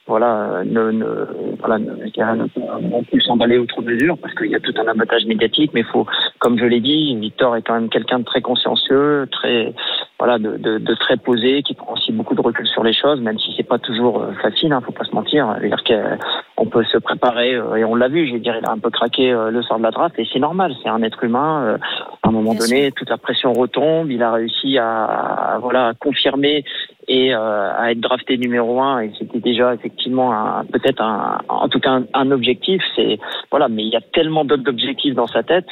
voilà, 0.08 0.64
ne, 0.66 0.92
ne, 0.92 1.28
voilà, 1.60 1.78
ne, 1.78 1.92
ne 1.92 2.90
non 2.90 3.04
plus 3.04 3.22
s'emballer 3.22 3.58
outre 3.58 3.82
mesure 3.82 4.18
parce 4.18 4.34
qu'il 4.36 4.50
y 4.50 4.56
a 4.56 4.60
tout 4.60 4.74
un 4.78 4.88
abattage 4.88 5.26
médiatique, 5.26 5.72
mais 5.74 5.84
faut, 5.84 6.08
comme 6.40 6.58
je 6.58 6.66
l'ai 6.66 6.82
dit, 6.82 7.16
Victor 7.16 7.56
est 7.56 7.62
quand 7.62 7.76
même 7.76 7.90
quelqu'un 7.90 8.20
de 8.20 8.26
très 8.26 8.42
consciencieux, 8.42 9.28
très, 9.32 9.74
voilà, 10.22 10.38
de, 10.38 10.52
de, 10.58 10.78
de 10.78 10.94
très 11.04 11.18
posé, 11.18 11.64
qui 11.64 11.74
prend 11.74 11.94
aussi 11.94 12.12
beaucoup 12.12 12.36
de 12.36 12.42
recul 12.42 12.68
sur 12.68 12.84
les 12.84 12.94
choses, 12.94 13.20
même 13.22 13.40
si 13.40 13.50
c'est 13.58 13.68
pas 13.68 13.80
toujours 13.80 14.22
euh, 14.22 14.34
facile, 14.44 14.72
hein, 14.72 14.80
faut 14.86 14.92
pas 14.92 15.04
se 15.04 15.16
mentir. 15.16 15.42
Dire 15.64 15.84
qu'on 15.84 16.66
peut 16.68 16.84
se 16.84 17.00
préparer, 17.00 17.56
euh, 17.56 17.76
et 17.80 17.84
on 17.84 17.96
l'a 17.96 18.08
vu, 18.08 18.28
je 18.28 18.34
veux 18.34 18.40
dire, 18.40 18.56
il 18.62 18.64
a 18.68 18.72
un 18.72 18.78
peu 18.78 18.92
craqué 18.92 19.32
euh, 19.34 19.50
le 19.50 19.64
sort 19.64 19.80
de 19.80 19.84
la 19.84 19.90
draft, 19.90 20.14
et 20.20 20.28
c'est 20.32 20.38
normal, 20.40 20.76
c'est 20.84 20.90
un 20.90 21.02
être 21.02 21.24
humain. 21.24 21.64
euh, 21.64 21.78
à 22.22 22.30
un 22.30 22.32
moment 22.32 22.54
donné, 22.54 22.92
toute 22.92 23.10
la 23.10 23.18
pression 23.18 23.52
retombe, 23.52 24.12
il 24.12 24.22
a 24.22 24.32
réussi 24.32 24.78
à, 24.78 25.06
à, 25.06 25.58
voilà, 25.58 25.88
à 25.88 25.94
confirmer 25.96 26.64
et 27.08 27.34
euh, 27.34 27.72
à 27.76 27.92
être 27.92 28.00
drafté 28.00 28.38
numéro 28.38 28.80
un 28.80 29.00
et 29.02 29.12
c'était 29.18 29.40
déjà 29.40 29.74
effectivement 29.74 30.32
un- 30.34 30.64
peut-être 30.66 31.02
un, 31.02 31.40
en 31.50 31.68
tout 31.68 31.80
cas 31.80 31.94
un, 31.94 32.04
un 32.14 32.30
objectif 32.30 32.80
c'est 32.96 33.18
voilà 33.50 33.68
mais 33.70 33.82
il 33.82 33.90
y 33.90 33.96
a 33.96 34.02
tellement 34.02 34.46
d'autres 34.46 34.70
objectifs 34.70 35.16
dans 35.16 35.26
sa 35.26 35.42
tête 35.42 35.66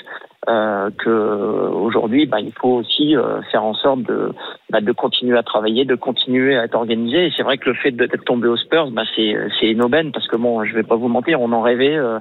euh, 0.48 0.90
que 0.98 1.10
aujourd'hui 1.10 2.26
bah, 2.26 2.40
il 2.40 2.54
faut 2.54 2.76
aussi 2.76 3.16
euh, 3.16 3.42
faire 3.52 3.64
en 3.64 3.74
sorte 3.74 4.04
de 4.04 4.32
bah, 4.70 4.80
de 4.80 4.92
continuer 4.94 5.38
à 5.38 5.44
travailler 5.44 5.84
de 5.84 5.96
continuer 5.96 6.58
à 6.58 6.64
être 6.64 6.76
organisé. 6.76 7.26
Et 7.26 7.34
c'est 7.36 7.44
vrai 7.44 7.58
que 7.58 7.70
le 7.70 7.76
fait 7.76 7.92
d'être 7.92 8.24
tombé 8.24 8.48
aux 8.48 8.58
Spurs 8.58 8.90
bah, 8.92 9.04
c'est 9.16 9.36
c'est 9.60 9.68
une 9.68 9.82
aubaine 9.82 10.12
parce 10.12 10.28
que 10.28 10.38
bon 10.38 10.64
je 10.64 10.74
vais 10.74 10.84
pas 10.84 10.96
vous 10.96 11.10
mentir 11.10 11.42
on 11.42 11.52
en 11.52 11.62
rêvait 11.62 11.98
euh, 11.98 12.20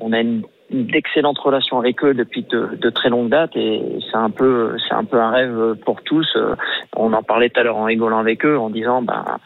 on 0.00 0.12
a 0.12 0.20
une 0.20 0.42
d'excellentes 0.72 1.38
relations 1.38 1.78
avec 1.78 2.02
eux 2.04 2.14
depuis 2.14 2.44
de, 2.50 2.90
très 2.90 3.10
longues 3.10 3.28
dates 3.28 3.56
et 3.56 3.82
c'est 4.10 4.16
un 4.16 4.30
peu 4.30 4.76
c'est 4.86 4.94
un 4.94 5.04
peu 5.04 5.20
un 5.20 5.30
rêve 5.30 5.76
pour 5.84 6.02
tous. 6.02 6.28
Euh, 6.36 6.54
On 6.96 7.12
en 7.12 7.22
parlait 7.22 7.50
tout 7.50 7.60
à 7.60 7.62
l'heure 7.62 7.76
en 7.76 7.84
rigolant 7.84 8.18
avec 8.18 8.44
eux 8.44 8.58
en 8.58 8.70
disant 8.70 9.02
bah 9.02 9.38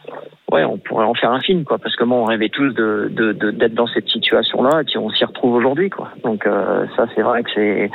ouais 0.51 0.63
on 0.63 0.77
pourrait 0.77 1.05
en 1.05 1.13
faire 1.13 1.31
un 1.31 1.41
film 1.41 1.63
quoi 1.63 1.77
parce 1.77 1.95
que 1.95 2.03
moi 2.03 2.19
on 2.19 2.25
rêvait 2.25 2.49
tous 2.49 2.73
de 2.73 3.09
d'être 3.51 3.73
dans 3.73 3.87
cette 3.87 4.07
situation 4.07 4.63
là 4.63 4.81
et 4.81 4.83
puis 4.85 4.97
on 4.97 5.09
s'y 5.09 5.25
retrouve 5.25 5.55
aujourd'hui 5.55 5.89
quoi. 5.89 6.09
Donc 6.23 6.45
euh, 6.45 6.85
ça 6.95 7.05
c'est 7.15 7.21
vrai 7.21 7.43
que 7.43 7.49
c'est 7.53 7.89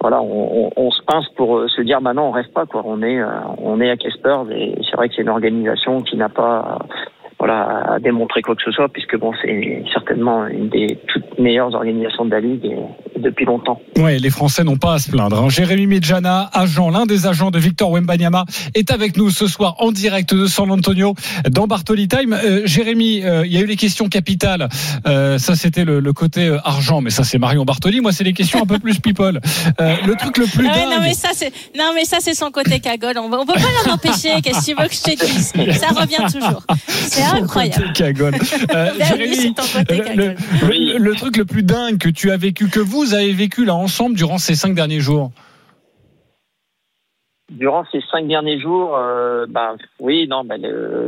voilà 0.00 0.22
on, 0.22 0.90
se 0.90 1.02
pince 1.02 1.28
pour 1.36 1.58
euh, 1.58 1.68
se 1.68 1.82
dire 1.82 2.00
bah 2.00 2.14
non 2.14 2.28
on 2.28 2.30
rêve 2.30 2.50
pas 2.54 2.66
quoi 2.66 2.82
on 2.84 3.02
est 3.02 3.20
on 3.58 3.80
est 3.80 3.90
à 3.90 3.96
Caspers 3.96 4.50
et 4.52 4.74
c'est 4.88 4.96
vrai 4.96 5.08
que 5.08 5.14
c'est 5.16 5.22
une 5.22 5.28
organisation 5.28 6.00
qui 6.02 6.16
n'a 6.16 6.28
pas 6.28 6.78
à 7.50 7.98
démontrer 8.00 8.42
quoi 8.42 8.54
que 8.54 8.62
ce 8.62 8.70
soit, 8.70 8.88
puisque 8.88 9.16
bon, 9.16 9.32
c'est 9.42 9.82
certainement 9.92 10.46
une 10.46 10.68
des 10.68 10.98
toutes 11.06 11.38
meilleures 11.38 11.74
organisations 11.74 12.24
de 12.24 12.30
la 12.30 12.40
Ligue 12.40 12.66
et 12.66 12.76
depuis 13.22 13.44
longtemps. 13.44 13.80
Ouais, 13.96 14.18
les 14.18 14.30
Français 14.30 14.64
n'ont 14.64 14.76
pas 14.76 14.94
à 14.94 14.98
se 14.98 15.10
plaindre. 15.10 15.38
hein. 15.42 15.48
Jérémy 15.48 15.86
Medjana, 15.86 16.50
agent, 16.52 16.90
l'un 16.90 17.06
des 17.06 17.26
agents 17.26 17.50
de 17.50 17.58
Victor 17.58 17.90
Wembanyama, 17.90 18.44
est 18.74 18.90
avec 18.90 19.16
nous 19.16 19.30
ce 19.30 19.46
soir 19.46 19.76
en 19.78 19.92
direct 19.92 20.34
de 20.34 20.46
San 20.46 20.70
Antonio 20.70 21.14
dans 21.50 21.66
Bartoli 21.66 22.08
Time. 22.08 22.32
Euh, 22.32 22.62
Jérémy, 22.64 23.22
euh, 23.24 23.44
il 23.46 23.52
y 23.52 23.56
a 23.56 23.60
eu 23.60 23.66
les 23.66 23.76
questions 23.76 24.08
capitales. 24.08 24.68
Euh, 25.06 25.38
ça, 25.38 25.54
c'était 25.56 25.84
le, 25.84 26.00
le 26.00 26.12
côté 26.12 26.46
euh, 26.46 26.58
argent, 26.64 27.00
mais 27.00 27.10
ça, 27.10 27.24
c'est 27.24 27.38
Marion 27.38 27.64
Bartoli. 27.64 28.00
Moi, 28.00 28.12
c'est 28.12 28.24
les 28.24 28.32
questions 28.32 28.62
un 28.62 28.66
peu 28.66 28.78
plus 28.78 28.98
people. 28.98 29.40
Euh, 29.80 29.96
le 30.06 30.14
truc 30.16 30.38
le 30.38 30.46
plus 30.46 30.66
Ah 30.68 30.72
ouais, 30.74 30.80
dingue. 30.82 30.90
non 30.90 31.00
mais 31.00 31.14
ça 31.14 31.28
c'est 31.34 31.52
non 31.76 31.92
mais 31.94 32.04
ça 32.04 32.18
c'est 32.20 32.34
son 32.34 32.50
côté 32.50 32.80
cagole. 32.80 33.18
On, 33.18 33.32
on 33.32 33.46
peut 33.46 33.52
pas 33.54 33.60
l'en 33.86 33.94
empêcher. 33.94 34.40
Qu'est-ce 34.42 34.60
que 34.60 34.64
tu 34.72 34.74
veux 34.82 34.88
que 34.88 34.94
je 34.94 35.02
te 35.02 35.24
dise? 35.26 35.52
Ça 35.78 35.88
revient 35.88 36.16
toujours. 36.32 36.62
C'est 36.86 37.22
incroyable. 37.22 37.82
côté 37.88 37.92
cagole. 37.92 38.34
Euh, 38.74 38.90
Jérémy, 39.08 39.54
ton 39.54 39.62
côté 39.62 39.96
le, 39.98 40.04
cagole. 40.04 40.36
le- 40.62 40.68
le- 40.68 40.98
le 40.98 41.14
truc 41.14 41.36
le 41.36 41.44
plus 41.44 41.62
dingue 41.62 41.98
que 41.98 42.08
tu 42.08 42.30
as 42.30 42.36
vécu, 42.36 42.68
que 42.68 42.80
vous 42.80 43.07
avez 43.14 43.32
vécu 43.32 43.64
là 43.64 43.74
ensemble 43.74 44.16
durant 44.16 44.38
ces 44.38 44.54
cinq 44.54 44.74
derniers 44.74 45.00
jours. 45.00 45.30
Durant 47.50 47.84
ces 47.90 48.02
cinq 48.10 48.28
derniers 48.28 48.60
jours, 48.60 48.94
euh, 48.96 49.46
bah 49.48 49.74
oui, 50.00 50.28
non, 50.28 50.44
bah, 50.44 50.56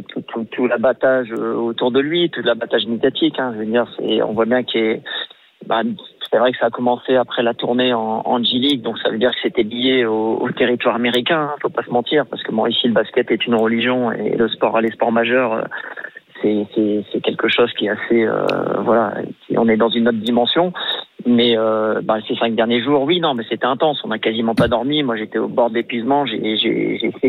tout, 0.08 0.66
l'abattage 0.66 1.28
euh, 1.32 1.52
autour 1.54 1.90
de 1.90 2.00
lui, 2.00 2.30
tout 2.30 2.40
l'abattage 2.42 2.86
médiatique. 2.86 3.38
Hein, 3.38 3.52
je 3.54 3.58
veux 3.58 3.66
dire, 3.66 3.86
on 4.26 4.32
voit 4.32 4.46
bien 4.46 4.64
est, 4.74 5.02
bah, 5.66 5.82
c'est 6.30 6.38
vrai 6.38 6.52
que 6.52 6.58
ça 6.58 6.66
a 6.66 6.70
commencé 6.70 7.16
après 7.16 7.42
la 7.42 7.54
tournée 7.54 7.92
en, 7.92 8.22
en 8.24 8.42
G 8.42 8.58
League, 8.58 8.82
donc 8.82 8.98
ça 8.98 9.10
veut 9.10 9.18
dire 9.18 9.32
que 9.32 9.40
c'était 9.42 9.62
lié 9.62 10.04
au, 10.04 10.48
territoire 10.56 10.94
américain. 10.94 11.50
Hein, 11.52 11.56
faut 11.60 11.68
pas 11.68 11.82
se 11.82 11.90
mentir, 11.90 12.26
parce 12.26 12.42
que 12.42 12.52
bon, 12.52 12.66
ici 12.66 12.86
le 12.86 12.94
basket 12.94 13.30
est 13.30 13.46
une 13.46 13.54
religion 13.54 14.12
et 14.12 14.36
le 14.36 14.48
sport, 14.48 14.80
les 14.80 14.90
sports 14.90 15.12
majeurs, 15.12 15.52
euh, 15.54 15.62
c'est, 16.42 17.20
quelque 17.22 17.48
chose 17.48 17.72
qui 17.74 17.86
est 17.86 17.90
assez, 17.90 18.24
euh, 18.24 18.44
voilà, 18.82 19.14
on 19.56 19.68
est 19.68 19.76
dans 19.76 19.90
une 19.90 20.08
autre 20.08 20.18
dimension. 20.18 20.72
Mais 21.26 21.56
euh, 21.56 22.00
bah, 22.02 22.18
ces 22.26 22.34
cinq 22.36 22.54
derniers 22.54 22.82
jours, 22.82 23.02
oui, 23.02 23.20
non, 23.20 23.34
mais 23.34 23.44
c'était 23.48 23.66
intense. 23.66 24.00
On 24.04 24.08
n'a 24.08 24.18
quasiment 24.18 24.54
pas 24.54 24.68
dormi. 24.68 25.02
Moi, 25.02 25.16
j'étais 25.16 25.38
au 25.38 25.48
bord 25.48 25.70
de 25.70 25.74
l'épuisement. 25.74 26.24
J'ai, 26.26 26.38
fait 27.20 27.28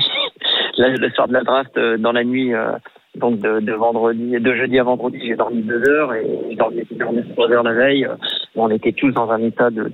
le 0.77 1.09
soir 1.11 1.27
de 1.27 1.33
la 1.33 1.43
draft 1.43 1.77
euh, 1.77 1.97
dans 1.97 2.11
la 2.11 2.23
nuit, 2.23 2.53
euh, 2.53 2.71
donc 3.15 3.39
de, 3.39 3.59
de 3.59 3.73
vendredi, 3.73 4.39
de 4.39 4.53
jeudi 4.53 4.79
à 4.79 4.83
vendredi, 4.83 5.19
j'ai 5.21 5.35
dormi 5.35 5.61
deux 5.61 5.87
heures 5.89 6.13
et 6.13 6.25
j'ai 6.49 6.55
dormi, 6.55 6.83
dormi 6.91 7.23
trois 7.33 7.51
heures 7.51 7.63
la 7.63 7.73
veille. 7.73 8.05
Euh, 8.05 8.15
On 8.55 8.69
était 8.69 8.93
tous 8.93 9.11
dans 9.11 9.29
un 9.29 9.39
état 9.39 9.69
de, 9.69 9.91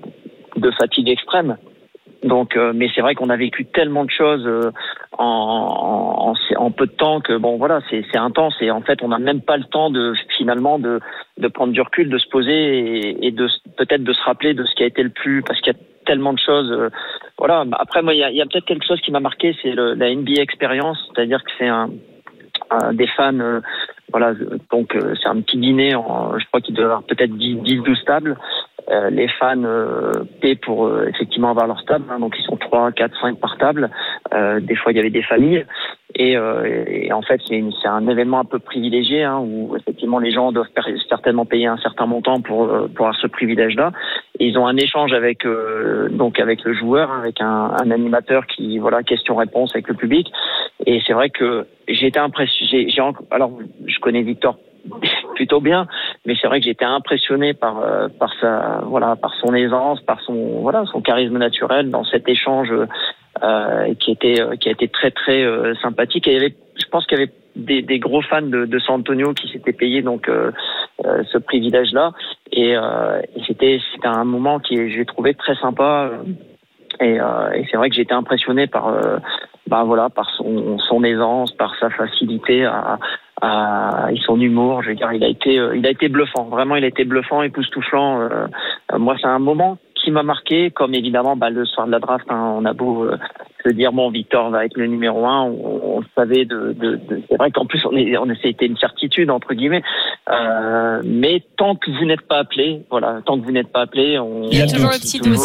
de 0.56 0.72
fatigue 0.72 1.10
extrême. 1.10 1.58
Donc, 2.24 2.58
euh, 2.58 2.72
mais 2.74 2.90
c'est 2.94 3.02
vrai 3.02 3.16
qu'on 3.16 3.30
a 3.30 3.38
vécu 3.38 3.66
tellement 3.66 4.04
de 4.04 4.10
choses 4.10 4.46
euh, 4.46 4.72
en, 5.18 6.34
en, 6.34 6.64
en 6.64 6.72
peu 6.72 6.88
de 6.88 6.92
temps 6.92 7.22
que 7.22 7.38
bon, 7.38 7.58
voilà, 7.58 7.80
c'est 7.90 8.04
intense 8.18 8.56
et 8.62 8.72
en 8.72 8.82
fait, 8.82 9.04
on 9.04 9.10
n'a 9.10 9.20
même 9.20 9.42
pas 9.42 9.58
le 9.58 9.66
temps 9.66 9.90
de 9.90 10.14
finalement 10.38 10.80
de, 10.80 11.00
de 11.38 11.48
prendre 11.48 11.74
du 11.74 11.82
recul, 11.82 12.10
de 12.10 12.18
se 12.18 12.28
poser 12.28 13.26
et, 13.26 13.32
de 13.32 13.48
peut-être 13.78 14.04
de 14.04 14.14
se 14.14 14.22
rappeler 14.24 14.54
de 14.54 14.64
ce 14.66 14.74
qui 14.76 14.84
a 14.84 14.88
été 14.88 15.04
le 15.04 15.10
plus, 15.10 15.44
parce 15.44 15.60
qu'il 15.62 15.74
y 15.74 15.76
a 15.76 15.80
tellement 16.06 16.34
de 16.34 16.40
choses. 16.40 16.72
euh, 16.72 16.90
voilà. 17.38 17.66
Après, 17.74 18.02
moi, 18.02 18.14
il 18.14 18.20
y 18.20 18.24
a, 18.24 18.32
y 18.32 18.42
a 18.42 18.46
peut-être 18.46 18.66
quelque 18.66 18.86
chose 18.88 19.02
qui 19.02 19.12
m'a 19.12 19.20
marqué, 19.20 19.56
c'est 19.62 19.74
la 19.76 20.14
NBA 20.16 20.42
expérience, 20.42 20.98
c'est-à-dire 21.14 21.44
que 21.44 21.52
c'est 21.60 21.68
un, 21.68 21.90
un 22.72 22.94
des 22.94 23.08
fans. 23.08 23.40
euh, 23.40 23.60
voilà, 24.12 24.34
donc 24.72 24.96
euh, 24.96 25.14
c'est 25.22 25.28
un 25.28 25.42
petit 25.42 25.58
dîner. 25.58 25.94
En, 25.96 26.38
je 26.40 26.46
crois 26.48 26.62
qu'il 26.62 26.74
doit 26.74 26.84
y 26.84 26.86
avoir 26.86 27.04
peut-être 27.04 27.36
10, 27.36 27.56
10 27.58 27.78
12 27.82 28.04
tables. 28.06 28.38
Euh, 28.90 29.10
les 29.10 29.28
fans 29.28 29.64
euh, 29.64 30.12
paient 30.42 30.56
pour 30.56 30.86
euh, 30.86 31.08
effectivement 31.10 31.50
avoir 31.50 31.68
leur 31.68 31.84
table, 31.86 32.06
hein, 32.10 32.20
donc 32.20 32.36
ils 32.40 32.44
sont 32.44 32.56
3, 32.56 32.94
4, 32.94 33.20
5 33.20 33.40
par 33.40 33.58
table. 33.58 33.90
Euh, 34.34 34.60
des 34.62 34.76
fois, 34.76 34.92
il 34.92 34.96
y 34.96 35.00
avait 35.00 35.10
des 35.10 35.24
familles. 35.24 35.66
Et, 36.16 36.38
euh, 36.38 36.86
et 36.88 37.12
en 37.12 37.22
fait, 37.22 37.42
c'est 37.48 37.88
un 37.88 38.08
événement 38.08 38.40
un 38.40 38.46
peu 38.46 38.60
privilégié 38.60 39.24
hein, 39.24 39.40
où 39.40 39.76
effectivement 39.76 40.20
les 40.20 40.32
gens 40.32 40.54
doivent 40.54 40.70
certainement 41.10 41.46
payer 41.46 41.68
un 41.68 41.78
certain 41.78 42.06
montant 42.06 42.40
pour, 42.40 42.64
euh, 42.64 42.88
pour 42.88 43.08
avoir 43.08 43.20
ce 43.20 43.28
privilège-là. 43.28 43.92
Ils 44.40 44.58
ont 44.58 44.66
un 44.66 44.78
échange 44.78 45.12
avec 45.14 45.46
donc 46.12 46.40
avec 46.40 46.64
le 46.64 46.74
joueur, 46.74 47.12
hein, 47.12 47.20
avec 47.20 47.42
un, 47.42 47.72
un 47.82 47.92
animateur 47.92 48.46
qui 48.48 48.78
voilà 48.80 49.04
question-réponse 49.04 49.72
avec 49.76 49.90
le 49.90 49.96
public. 49.96 50.28
Et 50.86 51.02
c'est 51.06 51.14
vrai 51.14 51.30
que 51.30 51.68
j'ai 51.88 52.08
été 52.08 52.20
impressionné. 52.20 52.88
Alors 53.32 53.52
je 53.86 54.00
connais 54.00 54.22
Victor 54.22 54.58
plutôt 55.36 55.60
bien, 55.60 55.88
mais 56.26 56.36
c'est 56.40 56.48
vrai 56.48 56.60
que 56.60 56.66
j'étais 56.66 56.86
impressionné 56.86 57.54
par 57.54 57.80
euh, 57.80 58.08
par 58.20 58.34
sa 58.42 58.82
voilà 58.84 59.16
par 59.16 59.34
son 59.36 59.54
aisance, 59.54 60.02
par 60.02 60.20
son 60.22 60.60
voilà 60.62 60.86
son 60.92 61.02
charisme 61.02 61.38
naturel 61.38 61.90
dans 61.90 62.04
cet 62.04 62.28
échange 62.28 62.72
euh, 63.44 63.94
qui 63.96 64.12
était 64.12 64.42
euh, 64.42 64.56
qui 64.56 64.70
a 64.70 64.72
été 64.72 64.88
très 64.88 65.12
très 65.12 65.44
euh, 65.44 65.74
sympathique. 65.76 66.28
Et 66.28 66.32
il 66.32 66.34
y 66.34 66.38
avait, 66.38 66.56
je 66.76 66.86
pense 66.90 67.06
qu'il 67.06 67.18
y 67.18 67.22
avait 67.22 67.34
des, 67.56 67.82
des 67.82 68.00
gros 68.00 68.22
fans 68.22 68.42
de, 68.42 68.66
de 68.66 68.80
San 68.80 69.00
Antonio 69.00 69.34
qui 69.34 69.48
s'étaient 69.48 69.74
payés 69.74 70.02
donc 70.02 70.28
euh, 70.28 70.52
euh, 71.06 71.24
ce 71.32 71.38
privilège-là. 71.38 72.12
Et, 72.52 72.76
euh, 72.76 73.22
et 73.36 73.42
c'était 73.46 73.80
c'était 73.94 74.08
un 74.08 74.26
moment 74.26 74.60
qui 74.60 74.92
j'ai 74.92 75.06
trouvé 75.06 75.34
très 75.34 75.56
sympa. 75.56 76.12
Et, 77.00 77.18
et 77.18 77.68
c'est 77.70 77.78
vrai 77.78 77.90
que 77.92 78.02
été 78.02 78.14
impressionné 78.14 78.66
par 78.66 78.92
bah 79.68 79.84
voilà 79.84 80.10
par 80.10 80.32
son 80.32 80.80
son 80.80 81.04
aisance, 81.04 81.52
par 81.52 81.76
sa 81.80 81.92
facilité 81.92 82.66
à 82.66 82.98
et 83.44 84.18
son 84.26 84.40
humour. 84.40 84.82
Je 84.84 84.90
veux 84.90 84.96
dire, 84.96 85.12
il 85.14 85.24
a 85.24 85.28
été 85.28 85.60
euh, 85.60 85.78
il 85.78 85.86
a 85.86 85.92
été 85.92 86.10
bluffant. 86.10 86.46
Vraiment, 86.46 86.76
il 86.76 86.84
a 86.84 86.88
été 86.88 87.04
bluffant, 87.04 87.42
époustouflant. 87.42 88.22
Euh, 88.22 88.48
euh, 88.94 88.98
moi, 88.98 89.16
c'est 89.20 89.28
un 89.28 89.40
moment 89.40 89.78
qui 89.96 90.12
m'a 90.12 90.24
marqué, 90.24 90.72
comme 90.72 90.94
évidemment 90.94 91.36
bah, 91.36 91.50
le 91.50 91.66
soir 91.66 91.88
de 91.88 91.92
la 91.92 92.00
draft, 92.00 92.26
hein, 92.30 92.56
on 92.58 92.66
a 92.66 92.74
beau 92.74 93.10
se 93.70 93.74
dire 93.74 93.92
bon 93.92 94.10
Victor 94.10 94.50
va 94.50 94.66
être 94.66 94.78
le 94.78 94.88
numéro 94.88 95.26
un, 95.26 95.44
on, 95.44 95.96
on 95.96 96.00
le 96.00 96.06
savait 96.16 96.46
de, 96.46 96.74
de, 96.74 96.96
de- 96.96 97.22
c'est 97.30 97.38
vrai 97.38 97.52
qu'en 97.52 97.66
plus 97.66 97.84
on 97.86 97.96
est, 97.96 98.18
on 98.18 98.28
c'était 98.42 98.66
une 98.68 98.78
certitude 98.78 99.30
entre 99.32 99.54
guillemets, 99.54 99.84
euh, 100.30 101.02
mais 101.04 101.44
tant 101.58 101.76
que 101.76 101.90
vous 101.92 102.06
n'êtes 102.06 102.22
pas 102.22 102.38
appelé, 102.40 102.82
voilà, 102.90 103.22
tant 103.26 103.40
que 103.40 103.46
vous 103.46 103.52
n'êtes 103.52 103.72
pas 103.72 103.82
appelé, 103.82 104.20
on 104.20 104.44
Il 104.52 104.58
y 104.58 104.62
a 104.62 104.68
toujours 104.68 104.92
le 104.92 105.00
petit 105.00 105.20
doute. 105.20 105.38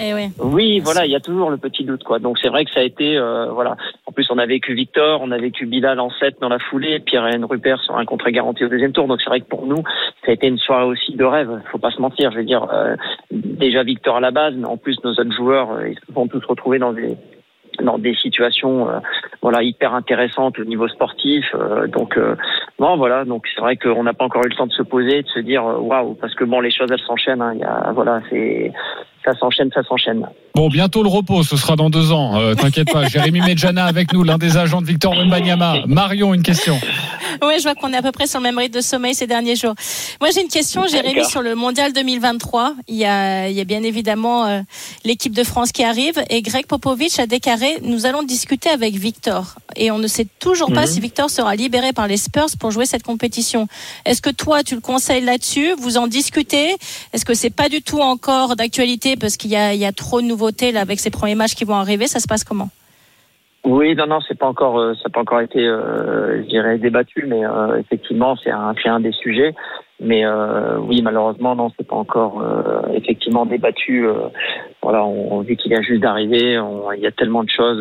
Eh 0.00 0.12
oui. 0.12 0.28
oui, 0.40 0.80
voilà, 0.80 1.06
il 1.06 1.12
y 1.12 1.16
a 1.16 1.20
toujours 1.20 1.50
le 1.50 1.56
petit 1.56 1.84
doute, 1.84 2.02
quoi. 2.02 2.18
Donc 2.18 2.38
c'est 2.42 2.48
vrai 2.48 2.64
que 2.64 2.70
ça 2.72 2.80
a 2.80 2.82
été, 2.82 3.16
euh, 3.16 3.46
voilà. 3.52 3.76
En 4.06 4.12
plus, 4.12 4.26
on 4.30 4.38
a 4.38 4.46
vécu 4.46 4.74
Victor, 4.74 5.20
on 5.22 5.30
a 5.30 5.38
vécu 5.38 5.66
Bilal 5.66 6.00
en 6.00 6.10
7 6.10 6.36
dans 6.40 6.48
la 6.48 6.58
foulée, 6.58 6.98
Pierre 7.00 7.26
et 7.28 7.36
Rupert 7.42 7.80
sur 7.82 7.96
un 7.96 8.04
contrat 8.04 8.32
garanti 8.32 8.64
au 8.64 8.68
deuxième 8.68 8.92
tour. 8.92 9.06
Donc 9.06 9.20
c'est 9.22 9.30
vrai 9.30 9.40
que 9.40 9.46
pour 9.48 9.66
nous, 9.66 9.82
ça 10.24 10.30
a 10.30 10.32
été 10.32 10.48
une 10.48 10.58
soirée 10.58 10.84
aussi 10.86 11.14
de 11.14 11.24
rêve. 11.24 11.60
Faut 11.70 11.78
pas 11.78 11.92
se 11.92 12.00
mentir. 12.00 12.32
Je 12.32 12.38
veux 12.38 12.44
dire, 12.44 12.66
euh, 12.72 12.96
déjà 13.30 13.82
Victor 13.84 14.16
à 14.16 14.20
la 14.20 14.32
base, 14.32 14.54
mais 14.56 14.66
en 14.66 14.76
plus 14.76 14.96
nos 15.04 15.12
autres 15.12 15.32
joueurs, 15.32 15.68
ils 15.86 15.94
se 16.06 16.12
sont 16.12 16.26
tous 16.26 16.44
retrouvés 16.44 16.78
dans 16.80 16.92
des 16.92 17.16
dans 17.82 17.98
des 17.98 18.14
situations 18.14 18.88
euh, 18.88 18.98
voilà 19.42 19.62
hyper 19.62 19.94
intéressantes 19.94 20.58
au 20.58 20.64
niveau 20.64 20.88
sportif 20.88 21.44
euh, 21.54 21.86
donc 21.86 22.16
euh, 22.16 22.36
non 22.78 22.96
voilà 22.96 23.24
donc 23.24 23.46
c'est 23.54 23.60
vrai 23.60 23.76
qu'on 23.76 24.04
n'a 24.04 24.14
pas 24.14 24.24
encore 24.24 24.44
eu 24.44 24.48
le 24.48 24.56
temps 24.56 24.66
de 24.66 24.72
se 24.72 24.82
poser 24.82 25.22
de 25.22 25.28
se 25.28 25.40
dire 25.40 25.64
euh, 25.66 25.78
waouh 25.78 26.14
parce 26.14 26.34
que 26.34 26.44
bon 26.44 26.60
les 26.60 26.70
choses 26.70 26.90
elles 26.90 27.00
s'enchaînent 27.00 27.42
hein, 27.42 27.54
y 27.54 27.64
a 27.64 27.92
voilà 27.92 28.20
c'est 28.30 28.72
ça 29.24 29.32
s'enchaîne 29.38 29.70
ça 29.74 29.82
s'enchaîne 29.82 30.26
Bon, 30.54 30.68
bientôt 30.68 31.02
le 31.02 31.08
repos, 31.08 31.42
ce 31.42 31.56
sera 31.56 31.74
dans 31.74 31.90
deux 31.90 32.12
ans. 32.12 32.36
Euh, 32.38 32.54
T'inquiète 32.54 32.92
pas, 32.92 33.08
Jérémy 33.08 33.40
Medjana 33.40 33.86
avec 33.86 34.12
nous, 34.12 34.22
l'un 34.22 34.38
des 34.38 34.56
agents 34.56 34.80
de 34.80 34.86
Victor 34.86 35.12
Wembanyama. 35.16 35.78
Marion, 35.86 36.32
une 36.32 36.44
question. 36.44 36.78
Ouais, 37.42 37.58
je 37.58 37.64
vois 37.64 37.74
qu'on 37.74 37.92
est 37.92 37.96
à 37.96 38.02
peu 38.02 38.12
près 38.12 38.28
sur 38.28 38.38
le 38.38 38.44
même 38.44 38.56
rythme 38.58 38.76
de 38.76 38.80
sommeil 38.80 39.14
ces 39.14 39.26
derniers 39.26 39.56
jours. 39.56 39.74
Moi, 40.20 40.30
j'ai 40.32 40.42
une 40.42 40.48
question, 40.48 40.86
Jérémy, 40.86 41.24
sur 41.24 41.42
le 41.42 41.56
Mondial 41.56 41.92
2023. 41.92 42.74
Il 42.86 42.94
y 42.94 43.04
a, 43.04 43.48
il 43.48 43.56
y 43.56 43.60
a 43.60 43.64
bien 43.64 43.82
évidemment 43.82 44.46
euh, 44.46 44.60
l'équipe 45.04 45.34
de 45.34 45.42
France 45.42 45.72
qui 45.72 45.82
arrive 45.82 46.22
et 46.30 46.40
Greg 46.42 46.66
Popovich 46.66 47.18
a 47.18 47.26
déclaré 47.26 47.78
nous 47.82 48.06
allons 48.06 48.22
discuter 48.22 48.70
avec 48.70 48.94
Victor. 48.94 49.56
Et 49.74 49.90
on 49.90 49.98
ne 49.98 50.06
sait 50.06 50.26
toujours 50.38 50.72
pas 50.72 50.82
Mhm. 50.82 50.86
si 50.86 51.00
Victor 51.00 51.30
sera 51.30 51.56
libéré 51.56 51.92
par 51.92 52.06
les 52.06 52.16
Spurs 52.16 52.46
pour 52.60 52.70
jouer 52.70 52.86
cette 52.86 53.02
compétition. 53.02 53.66
Est-ce 54.04 54.22
que 54.22 54.30
toi, 54.30 54.62
tu 54.62 54.76
le 54.76 54.80
conseilles 54.80 55.24
là-dessus? 55.24 55.72
Vous 55.78 55.96
en 55.96 56.06
discutez? 56.06 56.76
Est-ce 57.12 57.24
que 57.24 57.34
c'est 57.34 57.50
pas 57.50 57.68
du 57.68 57.82
tout 57.82 58.00
encore 58.00 58.54
d'actualité 58.54 59.13
parce 59.16 59.36
qu'il 59.36 59.50
y 59.50 59.56
a, 59.56 59.68
a 59.68 59.92
trop 59.92 60.20
de 60.20 60.26
nouveautés 60.26 60.76
avec 60.76 61.00
ces 61.00 61.10
premiers 61.10 61.34
matchs 61.34 61.54
qui 61.54 61.64
vont 61.64 61.74
arriver 61.74 62.06
Ça 62.06 62.20
se 62.20 62.26
passe 62.26 62.44
comment? 62.44 62.68
Oui, 63.64 63.94
non, 63.94 64.06
non, 64.06 64.18
pas 64.38 64.46
encore, 64.46 64.78
euh, 64.78 64.92
ça 64.94 65.04
n'a 65.04 65.10
pas 65.10 65.20
encore 65.20 65.40
été, 65.40 65.66
euh, 65.66 66.42
je 66.42 66.48
dirais, 66.48 66.76
débattu, 66.76 67.24
mais 67.26 67.46
euh, 67.46 67.78
effectivement, 67.78 68.36
c'est 68.36 68.50
un, 68.50 69.00
des 69.00 69.12
sujets. 69.12 69.54
Mais 70.00 70.24
oui, 70.80 71.00
malheureusement, 71.02 71.54
non, 71.54 71.70
c'est 71.76 71.86
pas 71.86 71.94
encore 71.94 72.44
effectivement 72.92 73.46
débattu. 73.46 74.06
voilà, 74.82 75.04
on, 75.04 75.40
vu 75.40 75.56
qu'il 75.56 75.70
vient 75.70 75.82
juste 75.82 76.02
d'arriver, 76.02 76.60
il 76.96 77.00
y 77.00 77.06
a 77.06 77.12
tellement 77.12 77.44
de 77.44 77.48
choses 77.48 77.80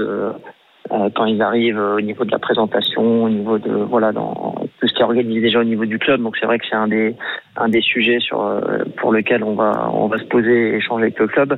quand 0.90 1.26
ils 1.26 1.42
arrivent 1.42 1.80
euh, 1.80 1.96
au 1.98 2.02
niveau 2.02 2.26
de 2.26 2.32
la 2.32 2.40
présentation, 2.40 3.24
au 3.24 3.30
niveau 3.30 3.58
de 3.58 3.72
voilà, 3.72 4.12
dans 4.12 4.56
tout 4.80 4.88
ce 4.88 4.94
qui 4.94 5.00
est 5.02 5.04
organisé 5.06 5.42
déjà 5.42 5.60
au 5.60 5.64
niveau 5.64 5.86
du 5.86 5.98
club. 6.00 6.22
Donc 6.22 6.36
c'est 6.40 6.46
vrai 6.46 6.60
que 6.60 6.66
c'est 6.70 6.76
un 6.76 6.88
des 6.88 7.16
un 7.56 7.70
des 7.70 7.82
sujets 7.82 8.20
sur 8.20 8.42
euh, 8.42 8.60
pour 8.98 9.12
lequel 9.12 9.44
on 9.44 9.56
va 9.56 9.90
on 9.94 10.08
va 10.08 10.18
se 10.18 10.26
poser 10.26 10.70
et 10.70 10.76
échanger 10.76 11.04
avec 11.04 11.20
le 11.20 11.28
club. 11.28 11.58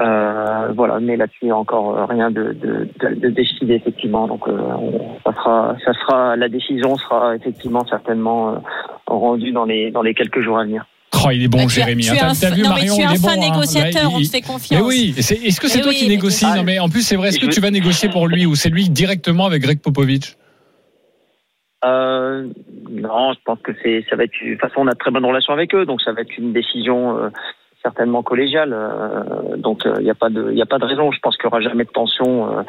Euh, 0.00 0.68
voilà, 0.76 1.00
mais 1.00 1.16
là-dessus, 1.16 1.38
il 1.42 1.46
n'y 1.46 1.50
a 1.52 1.56
encore 1.56 1.96
euh, 1.98 2.04
rien 2.04 2.30
de, 2.30 2.52
de, 2.52 2.88
de, 3.16 3.28
décidé 3.30 3.74
effectivement. 3.74 4.28
Donc, 4.28 4.46
euh, 4.46 4.52
on- 4.52 5.18
ça 5.24 5.32
sera, 5.32 5.76
ça 5.84 5.92
sera, 5.94 6.36
la 6.36 6.48
décision 6.48 6.94
sera 6.96 7.34
effectivement 7.34 7.84
certainement 7.86 8.50
euh, 8.50 8.56
rendue 9.06 9.50
dans 9.50 9.64
les 9.64 9.90
dans 9.90 10.02
les 10.02 10.14
quelques 10.14 10.40
jours 10.40 10.58
à 10.58 10.64
venir. 10.64 10.86
Oh, 11.26 11.30
il 11.30 11.42
est 11.44 11.48
bon, 11.48 11.58
Bah, 11.62 11.68
Jérémy. 11.68 12.02
tu 12.04 12.10
hein. 12.10 12.32
vu 12.32 12.62
non, 12.62 12.68
mais 12.68 12.68
Marion, 12.68 12.94
tu 12.94 13.00
es 13.00 13.04
il 13.04 13.06
un 13.06 13.12
est 13.12 13.18
bon. 13.22 13.28
fin 13.28 13.34
hein. 13.34 13.50
négociateur, 13.50 14.02
Là, 14.04 14.08
on 14.14 14.20
te 14.20 14.26
fait 14.28 14.40
confiance. 14.40 14.70
Mais 14.80 14.86
oui, 14.86 15.14
c'est- 15.18 15.42
est-ce 15.44 15.60
que 15.60 15.68
c'est 15.68 15.78
Mais 15.78 15.82
toi 15.82 15.90
oui, 15.92 15.96
qui 15.98 16.04
mais- 16.08 16.14
négocies 16.16 16.46
Non, 16.56 16.62
mais 16.64 16.78
en 16.78 16.88
plus, 16.88 17.02
c'est 17.02 17.16
vrai. 17.16 17.28
Est-ce 17.28 17.38
que 17.38 17.46
je- 17.46 17.50
tu 17.50 17.60
vas 17.60 17.70
négocier 17.70 18.08
pour 18.08 18.28
lui 18.28 18.46
ou 18.46 18.54
c'est 18.54 18.68
lui 18.70 18.88
directement 18.88 19.46
avec 19.46 19.62
Greg 19.62 19.80
Popovich 19.80 20.36
Euh, 21.84 22.46
non, 22.90 23.32
je 23.34 23.38
pense 23.44 23.58
que 23.62 23.72
c'est, 23.82 24.04
ça 24.10 24.16
va 24.16 24.24
être. 24.24 24.32
De 24.44 24.52
toute 24.52 24.60
façon, 24.60 24.80
on 24.80 24.86
a 24.88 24.92
de 24.94 24.98
très 24.98 25.10
bonne 25.12 25.24
relation 25.24 25.52
avec 25.52 25.74
eux, 25.74 25.84
donc 25.86 26.02
ça 26.02 26.12
va 26.12 26.22
être 26.22 26.36
une 26.36 26.52
décision 26.52 27.16
euh, 27.18 27.28
certainement 27.82 28.22
collégiale. 28.24 28.72
euh, 28.72 29.56
donc, 29.56 29.82
il 29.98 30.02
n'y 30.04 30.10
a 30.10 30.14
pas 30.16 30.28
de, 30.28 30.50
il 30.52 30.60
a 30.60 30.66
pas 30.66 30.78
de 30.78 30.84
raison. 30.84 31.12
Je 31.12 31.20
pense 31.20 31.36
qu'il 31.36 31.46
n'y 31.46 31.52
aura 31.52 31.60
jamais 31.60 31.84
de 31.84 31.90
tension. 31.90 32.58
euh, 32.58 32.62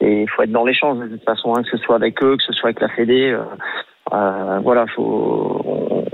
et 0.00 0.22
il 0.22 0.28
faut 0.30 0.42
être 0.42 0.50
dans 0.50 0.64
l'échange 0.64 0.98
de 0.98 1.06
toute 1.08 1.24
façon, 1.24 1.54
hein, 1.54 1.62
que 1.62 1.70
ce 1.70 1.82
soit 1.84 1.94
avec 1.96 2.22
eux, 2.22 2.36
que 2.36 2.42
ce 2.42 2.52
soit 2.52 2.68
avec 2.70 2.80
la 2.80 2.88
Fédé. 2.88 3.30
euh, 3.32 3.42
euh, 4.12 4.58
voilà, 4.62 4.86
faut. 4.94 5.62
on- 5.66 6.04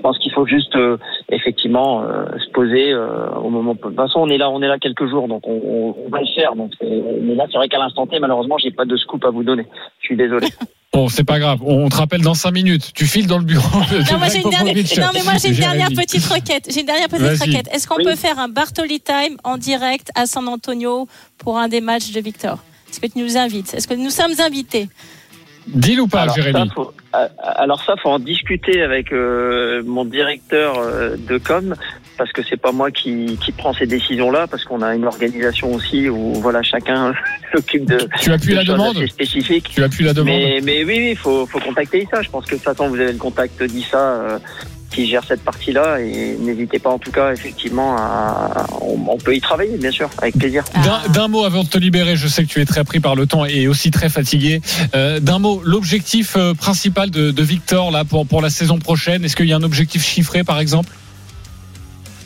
je 0.00 0.02
pense 0.02 0.16
qu'il 0.18 0.32
faut 0.32 0.46
juste 0.46 0.74
euh, 0.76 0.96
effectivement 1.30 2.02
euh, 2.02 2.24
se 2.42 2.50
poser 2.52 2.90
euh, 2.90 3.28
au 3.34 3.50
moment. 3.50 3.74
De 3.74 3.78
toute 3.80 3.94
façon, 3.94 4.20
on 4.20 4.28
est 4.30 4.38
là, 4.38 4.48
on 4.48 4.62
est 4.62 4.66
là 4.66 4.78
quelques 4.78 5.06
jours, 5.10 5.28
donc 5.28 5.46
on, 5.46 5.60
on- 5.62 5.94
on 6.06 6.08
va 6.08 6.20
le 6.20 6.26
faire. 6.34 6.54
Donc, 6.56 6.72
mais 6.80 7.34
là, 7.34 7.44
c'est 7.50 7.58
vrai 7.58 7.68
qu'à 7.68 7.78
l'instant 7.78 8.06
T, 8.06 8.18
malheureusement, 8.18 8.56
j'ai 8.56 8.70
pas 8.70 8.86
de 8.86 8.96
scoop 8.96 9.22
à 9.26 9.30
vous 9.30 9.42
donner. 9.44 9.66
Je 10.00 10.06
suis 10.06 10.16
désolé. 10.16 10.48
Bon, 10.92 11.08
c'est 11.08 11.22
pas 11.22 11.38
grave. 11.38 11.60
On 11.64 11.88
te 11.88 11.94
rappelle 11.94 12.20
dans 12.20 12.34
cinq 12.34 12.50
minutes. 12.50 12.90
Tu 12.96 13.04
files 13.06 13.28
dans 13.28 13.38
le 13.38 13.44
bureau. 13.44 13.78
Non, 13.78 13.86
moi 14.18 14.26
Greg 14.26 14.32
j'ai 14.32 14.42
une 14.42 14.50
dernière, 14.50 14.74
Popovich. 14.74 14.98
non, 14.98 15.06
mais 15.14 15.22
moi 15.22 15.32
j'ai 15.40 15.48
une 15.50 15.54
dernière 15.54 15.86
petite 15.88 16.24
requête. 16.26 16.66
J'ai 16.68 16.80
une 16.80 16.86
dernière 16.86 17.06
petite 17.08 17.40
requête. 17.40 17.68
Est-ce 17.72 17.86
qu'on 17.86 17.94
Oui. 17.98 18.02
peut 18.04 18.16
faire 18.16 18.40
un 18.40 18.48
Bartoli 18.48 18.98
Time 19.00 19.36
en 19.44 19.56
direct 19.56 20.10
à 20.16 20.26
San 20.26 20.48
Antonio 20.48 21.06
pour 21.38 21.58
un 21.58 21.68
des 21.68 21.80
matchs 21.80 22.10
de 22.10 22.20
Victor? 22.20 22.58
Est-ce 22.90 22.98
que 22.98 23.06
tu 23.06 23.20
nous 23.20 23.36
invites? 23.36 23.72
Est-ce 23.72 23.86
que 23.86 23.94
nous 23.94 24.10
sommes 24.10 24.32
invités? 24.44 24.88
Dis-le 25.68 26.02
ou 26.02 26.08
pas, 26.08 26.22
alors, 26.22 26.34
Jérémy? 26.34 26.58
ça, 26.58 26.74
faut, 26.74 26.90
alors 27.12 27.82
ça, 27.82 27.94
faut 27.96 28.10
en 28.10 28.18
discuter 28.18 28.82
avec 28.82 29.12
euh, 29.12 29.82
mon 29.84 30.04
directeur 30.04 30.78
euh, 30.78 31.16
de 31.16 31.38
com, 31.38 31.74
parce 32.16 32.32
que 32.32 32.42
c'est 32.42 32.56
pas 32.56 32.70
moi 32.70 32.90
qui, 32.90 33.36
qui 33.44 33.50
prend 33.50 33.72
ces 33.72 33.86
décisions-là, 33.86 34.46
parce 34.46 34.64
qu'on 34.64 34.80
a 34.82 34.94
une 34.94 35.06
organisation 35.06 35.72
aussi 35.72 36.08
où 36.08 36.34
voilà 36.34 36.62
chacun 36.62 37.12
s'occupe 37.52 37.84
de. 37.86 37.98
Tu 38.20 38.32
appuies 38.32 38.50
de 38.50 38.56
la 38.56 38.64
demande 38.64 38.96
assez 38.96 39.08
spécifiques. 39.08 39.70
Tu 39.74 39.82
appuies 39.82 40.04
la 40.04 40.12
demande 40.12 40.26
Mais, 40.26 40.60
mais 40.62 40.84
oui, 40.84 40.98
oui, 40.98 41.14
faut, 41.16 41.46
faut 41.46 41.60
contacter 41.60 42.02
Issa. 42.02 42.22
Je 42.22 42.30
pense 42.30 42.44
que 42.44 42.52
de 42.52 42.56
toute 42.56 42.64
façon, 42.64 42.88
vous 42.88 43.00
avez 43.00 43.12
le 43.12 43.18
contact 43.18 43.60
d'Issa 43.62 43.98
euh, 43.98 44.38
qui 45.00 45.06
gère 45.10 45.24
cette 45.26 45.42
partie-là 45.42 46.00
et 46.00 46.36
n'hésitez 46.38 46.78
pas 46.78 46.90
en 46.90 46.98
tout 46.98 47.10
cas 47.10 47.32
effectivement 47.32 47.96
à, 47.96 48.66
on, 48.82 48.98
on 49.08 49.16
peut 49.18 49.34
y 49.34 49.40
travailler 49.40 49.76
bien 49.78 49.90
sûr 49.90 50.10
avec 50.20 50.36
plaisir. 50.36 50.62
D'un- 50.84 51.08
D'un 51.12 51.28
mot 51.28 51.44
avant 51.44 51.64
de 51.64 51.68
te 51.68 51.78
libérer, 51.78 52.16
je 52.16 52.28
sais 52.28 52.42
que 52.44 52.48
tu 52.48 52.60
es 52.60 52.66
très 52.66 52.84
pris 52.84 53.00
par 53.00 53.14
le 53.14 53.26
temps 53.26 53.44
et 53.44 53.66
aussi 53.68 53.90
très 53.90 54.08
fatigué. 54.08 54.60
Euh, 54.94 55.20
D'un 55.20 55.38
mot, 55.38 55.62
l'objectif 55.64 56.34
euh, 56.36 56.52
principal 56.54 57.10
de, 57.10 57.30
de 57.30 57.42
Victor 57.42 57.90
là 57.90 58.04
pour 58.04 58.26
pour 58.26 58.42
la 58.42 58.50
saison 58.50 58.78
prochaine, 58.78 59.24
est-ce 59.24 59.36
qu'il 59.36 59.46
y 59.46 59.52
a 59.52 59.56
un 59.56 59.62
objectif 59.62 60.04
chiffré 60.04 60.44
par 60.44 60.58
exemple? 60.60 60.90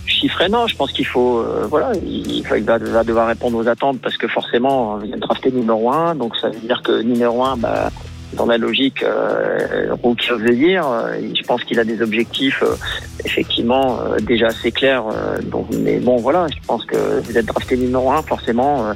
Chiffré 0.07 0.49
non 0.49 0.67
je 0.67 0.77
pense 0.77 0.93
qu'il 0.93 1.07
faut 1.07 1.39
euh, 1.39 1.67
voilà 1.69 1.93
il, 2.07 2.45
faut- 2.47 2.55
il 2.57 2.65
va, 2.65 2.79
va 2.79 3.05
devoir 3.05 3.27
répondre 3.29 3.57
aux 3.59 3.69
attentes 3.69 4.01
parce 4.01 4.17
que 4.17 4.29
forcément 4.29 4.99
il 5.03 5.13
est 5.15 5.19
drafté 5.19 5.51
numéro 5.51 5.91
un 5.93 6.15
donc 6.15 6.37
ça 6.37 6.49
veut 6.51 6.61
dire 6.61 6.81
que 6.83 7.03
numéro 7.03 7.45
un 7.45 7.57
bah 7.57 7.91
dans 8.35 8.47
la 8.47 8.59
logique 8.59 9.03
euh, 9.03 9.95
rookie 10.03 10.31
of 10.31 10.43
the 10.43 10.53
year 10.53 10.85
je 11.35 11.43
pense 11.43 11.65
qu'il 11.65 11.79
a 11.79 11.85
des 11.85 12.03
objectifs 12.03 12.63
euh, 12.63 12.77
effectivement 13.25 14.01
euh, 14.01 14.19
déjà 14.19 14.49
assez 14.49 14.73
clairs 14.73 15.05
euh, 15.07 15.41
donc 15.43 15.67
mais 15.73 15.99
bon 15.99 16.17
voilà 16.17 16.47
je 16.49 16.67
pense 16.67 16.85
que 16.85 17.21
vous 17.21 17.39
êtes 17.39 17.47
drafté 17.47 17.77
numéro 17.77 18.11
un 18.11 18.23
forcément 18.23 18.87
euh, 18.87 18.93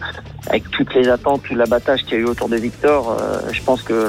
avec 0.48 0.70
toutes 0.70 0.94
les 0.94 1.08
attentes 1.08 1.42
tout 1.42 1.54
l'abattage 1.54 2.04
qu'il 2.04 2.14
y 2.14 2.16
a 2.16 2.20
eu 2.20 2.26
autour 2.26 2.48
de 2.48 2.56
Victor 2.56 3.10
euh, 3.10 3.40
je 3.52 3.62
pense 3.62 3.82
que 3.82 4.08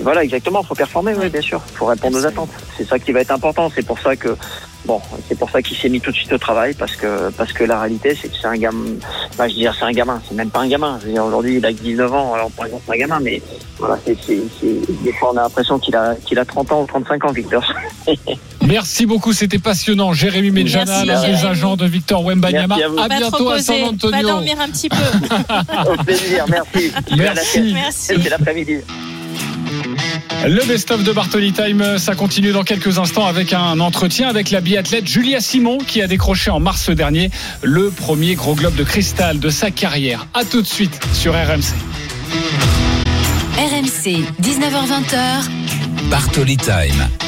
voilà, 0.00 0.22
exactement. 0.24 0.62
faut 0.62 0.74
performer, 0.74 1.14
oui, 1.20 1.28
bien 1.28 1.40
sûr. 1.40 1.60
faut 1.74 1.86
répondre 1.86 2.18
aux 2.18 2.26
attentes. 2.26 2.50
C'est 2.76 2.86
ça 2.88 2.98
qui 2.98 3.12
va 3.12 3.20
être 3.20 3.30
important. 3.32 3.70
C'est 3.74 3.84
pour 3.86 3.98
ça 3.98 4.14
que, 4.16 4.36
bon, 4.86 5.00
c'est 5.28 5.38
pour 5.38 5.50
ça 5.50 5.60
qu'il 5.62 5.76
s'est 5.76 5.88
mis 5.88 6.00
tout 6.00 6.10
de 6.12 6.16
suite 6.16 6.32
au 6.32 6.38
travail 6.38 6.74
parce 6.74 6.94
que, 6.96 7.30
parce 7.30 7.52
que 7.52 7.64
la 7.64 7.80
réalité, 7.80 8.16
c'est 8.20 8.28
que 8.28 8.34
c'est 8.40 8.46
un 8.46 8.56
gamin. 8.56 8.92
Bah, 9.36 9.48
je 9.48 9.54
veux 9.54 9.60
dire, 9.60 9.74
c'est 9.78 9.84
un 9.84 9.92
gamin. 9.92 10.20
C'est 10.28 10.34
même 10.34 10.50
pas 10.50 10.60
un 10.60 10.68
gamin. 10.68 10.98
Je 11.00 11.06
veux 11.06 11.12
dire, 11.12 11.24
aujourd'hui, 11.24 11.56
il 11.56 11.66
a 11.66 11.72
que 11.72 11.78
19 11.82 12.12
ans. 12.14 12.34
Alors, 12.34 12.50
par 12.52 12.66
exemple, 12.66 12.84
c'est 12.86 12.94
un 12.94 12.98
gamin, 12.98 13.20
mais 13.20 13.42
voilà, 13.78 13.98
c'est, 14.06 14.16
c'est, 14.26 14.38
c'est- 14.60 15.02
des 15.04 15.12
fois, 15.12 15.32
on 15.34 15.36
a 15.36 15.42
l'impression 15.42 15.78
qu'il 15.78 15.96
a, 15.96 16.14
qu'il 16.24 16.38
a 16.38 16.44
30 16.44 16.70
ans 16.72 16.82
ou 16.82 16.86
35 16.86 17.24
ans, 17.24 17.32
Victor. 17.32 17.64
Merci 18.66 19.06
beaucoup, 19.06 19.32
c'était 19.32 19.58
passionnant. 19.58 20.12
Jérémy 20.12 20.50
Medjana, 20.50 20.84
Merci, 21.04 21.06
l'un 21.06 21.20
des 21.20 21.26
Jérémy. 21.36 21.46
agents 21.48 21.76
de 21.76 21.86
Victor 21.86 22.22
Wembanyama. 22.24 22.76
Merci 22.76 22.82
à 22.84 22.88
vous. 22.88 22.98
À 22.98 23.08
bientôt 23.08 23.50
à 23.50 23.60
San 23.60 23.76
reposer, 23.76 23.80
va 23.80 23.88
Antonio. 23.88 24.28
dormir 24.28 24.56
un 24.60 24.68
petit 24.68 24.88
peu. 24.88 24.96
Au 25.92 26.02
plaisir. 26.04 26.44
Merci. 26.48 26.92
Merci. 27.16 27.46
sieste. 27.46 27.72
Merci. 27.74 28.12
C'est 28.22 28.28
l'après-midi. 28.30 28.76
Le 30.46 30.66
best-of 30.66 31.02
de 31.02 31.12
Bartoli 31.12 31.52
Time, 31.52 31.98
ça 31.98 32.14
continue 32.14 32.52
dans 32.52 32.62
quelques 32.62 32.98
instants 32.98 33.26
avec 33.26 33.52
un 33.52 33.80
entretien 33.80 34.28
avec 34.28 34.50
la 34.50 34.60
biathlète 34.60 35.06
Julia 35.06 35.40
Simon 35.40 35.78
qui 35.78 36.00
a 36.00 36.06
décroché 36.06 36.50
en 36.50 36.60
mars 36.60 36.90
dernier 36.90 37.30
le 37.62 37.90
premier 37.90 38.34
gros 38.34 38.54
globe 38.54 38.76
de 38.76 38.84
cristal 38.84 39.40
de 39.40 39.50
sa 39.50 39.70
carrière. 39.70 40.26
À 40.34 40.44
tout 40.44 40.62
de 40.62 40.66
suite 40.66 40.98
sur 41.12 41.32
RMC. 41.34 41.74
RMC, 43.58 44.22
19h20h. 44.40 45.48
Bartoli 46.08 46.56
Time. 46.56 47.27